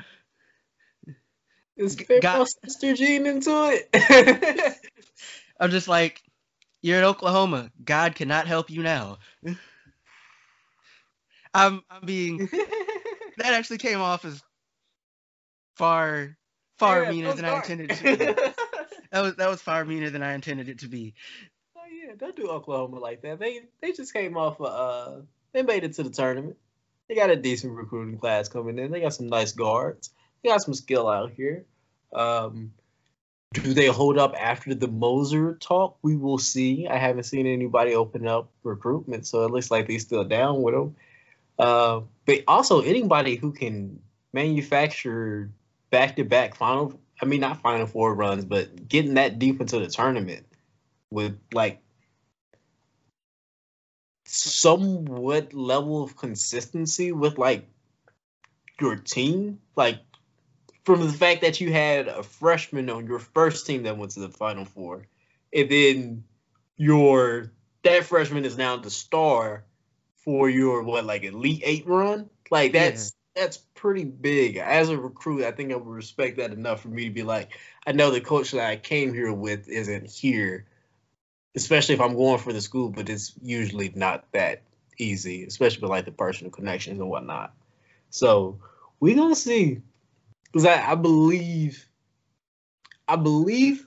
Is 1.76 1.96
got 1.96 2.48
Sister 2.64 2.94
Jean 2.94 3.26
into 3.26 3.50
it? 3.50 4.78
I'm 5.60 5.70
just 5.70 5.88
like, 5.88 6.22
you're 6.82 6.98
in 6.98 7.04
Oklahoma. 7.04 7.70
God 7.82 8.14
cannot 8.14 8.46
help 8.46 8.70
you 8.70 8.82
now. 8.82 9.18
I'm 11.54 11.82
I'm 11.90 12.04
being 12.04 12.38
that 13.38 13.54
actually 13.54 13.78
came 13.78 14.00
off 14.00 14.24
as 14.24 14.40
far 15.74 16.36
far 16.78 17.04
yeah, 17.04 17.10
meaner 17.10 17.32
than 17.32 17.44
I 17.44 17.56
intended 17.56 17.90
it 17.90 17.96
to 17.96 18.04
be. 18.04 18.24
that 19.10 19.20
was 19.20 19.34
that 19.36 19.48
was 19.48 19.60
far 19.60 19.84
meaner 19.84 20.10
than 20.10 20.22
I 20.22 20.34
intended 20.34 20.68
it 20.68 20.78
to 20.80 20.88
be 20.88 21.14
yeah, 22.10 22.16
don't 22.18 22.36
do 22.36 22.48
Oklahoma 22.48 22.98
like 22.98 23.22
that. 23.22 23.38
They 23.38 23.62
they 23.80 23.92
just 23.92 24.12
came 24.12 24.36
off. 24.36 24.60
Uh, 24.60 25.20
they 25.52 25.62
made 25.62 25.84
it 25.84 25.94
to 25.94 26.02
the 26.02 26.10
tournament. 26.10 26.56
They 27.08 27.14
got 27.14 27.30
a 27.30 27.36
decent 27.36 27.72
recruiting 27.72 28.18
class 28.18 28.48
coming 28.48 28.78
in. 28.78 28.90
They 28.90 29.00
got 29.00 29.14
some 29.14 29.28
nice 29.28 29.52
guards. 29.52 30.10
They 30.42 30.50
got 30.50 30.62
some 30.62 30.74
skill 30.74 31.08
out 31.08 31.32
here. 31.32 31.64
Um, 32.12 32.72
do 33.52 33.74
they 33.74 33.86
hold 33.86 34.16
up 34.16 34.34
after 34.38 34.74
the 34.74 34.88
Moser 34.88 35.54
talk? 35.54 35.98
We 36.02 36.16
will 36.16 36.38
see. 36.38 36.86
I 36.86 36.98
haven't 36.98 37.24
seen 37.24 37.46
anybody 37.46 37.94
open 37.94 38.26
up 38.26 38.48
recruitment, 38.62 39.26
so 39.26 39.44
it 39.44 39.50
looks 39.50 39.70
like 39.70 39.88
they're 39.88 39.98
still 39.98 40.24
down 40.24 40.62
with 40.62 40.74
them. 40.74 40.96
Uh, 41.58 42.00
but 42.26 42.42
also 42.46 42.80
anybody 42.80 43.34
who 43.34 43.52
can 43.52 44.00
manufacture 44.32 45.50
back-to-back 45.90 46.54
final. 46.54 46.98
I 47.20 47.26
mean, 47.26 47.40
not 47.40 47.60
final 47.60 47.86
four 47.86 48.14
runs, 48.14 48.44
but 48.44 48.88
getting 48.88 49.14
that 49.14 49.38
deep 49.38 49.60
into 49.60 49.80
the 49.80 49.88
tournament 49.88 50.46
with 51.10 51.36
like 51.52 51.82
somewhat 54.30 55.52
level 55.52 56.04
of 56.04 56.16
consistency 56.16 57.10
with 57.10 57.36
like 57.36 57.66
your 58.80 58.96
team, 58.96 59.58
like 59.74 59.98
from 60.84 61.04
the 61.04 61.12
fact 61.12 61.42
that 61.42 61.60
you 61.60 61.72
had 61.72 62.06
a 62.06 62.22
freshman 62.22 62.88
on 62.90 63.06
your 63.06 63.18
first 63.18 63.66
team 63.66 63.82
that 63.82 63.98
went 63.98 64.12
to 64.12 64.20
the 64.20 64.28
final 64.28 64.64
four, 64.64 65.06
and 65.52 65.68
then 65.68 66.24
your 66.76 67.52
that 67.82 68.04
freshman 68.04 68.44
is 68.44 68.56
now 68.56 68.76
the 68.76 68.90
star 68.90 69.64
for 70.14 70.48
your 70.48 70.82
what 70.84 71.04
like 71.04 71.24
elite 71.24 71.62
eight 71.64 71.86
run. 71.86 72.30
Like 72.50 72.72
that's 72.72 73.12
that's 73.34 73.58
pretty 73.74 74.04
big. 74.04 74.56
As 74.58 74.90
a 74.90 74.98
recruit, 74.98 75.44
I 75.44 75.50
think 75.50 75.72
I 75.72 75.76
would 75.76 75.86
respect 75.86 76.36
that 76.36 76.52
enough 76.52 76.82
for 76.82 76.88
me 76.88 77.04
to 77.04 77.10
be 77.10 77.22
like, 77.24 77.58
I 77.86 77.92
know 77.92 78.10
the 78.10 78.20
coach 78.20 78.52
that 78.52 78.64
I 78.64 78.76
came 78.76 79.12
here 79.12 79.32
with 79.32 79.68
isn't 79.68 80.08
here, 80.08 80.66
especially 81.54 81.94
if 81.94 82.00
I'm 82.00 82.16
going 82.16 82.38
for 82.38 82.52
the 82.52 82.60
school, 82.60 82.90
but 82.90 83.08
it's 83.08 83.32
usually 83.42 83.92
not 83.94 84.24
that 84.32 84.62
easy, 84.98 85.44
especially 85.44 85.82
with 85.82 85.90
like 85.90 86.04
the 86.04 86.12
personal 86.12 86.50
connections 86.50 87.00
and 87.00 87.10
whatnot. 87.10 87.54
So 88.10 88.58
we're 88.98 89.16
gonna 89.16 89.34
see. 89.34 89.82
Because 90.44 90.66
I, 90.66 90.92
I 90.92 90.94
believe 90.96 91.86
I 93.06 93.16
believe 93.16 93.86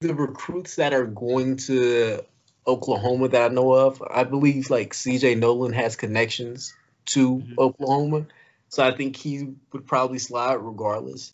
the 0.00 0.14
recruits 0.14 0.76
that 0.76 0.92
are 0.92 1.06
going 1.06 1.56
to 1.56 2.24
Oklahoma 2.66 3.28
that 3.28 3.50
I 3.50 3.54
know 3.54 3.72
of, 3.72 4.02
I 4.08 4.24
believe 4.24 4.70
like 4.70 4.92
CJ 4.92 5.38
Noland 5.38 5.74
has 5.74 5.96
connections 5.96 6.74
to 7.06 7.36
mm-hmm. 7.36 7.54
Oklahoma. 7.58 8.26
So 8.68 8.84
I 8.84 8.96
think 8.96 9.16
he 9.16 9.54
would 9.72 9.86
probably 9.86 10.18
slide 10.18 10.54
regardless. 10.54 11.32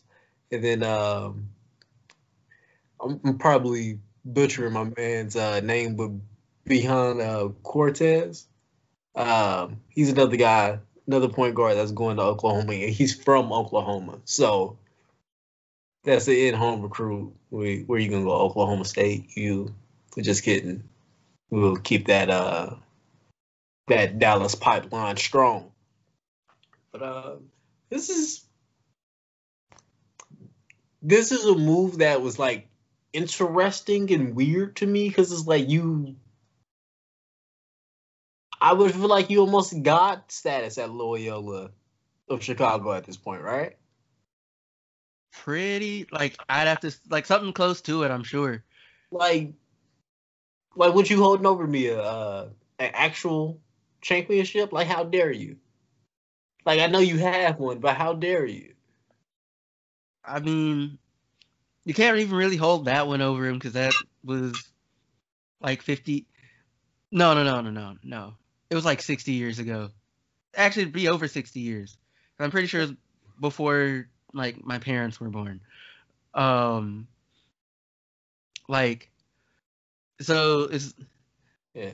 And 0.50 0.64
then 0.64 0.82
um, 0.82 1.48
I'm, 3.00 3.20
I'm, 3.24 3.38
probably 3.38 3.98
butchering 4.26 4.72
my 4.72 4.90
man's 4.96 5.36
uh, 5.36 5.60
name, 5.60 5.96
but 5.96 6.10
behind 6.64 7.20
uh, 7.20 7.48
Cortez, 7.62 8.46
um, 9.14 9.80
he's 9.88 10.10
another 10.10 10.36
guy, 10.36 10.80
another 11.06 11.28
point 11.28 11.54
guard 11.54 11.76
that's 11.76 11.92
going 11.92 12.16
to 12.16 12.22
Oklahoma. 12.22 12.72
And 12.72 12.92
he's 12.92 13.14
from 13.14 13.52
Oklahoma. 13.52 14.18
So 14.24 14.78
that's 16.04 16.26
the 16.26 16.48
in-home 16.48 16.82
recruit. 16.82 17.34
Where, 17.50 17.78
where 17.78 17.98
you 17.98 18.10
gonna 18.10 18.24
go? 18.24 18.32
Oklahoma 18.32 18.84
State. 18.84 19.36
You 19.36 19.74
just 20.20 20.42
kidding. 20.42 20.84
We'll 21.50 21.76
keep 21.76 22.08
that 22.08 22.28
uh 22.28 22.76
that 23.88 24.18
Dallas 24.18 24.54
pipeline 24.54 25.16
strong. 25.16 25.70
But 26.92 27.02
uh, 27.02 27.36
this 27.88 28.10
is 28.10 28.44
this 31.02 31.30
is 31.30 31.44
a 31.44 31.54
move 31.54 31.98
that 31.98 32.20
was 32.22 32.38
like 32.38 32.68
interesting 33.16 34.12
and 34.12 34.36
weird 34.36 34.76
to 34.76 34.86
me 34.86 35.08
because 35.08 35.32
it's 35.32 35.46
like 35.46 35.68
you. 35.68 36.16
I 38.60 38.74
would 38.74 38.92
feel 38.92 39.08
like 39.08 39.30
you 39.30 39.40
almost 39.40 39.82
got 39.82 40.30
status 40.30 40.76
at 40.76 40.90
Loyola 40.90 41.70
of 42.28 42.42
Chicago 42.42 42.92
at 42.92 43.04
this 43.04 43.16
point, 43.16 43.42
right? 43.42 43.76
Pretty 45.32 46.06
like 46.12 46.36
I'd 46.48 46.68
have 46.68 46.80
to 46.80 46.94
like 47.08 47.26
something 47.26 47.52
close 47.52 47.80
to 47.82 48.02
it. 48.02 48.10
I'm 48.10 48.24
sure. 48.24 48.62
Like, 49.10 49.52
like 50.74 50.94
would 50.94 51.08
you 51.08 51.22
holding 51.22 51.46
over 51.46 51.66
me 51.66 51.86
a 51.88 52.00
uh, 52.00 52.48
an 52.78 52.90
actual 52.92 53.60
championship? 54.00 54.72
Like, 54.72 54.88
how 54.88 55.04
dare 55.04 55.32
you? 55.32 55.56
Like 56.66 56.80
I 56.80 56.86
know 56.86 56.98
you 56.98 57.18
have 57.18 57.58
one, 57.58 57.78
but 57.78 57.96
how 57.96 58.12
dare 58.12 58.44
you? 58.44 58.74
I 60.24 60.40
mean, 60.40 60.98
you 61.86 61.94
can't 61.94 62.18
even 62.18 62.36
really 62.36 62.56
hold 62.56 62.86
that 62.86 63.06
one 63.06 63.22
over 63.22 63.46
him 63.46 63.54
because 63.54 63.74
that 63.74 63.94
was 64.24 64.52
like 65.60 65.82
50. 65.82 66.26
No, 67.12 67.32
no, 67.32 67.44
no, 67.44 67.60
no, 67.60 67.70
no, 67.70 67.96
no. 68.02 68.34
It 68.68 68.74
was 68.74 68.84
like 68.84 69.00
60 69.00 69.32
years 69.32 69.60
ago. 69.60 69.90
Actually, 70.56 70.82
it'd 70.82 70.94
be 70.94 71.06
over 71.06 71.28
60 71.28 71.60
years. 71.60 71.96
I'm 72.40 72.50
pretty 72.50 72.66
sure 72.66 72.80
it 72.80 72.88
was 72.88 72.96
before 73.40 74.08
like 74.34 74.62
my 74.64 74.80
parents 74.80 75.20
were 75.20 75.30
born. 75.30 75.60
Um, 76.34 77.06
like, 78.68 79.08
so 80.20 80.62
it's 80.64 80.92
yeah. 81.72 81.92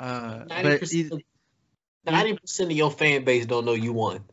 Uh, 0.00 0.44
90%, 0.46 1.22
Ninety 2.04 2.36
percent 2.36 2.72
of 2.72 2.76
your 2.76 2.90
fan 2.90 3.22
base 3.22 3.46
don't 3.46 3.66
know 3.66 3.74
you 3.74 3.92
won. 3.92 4.24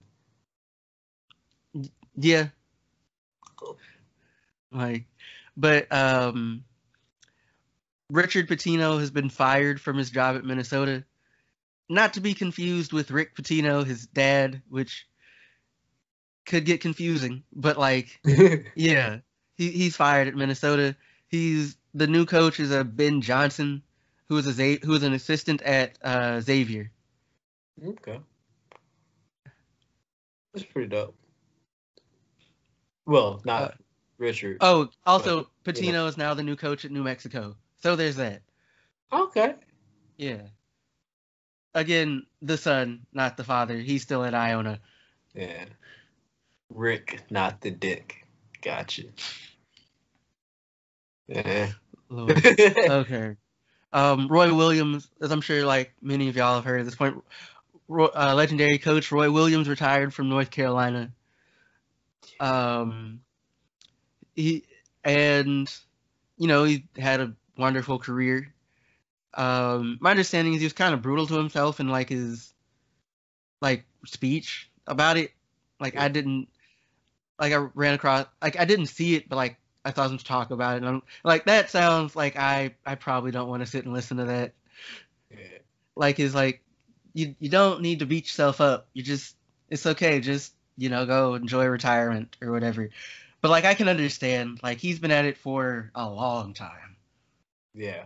Yeah. 2.16 2.48
Like, 4.78 5.06
but 5.56 5.92
um, 5.92 6.64
Richard 8.10 8.48
Pitino 8.48 9.00
has 9.00 9.12
been 9.12 9.30
fired 9.30 9.82
from 9.82 9.98
his 9.98 10.12
job 10.12 10.36
at 10.36 10.46
Minnesota. 10.46 11.04
Not 11.90 12.14
to 12.14 12.22
be 12.22 12.34
confused 12.34 12.94
with 12.94 13.12
Rick 13.12 13.36
Pitino, 13.36 13.86
his 13.86 14.06
dad, 14.08 14.62
which 14.70 15.08
could 16.46 16.66
get 16.66 16.82
confusing. 16.82 17.44
But 17.54 17.78
like, 17.78 18.20
yeah, 18.76 19.20
he, 19.56 19.72
he's 19.72 19.96
fired 19.96 20.28
at 20.28 20.36
Minnesota. 20.36 20.96
He's 21.30 21.78
the 21.94 22.08
new 22.08 22.26
coach 22.26 22.60
is 22.60 22.72
a 22.72 22.84
Ben 22.84 23.22
Johnson, 23.22 23.82
who 24.30 24.38
is 24.38 24.60
a 24.60 24.78
who 24.84 24.94
is 24.94 25.04
an 25.04 25.14
assistant 25.14 25.62
at 25.62 25.98
uh, 26.02 26.42
Xavier. 26.42 26.92
Okay. 27.84 28.20
That's 30.54 30.66
pretty 30.66 30.90
dope. 30.90 31.16
Well, 33.06 33.42
not 33.46 33.62
uh, 33.62 33.72
Richard. 34.18 34.58
Oh, 34.62 34.90
also 35.06 35.48
but, 35.64 35.76
Pitino 35.76 35.94
yeah. 35.94 36.08
is 36.08 36.18
now 36.18 36.34
the 36.34 36.44
new 36.44 36.56
coach 36.56 36.86
at 36.86 36.92
New 36.92 37.04
Mexico. 37.04 37.56
So 37.82 37.96
there's 37.96 38.16
that. 38.16 38.42
Okay. 39.12 39.56
Yeah. 40.18 40.42
Again, 41.74 42.26
the 42.42 42.58
son, 42.58 43.06
not 43.14 43.38
the 43.38 43.44
father. 43.44 43.78
He's 43.78 44.02
still 44.02 44.24
at 44.24 44.34
Iona. 44.34 44.80
Yeah. 45.34 45.66
Rick, 46.70 47.22
not 47.30 47.62
the 47.62 47.72
dick. 47.72 48.26
Gotcha. 48.62 49.04
Yeah. 51.28 51.72
okay. 52.12 53.36
Um, 53.94 54.28
Roy 54.28 54.54
Williams, 54.54 55.10
as 55.22 55.32
I'm 55.32 55.42
sure 55.42 55.66
like 55.66 55.94
many 56.02 56.30
of 56.30 56.36
y'all 56.36 56.56
have 56.56 56.66
heard 56.66 56.80
at 56.80 56.86
this 56.86 56.96
point, 56.96 57.24
uh, 57.90 58.34
legendary 58.36 58.78
coach 58.80 59.12
Roy 59.12 59.32
Williams 59.32 59.70
retired 59.70 60.14
from 60.14 60.30
North 60.30 60.52
Carolina. 60.52 61.12
Um, 62.40 63.22
he 64.38 64.64
and 65.04 65.70
you 66.38 66.48
know 66.48 66.64
he 66.64 66.86
had 66.98 67.20
a 67.20 67.34
wonderful 67.58 68.00
career. 68.00 68.54
Um, 69.34 69.98
my 70.00 70.12
understanding 70.12 70.54
is 70.54 70.62
he 70.62 70.66
was 70.66 70.74
kind 70.74 70.94
of 70.94 71.02
brutal 71.02 71.28
to 71.28 71.36
himself 71.36 71.80
in 71.82 71.90
like 71.90 72.10
his 72.10 72.54
like 73.62 73.84
speech 74.06 74.70
about 74.86 75.18
it. 75.18 75.32
Like 75.80 75.98
I 75.98 76.08
didn't 76.08 76.48
like 77.40 77.52
I 77.52 77.58
ran 77.58 77.96
across 77.96 78.28
like 78.42 78.58
I 78.58 78.66
didn't 78.66 78.88
see 78.88 79.16
it, 79.16 79.28
but 79.28 79.36
like 79.36 79.58
I 79.84 79.92
thought 79.92 80.12
him 80.12 80.18
talk 80.18 80.52
about 80.52 80.76
it, 80.76 80.78
and 80.78 80.88
I'm 80.88 81.04
like 81.24 81.46
that 81.46 81.70
sounds 81.70 82.16
like 82.16 82.38
I 82.38 82.76
I 82.86 82.96
probably 82.96 83.32
don't 83.32 83.50
want 83.50 83.62
to 83.64 83.68
sit 83.68 83.86
and 83.86 83.94
listen 83.94 84.18
to 84.18 84.26
that. 84.26 84.54
Yeah. 85.32 85.60
Like 85.96 86.18
his 86.18 86.34
like 86.34 86.62
you 87.14 87.36
you 87.40 87.50
don't 87.50 87.82
need 87.82 88.00
to 88.00 88.06
beat 88.06 88.26
yourself 88.26 88.62
up. 88.62 88.88
You 88.94 89.04
just 89.04 89.36
it's 89.70 89.86
okay. 89.86 90.20
Just 90.20 90.54
you 90.78 90.90
know 90.90 91.06
go 91.06 91.34
enjoy 91.34 91.66
retirement 91.66 92.38
or 92.42 92.52
whatever. 92.52 92.90
But 93.48 93.52
like 93.52 93.64
I 93.64 93.76
can 93.76 93.88
understand. 93.88 94.60
Like 94.62 94.80
he's 94.80 95.00
been 95.00 95.10
at 95.10 95.24
it 95.24 95.38
for 95.38 95.90
a 95.96 96.06
long 96.10 96.54
time. 96.54 96.98
Yeah. 97.74 98.04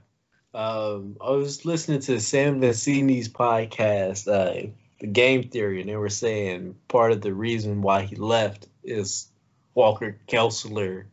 Um, 0.53 1.17
I 1.19 1.31
was 1.31 1.65
listening 1.65 2.01
to 2.01 2.19
Sam 2.19 2.61
Vecenie's 2.61 3.27
podcast, 3.27 4.27
uh, 4.27 4.69
the 4.99 5.07
Game 5.07 5.49
Theory, 5.49 5.81
and 5.81 5.89
they 5.89 5.95
were 5.95 6.09
saying 6.09 6.75
part 6.87 7.11
of 7.11 7.21
the 7.21 7.33
reason 7.33 7.81
why 7.81 8.03
he 8.03 8.17
left 8.17 8.67
is 8.83 9.31
Walker 9.73 10.15
Kessler 10.27 11.07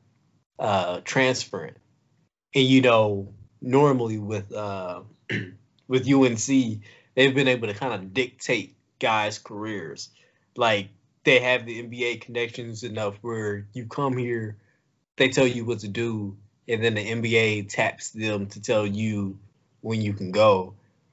uh, 0.58 1.00
transferring. 1.04 1.76
And 2.54 2.64
you 2.66 2.82
know, 2.82 3.32
normally 3.62 4.18
with 4.18 4.52
uh, 4.52 5.04
with 5.88 6.06
UNC, 6.06 6.82
they've 7.14 7.34
been 7.34 7.48
able 7.48 7.68
to 7.68 7.74
kind 7.74 7.94
of 7.94 8.12
dictate 8.12 8.76
guys' 8.98 9.38
careers. 9.38 10.10
Like 10.54 10.90
they 11.28 11.40
have 11.40 11.66
the 11.66 11.82
NBA 11.82 12.22
connections 12.22 12.82
enough 12.82 13.18
where 13.20 13.66
you 13.74 13.84
come 13.84 14.16
here, 14.16 14.56
they 15.18 15.28
tell 15.28 15.46
you 15.46 15.66
what 15.66 15.80
to 15.80 15.88
do, 15.88 16.38
and 16.66 16.82
then 16.82 16.94
the 16.94 17.04
NBA 17.06 17.68
taps 17.68 18.10
them 18.10 18.46
to 18.46 18.62
tell 18.62 18.86
you 18.86 19.38
when 19.82 20.00
you 20.00 20.14
can 20.14 20.32
go. 20.32 20.72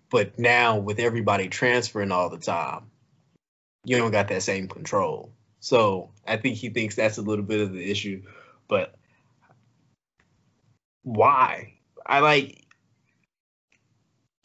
But 0.09 0.39
now 0.39 0.77
with 0.77 0.99
everybody 0.99 1.49
transferring 1.49 2.13
all 2.13 2.29
the 2.29 2.37
time, 2.37 2.83
you 3.83 3.97
don't 3.97 4.11
got 4.11 4.29
that 4.29 4.43
same 4.43 4.69
control. 4.69 5.33
So 5.59 6.11
I 6.25 6.37
think 6.37 6.55
he 6.55 6.69
thinks 6.69 6.95
that's 6.95 7.17
a 7.17 7.21
little 7.21 7.43
bit 7.43 7.59
of 7.59 7.73
the 7.73 7.91
issue. 7.91 8.21
But 8.69 8.95
why? 11.03 11.73
I 12.05 12.21
like 12.21 12.64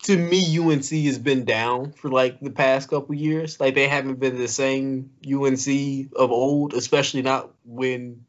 to 0.03 0.17
me, 0.17 0.59
UNC 0.59 0.89
has 1.05 1.19
been 1.19 1.45
down 1.45 1.93
for 1.93 2.09
like 2.09 2.41
the 2.41 2.51
past 2.51 2.89
couple 2.89 3.15
years. 3.15 3.61
Like 3.61 3.75
they 3.75 3.87
haven't 3.87 4.19
been 4.19 4.39
the 4.39 4.49
same 4.49 5.11
UNC 5.27 6.13
of 6.17 6.31
old, 6.31 6.75
especially 6.75 7.23
not 7.23 7.51
when 7.65 8.25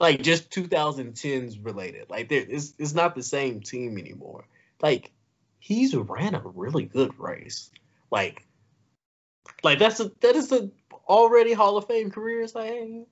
like 0.00 0.22
just 0.22 0.50
2010s 0.50 1.64
related. 1.64 2.10
Like 2.10 2.28
there, 2.28 2.44
it's 2.46 2.74
it's 2.78 2.94
not 2.94 3.14
the 3.14 3.22
same 3.22 3.60
team 3.60 3.98
anymore. 3.98 4.46
Like 4.80 5.12
he's 5.60 5.94
ran 5.94 6.34
a 6.34 6.42
really 6.44 6.84
good 6.84 7.16
race. 7.18 7.70
Like 8.10 8.44
like 9.62 9.78
that's 9.78 10.00
a 10.00 10.10
that 10.20 10.34
is 10.34 10.50
a 10.50 10.70
already 11.08 11.52
Hall 11.52 11.76
of 11.76 11.86
Fame 11.86 12.10
career. 12.10 12.42
It's 12.42 12.56
like 12.56 12.66
hey, 12.70 13.06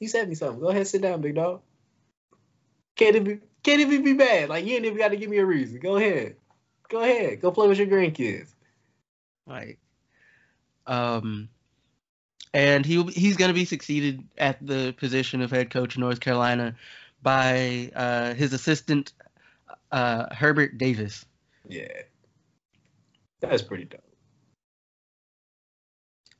he 0.00 0.06
said 0.06 0.26
me 0.26 0.34
something. 0.34 0.60
Go 0.60 0.68
ahead, 0.68 0.86
sit 0.86 1.02
down, 1.02 1.20
big 1.20 1.34
dog. 1.34 1.60
Can't 2.96 3.16
even 3.16 3.42
can't 3.62 3.80
even 3.80 4.02
be 4.02 4.14
bad. 4.14 4.48
Like 4.48 4.64
you 4.64 4.74
ain't 4.74 4.86
even 4.86 4.96
got 4.96 5.08
to 5.08 5.16
give 5.16 5.28
me 5.28 5.36
a 5.36 5.44
reason. 5.44 5.80
Go 5.80 5.96
ahead. 5.96 6.36
Go 6.88 7.02
ahead. 7.02 7.40
Go 7.40 7.50
play 7.50 7.68
with 7.68 7.78
your 7.78 7.86
grandkids. 7.86 8.48
Like, 9.46 9.78
um, 10.86 11.48
and 12.54 12.86
he 12.86 13.02
he's 13.04 13.36
going 13.36 13.48
to 13.48 13.54
be 13.54 13.64
succeeded 13.64 14.22
at 14.38 14.64
the 14.64 14.94
position 14.98 15.42
of 15.42 15.50
head 15.50 15.70
coach 15.70 15.96
in 15.96 16.00
North 16.00 16.20
Carolina 16.20 16.74
by 17.22 17.90
uh, 17.94 18.34
his 18.34 18.52
assistant 18.52 19.12
uh, 19.92 20.34
Hubert 20.34 20.78
Davis. 20.78 21.24
Yeah, 21.68 21.88
that's 23.40 23.62
pretty 23.62 23.84
dope. 23.84 24.02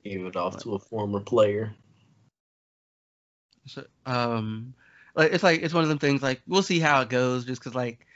Give 0.04 0.24
it 0.26 0.36
off 0.36 0.58
to 0.62 0.74
a 0.74 0.78
former 0.78 1.20
player. 1.20 1.74
So, 3.66 3.84
um, 4.06 4.74
like 5.16 5.32
it's 5.32 5.42
like 5.42 5.62
it's 5.62 5.74
one 5.74 5.82
of 5.82 5.88
them 5.88 5.98
things. 5.98 6.22
Like 6.22 6.40
we'll 6.46 6.62
see 6.62 6.78
how 6.78 7.00
it 7.00 7.08
goes, 7.08 7.44
just 7.44 7.60
because 7.60 7.74
like 7.74 8.06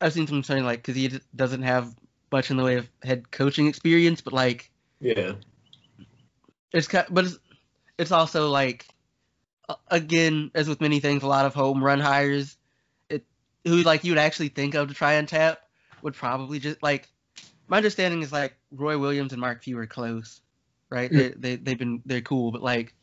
I've 0.00 0.12
seen 0.12 0.26
some 0.26 0.42
saying 0.42 0.64
like 0.64 0.82
because 0.82 0.96
he 0.96 1.20
doesn't 1.34 1.62
have 1.62 1.94
much 2.32 2.50
in 2.50 2.56
the 2.56 2.64
way 2.64 2.76
of 2.76 2.88
head 3.02 3.30
coaching 3.30 3.66
experience, 3.66 4.20
but 4.20 4.32
like 4.32 4.70
yeah, 5.00 5.32
it's 6.72 6.88
kind, 6.88 7.06
but 7.10 7.24
it's 7.24 7.38
it's 7.98 8.12
also 8.12 8.48
like 8.48 8.86
again 9.88 10.50
as 10.54 10.68
with 10.68 10.80
many 10.80 11.00
things, 11.00 11.22
a 11.22 11.26
lot 11.26 11.46
of 11.46 11.54
home 11.54 11.82
run 11.82 12.00
hires, 12.00 12.56
it 13.08 13.24
who 13.64 13.82
like 13.82 14.04
you 14.04 14.12
would 14.12 14.18
actually 14.18 14.48
think 14.48 14.74
of 14.74 14.88
to 14.88 14.94
try 14.94 15.14
and 15.14 15.28
tap 15.28 15.60
would 16.02 16.14
probably 16.14 16.58
just 16.58 16.82
like 16.82 17.08
my 17.68 17.78
understanding 17.78 18.22
is 18.22 18.32
like 18.32 18.56
Roy 18.70 18.98
Williams 18.98 19.32
and 19.32 19.40
Mark 19.40 19.62
Few 19.62 19.78
are 19.78 19.86
close, 19.86 20.40
right? 20.90 21.10
Mm. 21.10 21.16
They, 21.16 21.28
they 21.28 21.56
they've 21.56 21.78
been 21.78 22.02
they're 22.04 22.20
cool, 22.20 22.52
but 22.52 22.62
like 22.62 22.94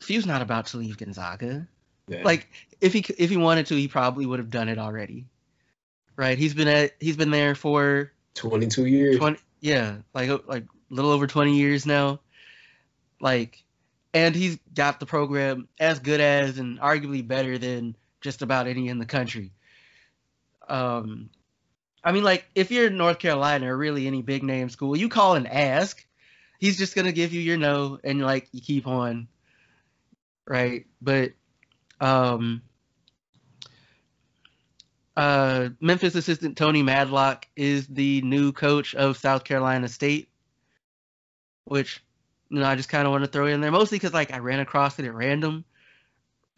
Few's 0.00 0.26
not 0.26 0.42
about 0.42 0.66
to 0.66 0.76
leave 0.76 0.98
Gonzaga. 0.98 1.66
Yeah. 2.08 2.22
Like 2.22 2.48
if 2.80 2.92
he 2.92 3.04
if 3.18 3.30
he 3.30 3.36
wanted 3.36 3.66
to, 3.66 3.76
he 3.76 3.88
probably 3.88 4.26
would 4.26 4.38
have 4.38 4.50
done 4.50 4.68
it 4.68 4.78
already. 4.78 5.26
Right? 6.16 6.38
He's 6.38 6.54
been 6.54 6.68
at 6.68 6.92
he's 6.98 7.16
been 7.16 7.30
there 7.30 7.54
for 7.54 8.12
22 8.34 8.86
years. 8.86 9.18
20 9.18 9.38
yeah, 9.60 9.96
like 10.14 10.30
like 10.46 10.64
a 10.64 10.94
little 10.94 11.10
over 11.10 11.26
20 11.26 11.56
years 11.56 11.86
now. 11.86 12.20
Like 13.20 13.62
and 14.14 14.34
he's 14.34 14.58
got 14.74 14.98
the 15.00 15.06
program 15.06 15.68
as 15.78 15.98
good 15.98 16.20
as 16.20 16.58
and 16.58 16.80
arguably 16.80 17.26
better 17.26 17.58
than 17.58 17.96
just 18.20 18.42
about 18.42 18.66
any 18.66 18.88
in 18.88 18.98
the 18.98 19.06
country. 19.06 19.52
Um 20.68 21.30
I 22.02 22.12
mean 22.12 22.24
like 22.24 22.46
if 22.54 22.70
you're 22.70 22.86
in 22.86 22.96
North 22.96 23.18
Carolina 23.18 23.72
or 23.72 23.76
really 23.76 24.06
any 24.06 24.22
big 24.22 24.42
name 24.42 24.68
school, 24.68 24.96
you 24.96 25.08
call 25.08 25.34
and 25.34 25.46
ask. 25.46 26.04
He's 26.58 26.78
just 26.78 26.94
going 26.94 27.04
to 27.04 27.12
give 27.12 27.34
you 27.34 27.40
your 27.42 27.58
no 27.58 27.98
and 28.02 28.22
like 28.22 28.48
you 28.50 28.62
keep 28.62 28.86
on 28.86 29.28
right? 30.46 30.86
But 31.02 31.32
um, 32.00 32.62
uh, 35.16 35.70
Memphis 35.80 36.14
assistant 36.14 36.56
Tony 36.56 36.82
Madlock 36.82 37.46
is 37.56 37.86
the 37.86 38.20
new 38.22 38.52
coach 38.52 38.94
of 38.94 39.16
South 39.16 39.44
Carolina 39.44 39.88
State, 39.88 40.28
which 41.64 42.02
you 42.50 42.60
know 42.60 42.66
I 42.66 42.76
just 42.76 42.88
kind 42.88 43.06
of 43.06 43.12
want 43.12 43.24
to 43.24 43.30
throw 43.30 43.46
in 43.46 43.60
there, 43.60 43.70
mostly 43.70 43.96
because 43.96 44.12
like 44.12 44.32
I 44.32 44.38
ran 44.38 44.60
across 44.60 44.98
it 44.98 45.04
at 45.04 45.14
random, 45.14 45.64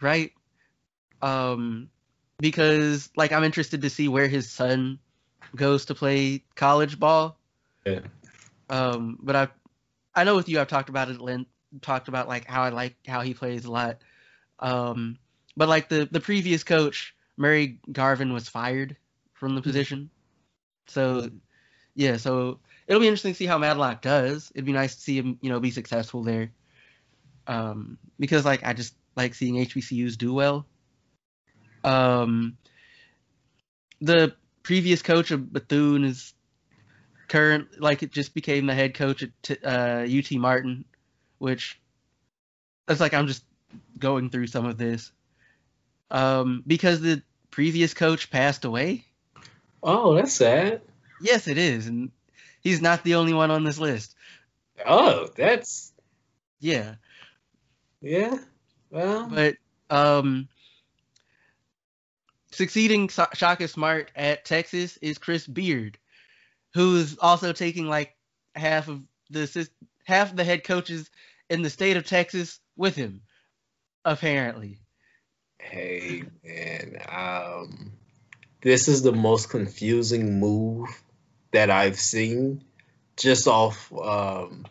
right? 0.00 0.32
Um, 1.22 1.88
because 2.38 3.10
like 3.16 3.32
I'm 3.32 3.44
interested 3.44 3.82
to 3.82 3.90
see 3.90 4.08
where 4.08 4.28
his 4.28 4.50
son 4.50 4.98
goes 5.54 5.86
to 5.86 5.94
play 5.94 6.44
college 6.54 6.98
ball. 6.98 7.38
Yeah. 7.84 8.00
Um, 8.70 9.18
but 9.22 9.34
I, 9.34 9.48
I 10.14 10.24
know 10.24 10.36
with 10.36 10.48
you 10.48 10.60
I've 10.60 10.68
talked 10.68 10.88
about 10.88 11.08
it 11.08 11.14
at 11.14 11.20
length 11.20 11.50
talked 11.82 12.08
about 12.08 12.28
like 12.28 12.46
how 12.46 12.62
I 12.62 12.70
like 12.70 12.96
how 13.06 13.20
he 13.20 13.34
plays 13.34 13.64
a 13.64 13.70
lot. 13.70 13.98
Um, 14.58 15.18
but 15.56 15.68
like 15.68 15.88
the 15.88 16.08
the 16.10 16.20
previous 16.20 16.64
coach, 16.64 17.14
Murray 17.38 17.78
Garvin, 17.90 18.32
was 18.32 18.48
fired 18.48 18.96
from 19.34 19.54
the 19.54 19.60
hmm. 19.60 19.68
position. 19.68 20.10
So 20.88 21.30
yeah, 21.94 22.16
so 22.16 22.58
it'll 22.86 23.00
be 23.00 23.08
interesting 23.08 23.32
to 23.32 23.38
see 23.38 23.46
how 23.46 23.58
Madlock 23.58 24.02
does. 24.02 24.52
It'd 24.54 24.66
be 24.66 24.72
nice 24.72 24.94
to 24.96 25.00
see 25.00 25.16
him, 25.16 25.38
you 25.40 25.50
know, 25.50 25.60
be 25.60 25.70
successful 25.70 26.22
there. 26.22 26.50
Um, 27.46 27.98
because 28.18 28.44
like 28.44 28.64
I 28.64 28.74
just 28.74 28.94
like 29.16 29.34
seeing 29.34 29.54
HBCUs 29.54 30.18
do 30.18 30.34
well. 30.34 30.66
Um, 31.84 32.58
the 34.00 34.34
previous 34.62 35.00
coach 35.00 35.30
of 35.30 35.52
Bethune 35.52 36.04
is 36.04 36.34
current 37.28 37.80
like 37.80 38.02
it 38.02 38.10
just 38.10 38.34
became 38.34 38.66
the 38.66 38.74
head 38.74 38.94
coach 38.94 39.22
at 39.22 39.58
uh, 39.62 40.06
UT 40.08 40.32
Martin 40.32 40.84
which 41.38 41.80
it's 42.88 43.00
like 43.00 43.14
I'm 43.14 43.26
just 43.26 43.44
going 43.98 44.30
through 44.30 44.46
some 44.48 44.66
of 44.66 44.78
this. 44.78 45.12
Um, 46.10 46.62
because 46.66 47.00
the 47.00 47.22
previous 47.58 47.92
coach 47.92 48.30
passed 48.30 48.64
away. 48.64 49.04
Oh, 49.82 50.14
that's 50.14 50.32
sad. 50.32 50.80
Yes, 51.20 51.48
it 51.48 51.58
is, 51.58 51.88
and 51.88 52.12
he's 52.60 52.80
not 52.80 53.02
the 53.02 53.16
only 53.16 53.32
one 53.32 53.50
on 53.50 53.64
this 53.64 53.80
list. 53.80 54.14
Oh, 54.86 55.28
that's 55.34 55.92
yeah, 56.60 56.94
yeah. 58.00 58.38
Well, 58.92 59.28
but 59.28 59.56
um, 59.90 60.46
succeeding 62.52 63.08
Shaka 63.08 63.66
Smart 63.66 64.12
at 64.14 64.44
Texas 64.44 64.96
is 64.98 65.18
Chris 65.18 65.44
Beard, 65.44 65.98
who's 66.74 67.18
also 67.18 67.52
taking 67.52 67.88
like 67.88 68.14
half 68.54 68.86
of 68.86 69.02
the 69.30 69.68
half 70.04 70.30
of 70.30 70.36
the 70.36 70.44
head 70.44 70.62
coaches 70.62 71.10
in 71.50 71.62
the 71.62 71.70
state 71.70 71.96
of 71.96 72.06
Texas 72.06 72.60
with 72.76 72.94
him, 72.94 73.22
apparently. 74.04 74.78
Hey 75.58 76.22
man, 76.44 76.98
um, 77.08 77.92
this 78.62 78.88
is 78.88 79.02
the 79.02 79.12
most 79.12 79.50
confusing 79.50 80.40
move 80.40 80.88
that 81.52 81.70
I've 81.70 81.98
seen. 81.98 82.64
Just 83.16 83.48
off, 83.48 83.92
um, 83.92 84.66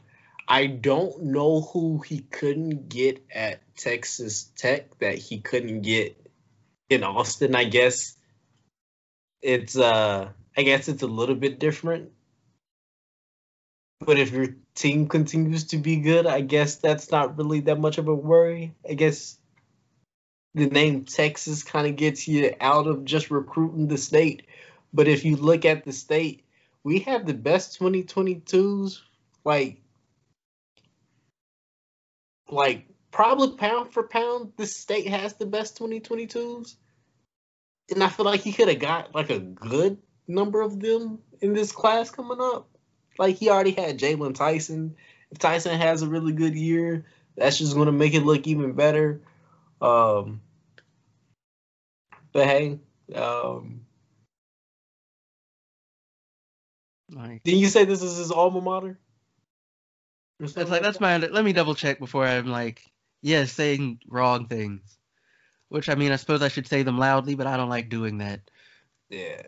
I 0.48 0.68
don't 0.68 1.24
know 1.24 1.62
who 1.62 2.00
he 2.00 2.20
couldn't 2.20 2.90
get 2.90 3.24
at 3.34 3.60
Texas 3.76 4.44
Tech 4.56 4.98
that 5.00 5.18
he 5.18 5.40
couldn't 5.40 5.82
get 5.82 6.18
in 6.90 7.04
Austin. 7.04 7.56
I 7.56 7.66
guess 7.66 8.16
it's 9.42 9.78
uh, 9.78 10.30
I 10.56 10.64
guess 10.64 10.88
it's 10.88 11.04
a 11.04 11.08
little 11.08 11.36
bit 11.36 11.60
different 11.60 12.12
but 14.00 14.20
if 14.20 14.32
your 14.32 14.56
team 14.76 15.08
continues 15.08 15.66
to 15.66 15.78
be 15.78 15.98
good, 15.98 16.28
I 16.28 16.42
guess 16.42 16.76
that's 16.76 17.12
not 17.12 17.38
really 17.38 17.62
that 17.62 17.80
much 17.80 17.98
of 17.98 18.08
a 18.08 18.14
worry. 18.14 18.74
I 18.88 18.94
guess 18.94 19.38
the 20.58 20.68
name 20.68 21.06
Texas 21.06 21.64
kind 21.64 21.88
of 21.88 21.96
gets 21.96 22.28
you 22.28 22.54
out 22.60 22.88
of 22.88 23.06
just 23.06 23.32
recruiting 23.32 23.88
the 23.88 23.98
state. 23.98 24.44
But 24.94 25.08
if 25.08 25.26
you 25.26 25.36
look 25.36 25.66
at 25.66 25.86
the 25.86 25.94
state, 25.94 26.44
we 26.84 27.00
have 27.00 27.26
the 27.26 27.34
best 27.34 27.80
2022s, 27.80 29.00
like, 29.44 29.82
like 32.50 32.88
probably 33.12 33.58
pound 33.58 33.94
for 33.94 34.04
pound, 34.04 34.54
the 34.58 34.66
state 34.66 35.08
has 35.08 35.34
the 35.34 35.46
best 35.46 35.78
2022s. 35.80 36.76
And 37.90 38.04
I 38.04 38.10
feel 38.10 38.26
like 38.26 38.42
he 38.42 38.52
could 38.52 38.68
have 38.68 38.80
got 38.80 39.16
like 39.16 39.30
a 39.30 39.40
good 39.40 39.98
number 40.28 40.62
of 40.62 40.80
them 40.80 41.20
in 41.42 41.54
this 41.54 41.72
class 41.72 42.10
coming 42.10 42.40
up. 42.40 42.70
Like 43.18 43.38
he 43.38 43.50
already 43.50 43.72
had 43.72 44.00
Jaylon 44.00 44.36
Tyson. 44.36 44.96
If 45.32 45.40
Tyson 45.40 45.80
has 45.80 46.02
a 46.02 46.08
really 46.08 46.34
good 46.34 46.56
year, 46.56 47.06
that's 47.36 47.58
just 47.58 47.76
going 47.76 47.88
to 47.88 47.92
make 47.92 48.14
it 48.14 48.26
look 48.26 48.48
even 48.48 48.74
better. 48.74 49.22
Um, 49.82 50.42
but 52.38 52.46
hey, 52.46 52.78
um, 53.16 53.82
like, 57.12 57.42
didn't 57.42 57.62
you 57.62 57.68
say 57.68 57.84
this 57.84 58.04
is 58.04 58.18
his 58.18 58.32
alma 58.32 58.62
mater? 58.62 59.00
That's 60.40 60.70
like 60.70 60.84
that's 60.84 61.00
my. 61.00 61.18
Let 61.18 61.44
me 61.44 61.52
double 61.52 61.74
check 61.74 61.98
before 61.98 62.28
I'm 62.28 62.46
like, 62.46 62.84
yeah, 63.24 63.46
saying 63.46 64.02
wrong 64.08 64.46
things. 64.46 65.00
Which 65.70 65.90
I 65.90 65.96
mean, 65.96 66.12
I 66.12 66.18
suppose 66.18 66.44
I 66.44 66.50
should 66.50 66.68
say 66.68 66.84
them 66.84 67.00
loudly, 67.00 67.34
but 67.34 67.48
I 67.48 67.58
don't 67.58 67.70
like 67.70 67.90
doing 67.90 68.20
that. 68.20 68.42
Yeah. 69.10 69.42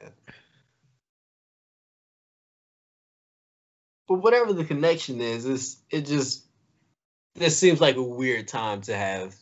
but 4.07 4.15
whatever 4.15 4.51
the 4.51 4.65
connection 4.65 5.21
is, 5.21 5.45
it's 5.45 5.77
it 5.91 6.07
just 6.07 6.43
this 7.35 7.55
seems 7.55 7.79
like 7.79 7.97
a 7.97 8.01
weird 8.01 8.47
time 8.47 8.81
to 8.81 8.97
have 8.97 9.35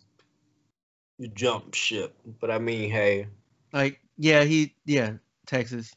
jump 1.34 1.74
ship. 1.74 2.15
But 2.39 2.51
I 2.51 2.59
mean, 2.59 2.89
hey, 2.89 3.28
like 3.74 4.01
yeah, 4.18 4.43
he 4.43 4.74
yeah 4.86 5.13
Texas 5.45 5.93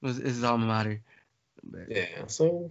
was 0.00 0.16
his 0.16 0.44
alma 0.44 0.66
mater. 0.66 1.02
But. 1.62 1.90
Yeah, 1.90 2.26
so 2.26 2.70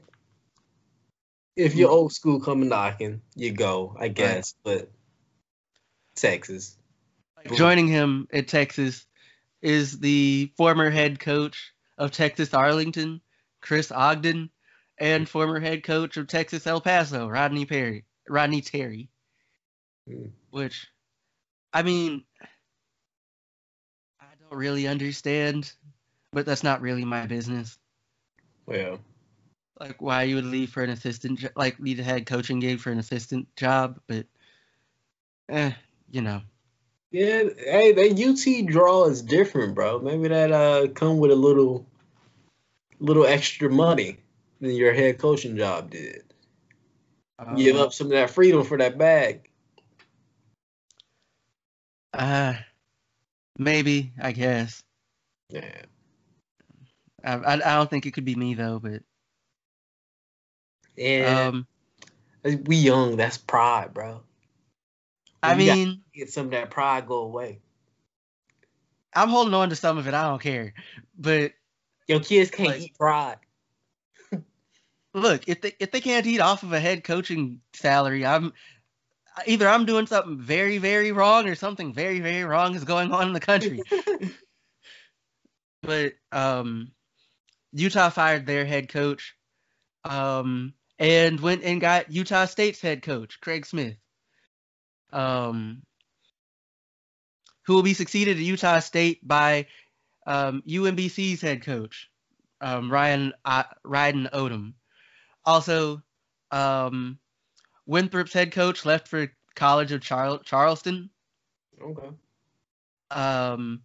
if 1.56 1.76
you're 1.76 1.90
old 1.90 2.14
school 2.14 2.40
coming 2.40 2.70
knocking, 2.70 3.22
you 3.36 3.52
go, 3.52 3.96
I 4.00 4.08
guess. 4.08 4.56
Right. 4.66 4.80
But 4.80 4.92
Texas. 6.16 6.78
Like 7.38 7.56
joining 7.56 7.88
him 7.88 8.28
at 8.32 8.48
Texas 8.48 9.06
is 9.62 10.00
the 10.00 10.52
former 10.58 10.90
head 10.90 11.20
coach 11.20 11.74
of 11.98 12.12
Texas 12.12 12.54
Arlington, 12.54 13.22
Chris 13.62 13.92
Ogden, 13.92 14.50
and 14.98 15.28
former 15.28 15.60
head 15.60 15.84
coach 15.84 16.18
of 16.18 16.28
Texas 16.28 16.68
El 16.68 16.82
Paso, 16.82 17.28
Rodney 17.28 17.66
Perry, 17.66 18.06
Rodney 18.28 18.62
Terry. 18.62 19.10
Mm. 20.10 20.32
Which, 20.52 20.88
I 21.74 21.82
mean, 21.82 22.24
I 24.22 24.26
don't 24.40 24.58
really 24.58 24.88
understand, 24.88 25.72
but 26.32 26.46
that's 26.46 26.64
not 26.64 26.82
really 26.82 27.04
my 27.04 27.26
business. 27.26 27.78
Well, 28.68 29.00
like 29.80 30.02
why 30.02 30.24
you 30.24 30.36
would 30.36 30.46
leave 30.46 30.70
for 30.70 30.84
an 30.84 30.92
assistant, 30.92 31.44
like 31.56 31.80
leave 31.80 32.00
a 32.00 32.04
head 32.04 32.28
coaching 32.28 32.60
gig 32.60 32.80
for 32.80 32.92
an 32.92 33.00
assistant 33.00 33.54
job, 33.56 34.00
but 34.08 34.28
eh, 35.50 35.72
you 36.12 36.22
know. 36.22 36.42
Yeah, 37.12 37.44
hey, 37.58 37.92
that 37.92 38.20
UT 38.20 38.68
draw 38.68 39.06
is 39.06 39.22
different, 39.22 39.76
bro. 39.76 40.00
Maybe 40.00 40.28
that 40.28 40.52
uh 40.52 40.88
come 40.94 41.18
with 41.18 41.32
a 41.32 41.36
little, 41.36 41.86
little 43.00 43.26
extra 43.26 43.70
money 43.70 44.18
than 44.62 44.72
your 44.72 44.94
head 44.94 45.18
coaching 45.18 45.58
job 45.58 45.92
did. 45.92 46.24
Uh, 47.40 47.56
Give 47.56 47.78
up 47.78 47.94
some 47.94 48.08
of 48.08 48.12
that 48.12 48.30
freedom 48.30 48.64
for 48.64 48.78
that 48.78 48.98
bag. 48.98 49.50
Uh, 52.14 52.54
maybe 53.58 54.14
I 54.22 54.32
guess. 54.32 54.84
Yeah. 55.50 55.82
I, 57.24 57.34
I, 57.34 57.54
I 57.54 57.76
don't 57.78 57.90
think 57.90 58.06
it 58.06 58.14
could 58.14 58.26
be 58.26 58.36
me 58.36 58.54
though, 58.54 58.80
but 58.80 59.02
yeah, 60.96 61.48
um, 61.48 61.68
we 62.44 62.76
young. 62.76 63.18
That's 63.18 63.38
pride, 63.38 63.94
bro. 63.94 64.22
I 65.42 65.56
mean, 65.56 66.02
get 66.14 66.32
some 66.32 66.46
of 66.46 66.52
that 66.52 66.70
pride 66.70 67.08
go 67.08 67.20
away. 67.20 67.60
I'm 69.14 69.30
holding 69.30 69.54
on 69.54 69.70
to 69.70 69.76
some 69.76 69.98
of 69.98 70.08
it. 70.08 70.14
I 70.14 70.24
don't 70.24 70.42
care, 70.42 70.74
but 71.18 71.54
your 72.08 72.20
kids 72.20 72.52
can't 72.52 72.70
like, 72.70 72.82
eat 72.82 72.98
pride. 72.98 73.38
look, 75.14 75.48
if 75.48 75.62
they 75.62 75.74
if 75.80 75.92
they 75.92 76.02
can't 76.02 76.26
eat 76.26 76.40
off 76.40 76.64
of 76.64 76.74
a 76.74 76.80
head 76.80 77.04
coaching 77.04 77.62
salary, 77.74 78.26
I'm 78.26 78.54
either 79.48 79.68
I'm 79.68 79.86
doing 79.86 80.08
something 80.08 80.40
very 80.40 80.78
very 80.78 81.12
wrong 81.12 81.48
or 81.48 81.56
something 81.56 81.94
very 81.94 82.20
very 82.20 82.44
wrong 82.44 82.76
is 82.76 82.84
going 82.84 83.12
on 83.12 83.28
in 83.28 83.34
the 83.34 83.40
country. 83.40 83.82
but 85.82 86.14
um, 86.32 86.92
Utah 87.72 88.10
fired 88.10 88.46
their 88.46 88.66
head 88.66 88.90
coach, 88.90 89.36
um, 90.04 90.74
and 91.00 91.40
went 91.40 91.64
and 91.64 91.82
got 91.82 92.12
Utah 92.12 92.46
State's 92.46 92.82
head 92.82 93.02
coach 93.02 93.40
Craig 93.42 93.66
Smith, 93.66 93.98
um, 95.12 95.82
who 97.66 97.74
will 97.74 97.84
be 97.84 97.94
succeeded 97.94 98.38
at 98.38 98.44
Utah 98.44 98.80
State 98.80 99.28
by 99.28 99.68
um, 100.26 100.64
UMBC's 100.68 101.42
head 101.42 101.64
coach 101.64 102.10
um, 102.64 102.90
Ryan 102.90 103.34
uh, 103.46 103.64
Ryan 103.84 104.30
Odom. 104.34 104.74
Also, 105.46 106.02
um, 106.52 107.20
Winthrop's 107.86 108.34
head 108.34 108.52
coach 108.52 108.86
left 108.86 109.08
for 109.08 109.32
College 109.56 109.92
of 109.92 110.02
Char- 110.02 110.42
Charleston. 110.44 111.10
Okay. 111.82 112.08
Um, 113.12 113.82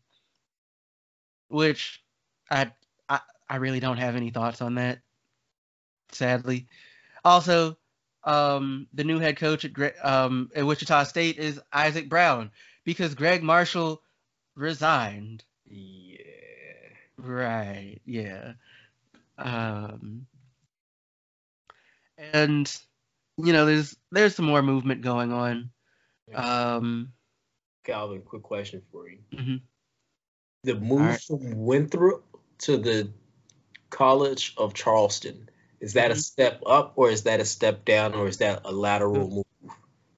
which 1.48 2.02
I, 2.50 2.70
I 3.08 3.20
I 3.48 3.56
really 3.56 3.80
don't 3.80 3.98
have 3.98 4.16
any 4.16 4.30
thoughts 4.30 4.62
on 4.62 4.76
that. 4.76 5.00
Sadly. 6.12 6.66
Also, 7.24 7.76
um, 8.24 8.86
the 8.94 9.04
new 9.04 9.18
head 9.18 9.36
coach 9.36 9.64
at 9.64 10.04
um 10.04 10.50
at 10.54 10.66
Wichita 10.66 11.04
State 11.04 11.38
is 11.38 11.60
Isaac 11.72 12.08
Brown 12.08 12.50
because 12.84 13.14
Gregg 13.14 13.42
Marshall 13.42 14.02
resigned. 14.54 15.44
Yeah. 15.66 16.18
Right. 17.18 17.98
Yeah. 18.06 18.52
Um. 19.36 20.26
And 22.32 22.80
you 23.38 23.52
know, 23.52 23.66
there's 23.66 23.96
there's 24.10 24.34
some 24.34 24.46
more 24.46 24.62
movement 24.62 25.02
going 25.02 25.32
on. 25.32 25.70
Um. 26.34 27.12
Calvin, 27.84 28.20
quick 28.20 28.42
question 28.42 28.82
for 28.92 29.08
you. 29.08 29.18
Mm-hmm. 29.32 29.56
The 30.64 30.74
move 30.74 31.00
right. 31.00 31.20
from 31.20 31.64
Winthrop 31.64 32.24
to 32.58 32.76
the 32.76 33.10
College 33.88 34.52
of 34.58 34.74
Charleston 34.74 35.48
is 35.80 35.94
that 35.94 36.10
mm-hmm. 36.10 36.18
a 36.18 36.20
step 36.20 36.62
up 36.66 36.92
or 36.96 37.10
is 37.10 37.22
that 37.22 37.40
a 37.40 37.44
step 37.44 37.84
down 37.84 38.14
or 38.14 38.26
is 38.28 38.38
that 38.38 38.62
a 38.64 38.72
lateral 38.72 39.30
move? 39.30 39.72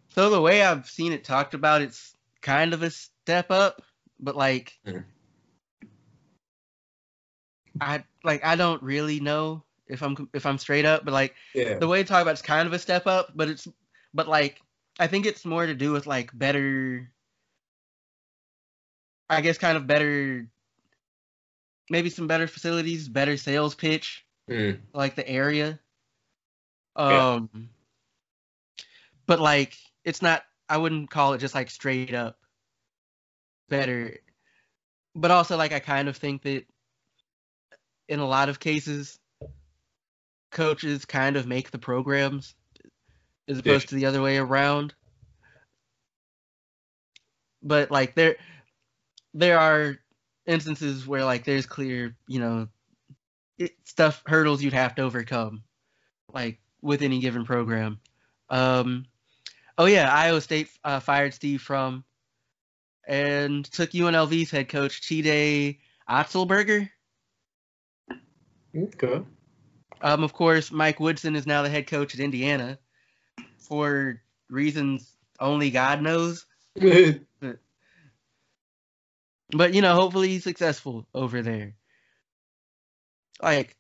So 0.09 0.31
the 0.31 0.41
way 0.41 0.63
I've 0.63 0.89
seen 0.89 1.13
it 1.13 1.23
talked 1.23 1.55
about, 1.55 1.83
it's 1.83 2.15
kind 2.41 2.75
of 2.75 2.83
a 2.83 2.91
step 2.91 3.51
up, 3.51 3.83
but 4.19 4.35
like 4.35 4.73
mm-hmm. 4.87 5.01
I 7.81 8.05
like 8.25 8.45
I 8.45 8.57
don't 8.57 8.83
really 8.83 9.21
know 9.21 9.65
if 9.91 10.03
I'm 10.03 10.29
if 10.33 10.47
I'm 10.47 10.59
straight 10.59 10.85
up, 10.85 11.05
but 11.05 11.13
like 11.13 11.35
yeah. 11.55 11.75
the 11.79 11.89
way 11.89 12.03
to 12.03 12.09
talk 12.09 12.23
about 12.23 12.33
it's 12.33 12.43
kind 12.43 12.67
of 12.67 12.73
a 12.73 12.79
step 12.79 13.07
up, 13.07 13.33
but 13.35 13.49
it's 13.49 13.69
but 14.15 14.29
like 14.29 14.61
I 14.99 15.07
think 15.07 15.27
it's 15.27 15.45
more 15.45 15.67
to 15.67 15.75
do 15.75 15.93
with 15.93 16.07
like 16.07 16.37
better 16.37 17.11
I 19.29 19.41
guess 19.41 19.59
kind 19.59 19.77
of 19.77 19.87
better 19.87 20.47
maybe 21.89 22.11
some 22.11 22.29
better 22.29 22.47
facilities, 22.47 23.09
better 23.09 23.37
sales 23.37 23.75
pitch, 23.75 24.25
mm. 24.49 24.79
like 24.95 25.17
the 25.17 25.29
area. 25.29 25.79
Um 26.97 27.51
yeah. 27.53 28.83
but 29.27 29.41
like 29.41 29.77
it's 30.05 30.23
not 30.23 30.43
I 30.69 30.77
wouldn't 30.77 31.11
call 31.11 31.33
it 31.35 31.39
just 31.39 31.55
like 31.55 31.71
straight 31.71 32.15
up 32.15 32.39
better. 33.69 34.19
But 35.15 35.33
also 35.33 35.57
like 35.57 35.73
I 35.73 35.81
kind 35.81 36.09
of 36.09 36.17
think 36.17 36.43
that 36.43 36.65
in 38.09 38.19
a 38.19 38.27
lot 38.27 38.49
of 38.49 38.61
cases, 38.61 39.19
coaches 40.51 41.05
kind 41.05 41.37
of 41.37 41.47
make 41.47 41.71
the 41.71 41.79
programs 41.79 42.55
as 43.49 43.59
opposed 43.59 43.87
yeah. 43.87 43.89
to 43.89 43.95
the 43.97 44.07
other 44.07 44.23
way 44.23 44.39
around. 44.39 44.95
But 47.63 47.91
like 47.91 48.15
there 48.15 48.37
there 49.35 49.59
are 49.59 49.97
instances 50.47 51.07
where 51.07 51.25
like 51.25 51.45
there's 51.45 51.67
clear, 51.67 52.17
you 52.27 52.41
know, 52.41 52.69
it, 53.59 53.73
stuff 53.85 54.23
hurdles 54.27 54.63
you'd 54.63 54.73
have 54.73 54.95
to 54.97 55.03
overcome 55.03 55.63
like 56.33 56.59
with 56.81 57.03
any 57.03 57.21
given 57.21 57.45
program. 57.45 58.01
Um 58.49 59.07
oh 59.77 59.87
yeah, 59.87 60.13
Iowa 60.13 60.41
State 60.41 60.69
uh, 60.85 61.01
fired 61.01 61.35
Steve 61.35 61.63
Prohm 61.67 62.05
and 63.07 63.65
took 63.65 63.91
UNLV's 63.91 64.51
head 64.51 64.69
coach 64.69 65.07
T.J. 65.07 65.79
Otzelberger. 66.09 66.89
Okay. 68.77 69.23
Um, 70.03 70.25
of 70.25 70.33
course, 70.33 70.73
Mike 70.73 71.01
Woodson 71.01 71.37
is 71.37 71.47
now 71.47 71.63
the 71.63 71.69
head 71.69 71.87
coach 71.87 72.15
at 72.15 72.21
Indiana 72.21 72.79
for 73.59 74.23
reasons 74.49 75.15
only 75.39 75.71
God 75.71 76.03
knows. 76.03 76.47
but, 76.75 77.21
you 79.75 79.83
know, 79.83 79.95
hopefully 79.95 80.29
he's 80.29 80.45
successful 80.45 81.07
over 81.15 81.43
there. 81.43 81.75
Like, 83.43 83.77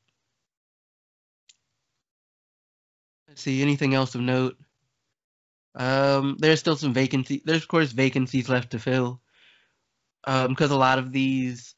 let's 3.28 3.42
see, 3.42 3.62
anything 3.62 3.94
else 3.94 4.14
of 4.14 4.20
note? 4.20 4.56
Um, 5.74 6.36
there's 6.38 6.60
still 6.60 6.76
some 6.76 6.92
vacancy. 6.92 7.42
There's 7.44 7.62
of 7.62 7.68
course 7.68 7.92
vacancies 7.92 8.48
left 8.48 8.72
to 8.72 8.78
fill. 8.78 9.20
Um, 10.24 10.48
because 10.48 10.70
a 10.70 10.76
lot 10.76 10.98
of 10.98 11.12
these 11.12 11.74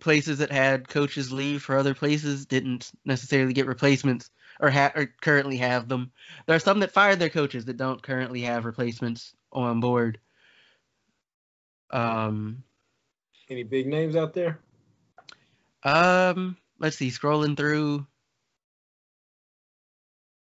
places 0.00 0.38
that 0.38 0.50
had 0.50 0.88
coaches 0.88 1.32
leave 1.32 1.62
for 1.62 1.76
other 1.76 1.94
places 1.94 2.46
didn't 2.46 2.90
necessarily 3.04 3.52
get 3.52 3.66
replacements 3.66 4.30
or, 4.60 4.70
ha- 4.70 4.92
or 4.94 5.06
currently 5.20 5.56
have 5.58 5.88
them. 5.88 6.12
There 6.46 6.56
are 6.56 6.60
some 6.60 6.80
that 6.80 6.92
fired 6.92 7.18
their 7.18 7.28
coaches 7.28 7.64
that 7.66 7.76
don't 7.76 8.02
currently 8.02 8.42
have 8.42 8.64
replacements 8.64 9.34
on 9.52 9.80
board. 9.80 10.18
Um, 11.90 12.62
any 13.48 13.62
big 13.62 13.86
names 13.86 14.16
out 14.16 14.34
there? 14.34 14.58
Um, 15.82 16.56
let's 16.78 16.96
see. 16.96 17.10
Scrolling 17.10 17.56
through, 17.56 18.06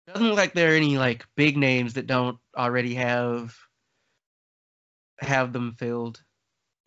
doesn't 0.07 0.27
look 0.27 0.39
like 0.39 0.55
there 0.55 0.73
are 0.73 0.77
any 0.77 0.97
like 0.97 1.27
big 1.37 1.57
names 1.57 1.95
that 1.95 2.07
don't 2.07 2.39
already 2.57 2.95
have 2.95 3.55
have 5.21 5.53
them 5.53 5.75
filled. 5.79 6.23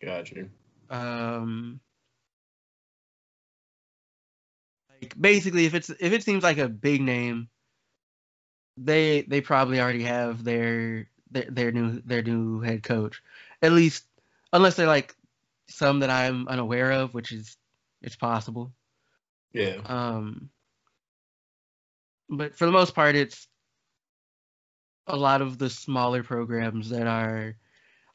Gotcha. 0.02 0.48
Um, 0.90 1.80
basically 5.18 5.66
if 5.66 5.74
it's 5.74 5.90
if 5.90 6.12
it 6.12 6.22
seems 6.22 6.42
like 6.42 6.58
a 6.58 6.68
big 6.68 7.00
name, 7.00 7.48
they 8.76 9.22
they 9.22 9.40
probably 9.40 9.80
already 9.80 10.04
have 10.04 10.44
their 10.44 11.08
their, 11.30 11.46
their 11.48 11.72
new 11.72 12.00
their 12.04 12.22
new 12.22 12.60
head 12.60 12.82
coach. 12.82 13.22
At 13.62 13.72
least 13.72 14.04
unless 14.52 14.76
they're 14.76 14.86
like 14.86 15.14
some 15.68 16.00
that 16.00 16.10
I'm 16.10 16.48
unaware 16.48 16.92
of, 16.92 17.14
which 17.14 17.32
is 17.32 17.56
it's 18.02 18.16
possible. 18.16 18.72
Yeah. 19.52 19.80
Um 19.84 20.50
but 22.28 22.56
for 22.56 22.66
the 22.66 22.72
most 22.72 22.94
part 22.94 23.14
it's 23.14 23.46
a 25.06 25.16
lot 25.16 25.42
of 25.42 25.58
the 25.58 25.68
smaller 25.68 26.22
programs 26.22 26.90
that 26.90 27.06
are 27.06 27.56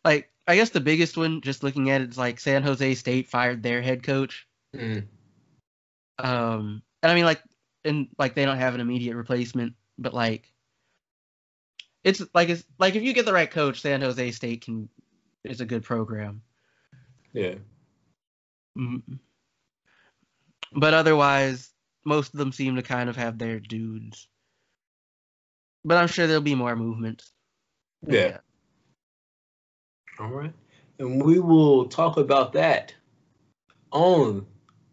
like 0.03 0.31
I 0.47 0.55
guess 0.55 0.69
the 0.69 0.79
biggest 0.79 1.17
one 1.17 1.41
just 1.41 1.63
looking 1.63 1.89
at 1.89 2.01
it 2.01 2.09
is 2.09 2.17
like 2.17 2.39
San 2.39 2.63
Jose 2.63 2.95
State 2.95 3.27
fired 3.27 3.61
their 3.61 3.81
head 3.81 4.03
coach. 4.03 4.47
Mm. 4.73 5.05
Um, 6.20 6.82
and 7.03 7.11
I 7.11 7.15
mean, 7.15 7.26
like, 7.26 7.41
and 7.84 8.07
like 8.18 8.36
they 8.36 8.45
don't 8.45 8.57
have 8.57 8.76
an 8.76 8.82
immediate 8.82 9.15
replacement, 9.15 9.74
but 9.97 10.13
like, 10.13 10.51
it's 12.03 12.22
like 12.34 12.49
it's 12.49 12.63
like 12.80 12.95
if 12.95 13.03
you 13.03 13.13
get 13.13 13.26
the 13.26 13.34
right 13.34 13.49
coach, 13.49 13.82
San 13.82 14.01
Jose 14.01 14.32
State 14.32 14.61
can 14.65 14.89
is 15.43 15.61
a 15.61 15.65
good 15.65 15.84
program. 15.84 16.41
Yeah. 17.34 17.55
Mm-hmm. 18.78 19.15
But 20.74 20.93
otherwise, 20.93 21.72
most 22.05 22.34
of 22.34 22.38
them 22.38 22.51
seem 22.51 22.76
to 22.76 22.84
kind 22.84 23.09
of 23.09 23.15
have 23.15 23.38
their 23.38 23.59
dudes. 23.59 24.28
But 25.84 25.97
I'm 25.97 26.07
sure 26.07 26.28
there'll 26.28 26.41
be 26.41 26.55
more 26.55 26.76
movements. 26.76 27.32
Yeah. 28.05 28.20
yeah. 28.20 28.38
All 30.20 30.30
right. 30.30 30.53
And 30.99 31.24
we 31.24 31.39
will 31.39 31.86
talk 31.86 32.18
about 32.18 32.53
that 32.53 32.93
on 33.91 34.45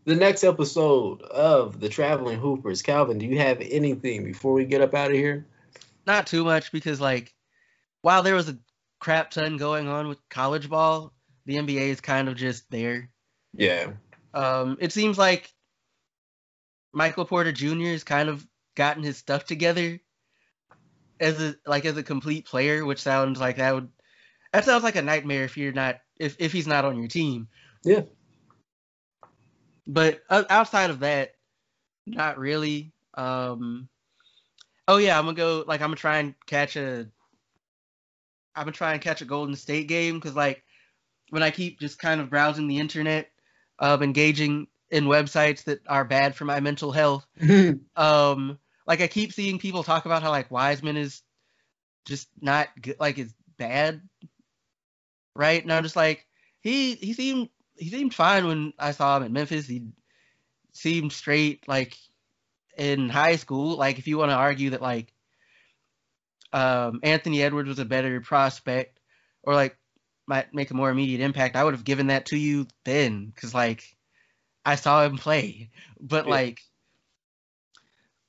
the 0.04 0.14
next 0.14 0.44
episode 0.44 1.22
of 1.22 1.80
the 1.80 1.88
Traveling 1.88 2.38
Hoopers. 2.38 2.82
Calvin, 2.82 3.18
do 3.18 3.26
you 3.26 3.38
have 3.38 3.60
anything 3.60 4.24
before 4.24 4.52
we 4.52 4.64
get 4.64 4.80
up 4.80 4.94
out 4.94 5.10
of 5.10 5.16
here? 5.16 5.46
Not 6.06 6.26
too 6.26 6.44
much 6.44 6.72
because, 6.72 7.00
like, 7.00 7.34
while 8.02 8.22
there 8.22 8.34
was 8.34 8.48
a 8.48 8.58
crap 9.00 9.30
ton 9.30 9.56
going 9.56 9.88
on 9.88 10.08
with 10.08 10.18
college 10.28 10.68
ball, 10.68 11.12
the 11.46 11.56
NBA 11.56 11.88
is 11.88 12.00
kind 12.00 12.28
of 12.28 12.36
just 12.36 12.70
there. 12.70 13.10
Yeah. 13.54 13.92
Um, 14.34 14.76
it 14.80 14.92
seems 14.92 15.16
like 15.16 15.52
Michael 16.92 17.24
Porter 17.24 17.52
Jr. 17.52 17.88
has 17.88 18.04
kind 18.04 18.28
of 18.28 18.46
gotten 18.74 19.02
his 19.02 19.16
stuff 19.16 19.44
together 19.44 20.00
as 21.20 21.40
a 21.40 21.54
like 21.66 21.84
as 21.84 21.96
a 21.96 22.02
complete 22.02 22.46
player, 22.46 22.84
which 22.84 23.00
sounds 23.00 23.40
like 23.40 23.56
that 23.56 23.74
would 23.74 23.88
that 24.52 24.64
sounds 24.64 24.84
like 24.84 24.96
a 24.96 25.02
nightmare 25.02 25.44
if 25.44 25.56
you're 25.56 25.72
not 25.72 26.00
if 26.18 26.36
if 26.38 26.52
he's 26.52 26.66
not 26.66 26.84
on 26.84 26.98
your 26.98 27.08
team. 27.08 27.48
Yeah. 27.84 28.02
But 29.86 30.22
outside 30.30 30.90
of 30.90 31.00
that, 31.00 31.34
not 32.06 32.38
really. 32.38 32.92
Um, 33.14 33.88
oh 34.88 34.96
yeah, 34.96 35.18
I'm 35.18 35.24
gonna 35.24 35.36
go. 35.36 35.64
Like 35.66 35.80
I'm 35.80 35.88
gonna 35.88 35.96
try 35.96 36.18
and 36.18 36.34
catch 36.46 36.76
a. 36.76 37.06
I'm 38.56 38.64
gonna 38.64 38.72
try 38.72 38.92
and 38.92 39.02
catch 39.02 39.20
a 39.20 39.26
Golden 39.26 39.56
State 39.56 39.88
game 39.88 40.14
because 40.14 40.34
like 40.34 40.62
when 41.30 41.42
I 41.42 41.50
keep 41.50 41.80
just 41.80 41.98
kind 41.98 42.20
of 42.20 42.30
browsing 42.30 42.68
the 42.68 42.78
internet, 42.78 43.30
of 43.78 44.02
engaging 44.02 44.66
in 44.90 45.04
websites 45.04 45.64
that 45.64 45.80
are 45.86 46.04
bad 46.04 46.34
for 46.34 46.44
my 46.44 46.60
mental 46.60 46.92
health. 46.92 47.26
um, 47.96 48.58
like 48.86 49.00
I 49.00 49.06
keep 49.06 49.32
seeing 49.32 49.58
people 49.58 49.82
talk 49.82 50.06
about 50.06 50.22
how 50.22 50.30
like 50.30 50.50
Wiseman 50.50 50.96
is 50.96 51.22
just 52.04 52.28
not 52.40 52.68
good, 52.80 52.96
like 53.00 53.18
is 53.18 53.34
bad, 53.56 54.00
right? 55.34 55.62
And 55.62 55.72
I'm 55.72 55.82
just 55.82 55.96
like 55.96 56.26
he 56.60 56.94
he 56.94 57.12
seemed 57.12 57.48
he 57.76 57.90
seemed 57.90 58.14
fine 58.14 58.46
when 58.46 58.72
I 58.78 58.92
saw 58.92 59.16
him 59.16 59.24
at 59.24 59.32
Memphis. 59.32 59.66
He 59.66 59.84
seemed 60.72 61.12
straight 61.12 61.66
like 61.68 61.96
in 62.76 63.08
high 63.08 63.36
school. 63.36 63.76
Like 63.76 63.98
if 63.98 64.06
you 64.06 64.18
want 64.18 64.30
to 64.30 64.36
argue 64.36 64.70
that 64.70 64.82
like 64.82 65.12
um, 66.52 67.00
Anthony 67.02 67.42
Edwards 67.42 67.68
was 67.68 67.78
a 67.78 67.84
better 67.84 68.20
prospect 68.20 69.00
or 69.42 69.54
like 69.54 69.76
might 70.26 70.54
make 70.54 70.70
a 70.70 70.74
more 70.74 70.90
immediate 70.90 71.20
impact, 71.20 71.56
I 71.56 71.64
would 71.64 71.74
have 71.74 71.84
given 71.84 72.08
that 72.08 72.26
to 72.26 72.38
you 72.38 72.66
then 72.84 73.26
because 73.26 73.54
like 73.54 73.96
I 74.64 74.76
saw 74.76 75.04
him 75.04 75.18
play. 75.18 75.70
But 76.00 76.26
yeah. 76.26 76.30
like 76.30 76.60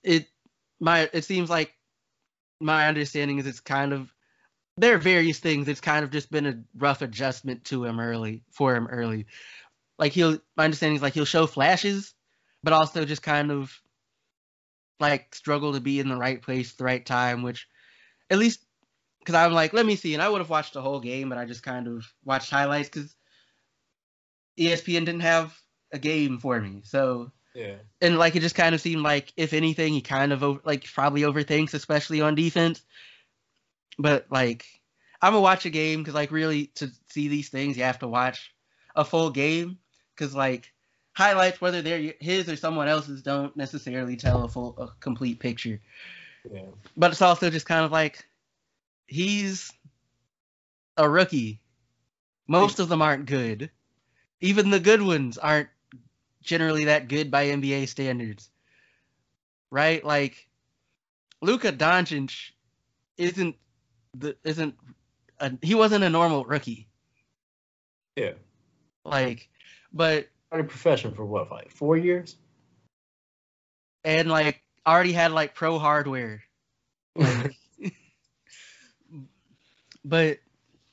it 0.04 0.28
my 0.80 1.10
it 1.14 1.26
seems 1.26 1.50
like 1.50 1.74
my 2.60 2.88
understanding 2.88 3.40
is 3.40 3.48
it's 3.48 3.60
kind 3.60 3.94
of 3.94 4.12
there 4.78 4.96
are 4.96 5.00
various 5.00 5.40
things. 5.40 5.68
It's 5.68 5.82
kind 5.82 6.04
of 6.04 6.12
just 6.12 6.32
been 6.32 6.46
a 6.46 6.60
rough 6.78 7.02
adjustment 7.02 7.64
to 7.66 7.86
him 7.86 8.00
early 8.00 8.44
for 8.52 8.76
him 8.76 8.88
early. 8.88 9.28
Like 9.98 10.12
he'll 10.12 10.40
my 10.58 10.66
understanding 10.66 10.98
is 10.98 11.02
like 11.02 11.14
he'll 11.14 11.26
show 11.26 11.48
flashes, 11.48 12.14
but 12.64 12.74
also 12.74 13.06
just 13.06 13.22
kind 13.22 13.52
of 13.52 13.74
like 15.00 15.34
struggle 15.34 15.74
to 15.74 15.80
be 15.80 16.00
in 16.00 16.10
the 16.10 16.18
right 16.18 16.42
place 16.42 16.74
the 16.74 16.84
right 16.84 17.06
time, 17.06 17.44
which 17.44 17.68
at 18.30 18.38
least 18.38 18.62
because 19.20 19.36
I'm 19.36 19.54
like, 19.54 19.74
let 19.74 19.86
me 19.86 19.96
see, 19.96 20.14
and 20.14 20.22
I 20.22 20.30
would 20.30 20.42
have 20.42 20.50
watched 20.50 20.74
the 20.74 20.82
whole 20.82 21.00
game, 21.00 21.30
but 21.30 21.38
I 21.38 21.46
just 21.46 21.64
kind 21.64 21.88
of 21.88 22.06
watched 22.24 22.52
highlights 22.52 22.90
because 22.90 23.16
ESPN 24.60 25.06
didn't 25.06 25.22
have 25.22 25.58
a 25.92 26.00
game 26.00 26.38
for 26.38 26.60
me, 26.60 26.82
so 26.84 27.32
yeah. 27.54 27.76
And 28.02 28.18
like 28.18 28.36
it 28.36 28.42
just 28.42 28.56
kind 28.56 28.76
of 28.76 28.82
seemed 28.82 29.02
like 29.02 29.32
if 29.38 29.54
anything, 29.54 29.94
he 29.94 30.02
kind 30.02 30.34
of 30.34 30.44
over, 30.44 30.60
like 30.66 30.84
probably 30.84 31.22
overthinks, 31.22 31.74
especially 31.74 32.20
on 32.20 32.36
defense 32.36 32.84
but 33.98 34.26
like 34.30 34.66
I'm 35.22 35.32
gonna 35.32 35.42
watch 35.42 35.66
a 35.66 35.70
game 35.70 36.00
because 36.00 36.14
like 36.14 36.32
really 36.32 36.68
to 36.76 36.92
see 37.08 37.28
these 37.28 37.50
things 37.50 37.78
you 37.78 37.84
have 37.84 38.00
to 38.00 38.08
watch 38.08 38.54
a 38.96 39.06
full 39.06 39.30
game 39.30 39.78
because 40.14 40.36
like 40.36 40.72
highlights 41.14 41.62
whether 41.62 41.82
they're 41.82 42.14
his 42.20 42.50
or 42.50 42.56
someone 42.56 42.88
else's 42.88 43.22
don't 43.22 43.56
necessarily 43.56 44.18
tell 44.18 44.44
a 44.44 44.50
full 44.50 44.76
a 44.78 44.90
complete 45.00 45.40
picture. 45.40 45.80
Yeah. 46.52 46.62
But 46.96 47.12
it's 47.12 47.22
also 47.22 47.50
just 47.50 47.66
kind 47.66 47.86
of 47.86 47.92
like 47.92 48.26
he's 49.08 49.72
a 50.98 51.10
rookie. 51.10 51.62
Most 52.48 52.80
of 52.80 52.90
them 52.90 53.02
aren't 53.02 53.26
good. 53.26 53.72
Even 54.42 54.70
the 54.70 54.80
good 54.80 55.02
ones 55.02 55.38
aren't 55.38 55.70
generally 56.44 56.86
that 56.86 57.08
good 57.08 57.32
by 57.32 57.48
NBA 57.48 57.88
standards. 57.88 58.50
Right? 59.72 60.04
Like 60.04 60.48
Luka 61.42 61.72
Doncic 61.72 62.52
isn't 63.18 63.56
the, 64.20 64.36
isn't 64.44 64.76
a, 65.40 65.52
he 65.62 65.76
wasn't 65.76 66.04
a 66.04 66.10
normal 66.10 66.46
rookie. 66.46 66.88
Yeah. 68.16 68.34
Like, 69.04 69.50
but 69.94 70.28
started 70.48 70.70
profession 70.70 71.14
for 71.14 71.26
what, 71.26 71.52
like 71.52 71.72
four 71.72 71.98
years? 71.98 72.36
And 74.04 74.30
like 74.30 74.62
already 74.86 75.14
had 75.14 75.32
like 75.32 75.56
pro 75.56 75.80
hardware. 75.80 76.44
Like, 77.16 77.56
but 80.06 80.40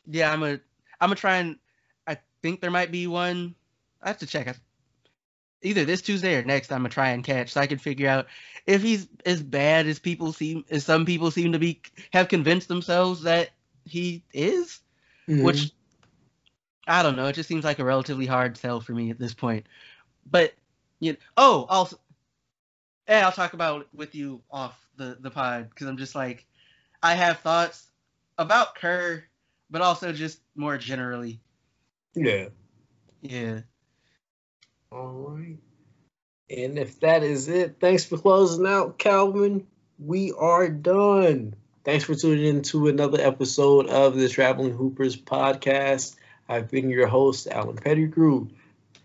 yeah, 0.06 0.32
I'm 0.32 0.42
a 0.42 0.52
I'm 1.00 1.08
gonna 1.08 1.14
try 1.16 1.36
and 1.38 1.56
I 2.06 2.18
think 2.42 2.60
there 2.60 2.70
might 2.70 2.90
be 2.90 3.06
one. 3.06 3.54
I 4.02 4.08
have 4.08 4.18
to 4.18 4.26
check. 4.26 4.56
Either 5.62 5.84
this 5.84 6.02
Tuesday 6.02 6.34
or 6.36 6.44
next, 6.44 6.72
I'm 6.72 6.80
gonna 6.80 6.88
try 6.88 7.10
and 7.10 7.24
catch 7.24 7.52
so 7.52 7.60
I 7.60 7.66
can 7.66 7.78
figure 7.78 8.08
out 8.08 8.26
if 8.66 8.82
he's 8.82 9.08
as 9.26 9.42
bad 9.42 9.86
as 9.86 9.98
people 9.98 10.32
seem 10.32 10.64
as 10.70 10.84
some 10.84 11.04
people 11.04 11.30
seem 11.30 11.52
to 11.52 11.58
be 11.58 11.80
have 12.12 12.28
convinced 12.28 12.68
themselves 12.68 13.22
that 13.22 13.50
he 13.84 14.22
is 14.32 14.80
mm-hmm. 15.28 15.42
which 15.42 15.72
i 16.86 17.02
don't 17.02 17.16
know 17.16 17.26
it 17.26 17.34
just 17.34 17.48
seems 17.48 17.64
like 17.64 17.78
a 17.78 17.84
relatively 17.84 18.26
hard 18.26 18.56
sell 18.56 18.80
for 18.80 18.92
me 18.92 19.10
at 19.10 19.18
this 19.18 19.34
point. 19.34 19.66
But 20.30 20.54
you 21.00 21.12
know, 21.12 21.18
oh 21.36 21.66
also 21.68 21.98
yeah 23.08 23.26
i'll 23.26 23.32
talk 23.32 23.54
about 23.54 23.88
with 23.92 24.14
you 24.14 24.40
off 24.50 24.78
the 24.96 25.16
the 25.20 25.30
pod 25.30 25.68
because 25.68 25.88
i'm 25.88 25.96
just 25.96 26.14
like 26.14 26.46
i 27.02 27.14
have 27.14 27.40
thoughts 27.40 27.88
about 28.38 28.76
kerr 28.76 29.24
but 29.70 29.80
also 29.80 30.12
just 30.12 30.40
more 30.54 30.76
generally. 30.76 31.40
Yeah. 32.14 32.48
Yeah 33.22 33.60
all 34.92 35.12
right 35.28 35.58
and 36.52 36.78
if 36.78 37.00
that 37.00 37.22
is 37.22 37.48
it, 37.48 37.76
thanks 37.80 38.04
for 38.04 38.18
closing 38.18 38.66
out, 38.66 38.98
Calvin. 38.98 39.66
We 39.98 40.32
are 40.32 40.68
done. 40.68 41.54
Thanks 41.84 42.04
for 42.04 42.14
tuning 42.14 42.44
in 42.44 42.62
to 42.64 42.88
another 42.88 43.20
episode 43.20 43.88
of 43.88 44.16
the 44.16 44.28
Traveling 44.28 44.74
Hoopers 44.74 45.16
podcast. 45.16 46.14
I've 46.48 46.70
been 46.70 46.90
your 46.90 47.06
host, 47.06 47.46
Alan 47.46 47.76
Pettigrew. 47.76 48.48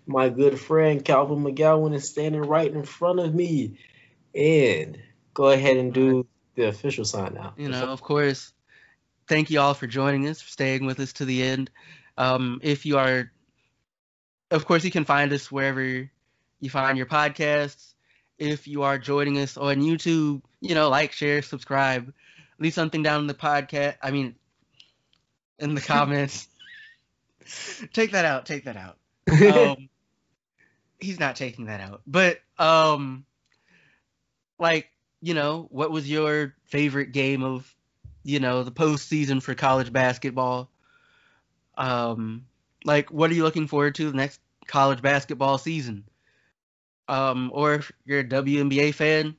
My 0.06 0.28
good 0.28 0.60
friend 0.60 1.04
Calvin 1.04 1.44
McGowan 1.44 1.96
is 1.96 2.10
standing 2.10 2.42
right 2.42 2.72
in 2.72 2.84
front 2.84 3.20
of 3.20 3.34
me. 3.34 3.78
And 4.36 5.00
go 5.34 5.50
ahead 5.50 5.78
and 5.78 5.94
do 5.94 6.28
the 6.56 6.68
official 6.68 7.06
sign 7.06 7.38
out. 7.38 7.54
You 7.58 7.70
know, 7.70 7.86
of 7.86 8.02
course. 8.02 8.52
Thank 9.28 9.52
you 9.52 9.60
all 9.60 9.74
for 9.74 9.88
joining 9.88 10.28
us, 10.28 10.42
for 10.42 10.50
staying 10.50 10.86
with 10.86 11.00
us 11.00 11.14
to 11.14 11.26
the 11.26 11.44
end. 11.44 11.70
Um, 12.18 12.60
if 12.62 12.86
you 12.86 12.98
are, 12.98 13.32
of 14.52 14.66
course, 14.66 14.84
you 14.84 14.92
can 14.92 15.06
find 15.06 15.32
us 15.34 15.52
wherever 15.52 15.82
you 15.82 16.70
find 16.70 16.98
your 16.98 17.08
podcasts. 17.08 17.94
If 18.38 18.68
you 18.68 18.84
are 18.84 18.98
joining 18.98 19.40
us 19.40 19.58
on 19.58 19.78
YouTube, 19.78 20.42
you 20.62 20.76
know, 20.76 20.90
like, 20.90 21.12
share, 21.12 21.42
subscribe, 21.42 22.14
leave 22.60 22.74
something 22.74 23.04
down 23.04 23.22
in 23.22 23.28
the 23.28 23.34
podcast. 23.34 23.96
I 24.02 24.12
mean, 24.12 24.36
in 25.60 25.76
the 25.76 25.82
comments. 25.82 26.48
take 27.94 28.12
that 28.12 28.26
out. 28.26 28.46
Take 28.46 28.66
that 28.66 28.78
out. 28.78 28.98
Um, 29.30 29.90
he's 31.00 31.20
not 31.20 31.36
taking 31.36 31.66
that 31.66 31.82
out. 31.82 32.02
But 32.06 32.40
um, 32.58 33.26
like, 34.60 34.90
you 35.22 35.34
know, 35.34 35.68
what 35.72 35.92
was 35.92 36.10
your 36.10 36.56
favorite 36.66 37.12
game 37.12 37.44
of, 37.44 37.74
you 38.24 38.40
know, 38.40 38.64
the 38.64 38.72
postseason 38.72 39.42
for 39.42 39.56
college 39.56 39.92
basketball? 39.92 40.70
Um, 41.78 42.46
like, 42.88 43.12
what 43.12 43.30
are 43.30 43.36
you 43.36 43.44
looking 43.44 43.68
forward 43.68 43.94
to 43.96 44.10
the 44.10 44.18
next 44.18 44.42
college 44.66 45.04
basketball 45.04 45.60
season? 45.60 46.04
um, 47.08 47.52
or 47.54 47.76
if 47.76 47.92
you're 48.06 48.20
a 48.20 48.24
WNBA 48.24 48.94
fan, 48.94 49.36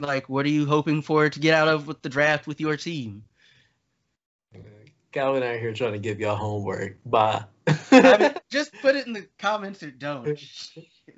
like 0.00 0.28
what 0.28 0.44
are 0.46 0.50
you 0.50 0.66
hoping 0.66 1.02
for 1.02 1.28
to 1.28 1.40
get 1.40 1.54
out 1.54 1.68
of 1.68 1.86
with 1.86 2.02
the 2.02 2.08
draft 2.08 2.46
with 2.46 2.60
your 2.60 2.76
team? 2.76 3.24
Calvin 5.12 5.42
out 5.42 5.58
here 5.58 5.72
trying 5.72 5.92
to 5.92 5.98
give 5.98 6.20
y'all 6.20 6.36
homework. 6.36 6.98
Bye. 7.06 7.44
I 7.66 8.18
mean, 8.18 8.34
just 8.50 8.72
put 8.82 8.96
it 8.96 9.06
in 9.06 9.14
the 9.14 9.26
comments 9.38 9.82
or 9.82 9.90
don't. 9.90 10.28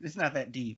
It's 0.01 0.17
not 0.17 0.35
that 0.35 0.53
deep. 0.53 0.77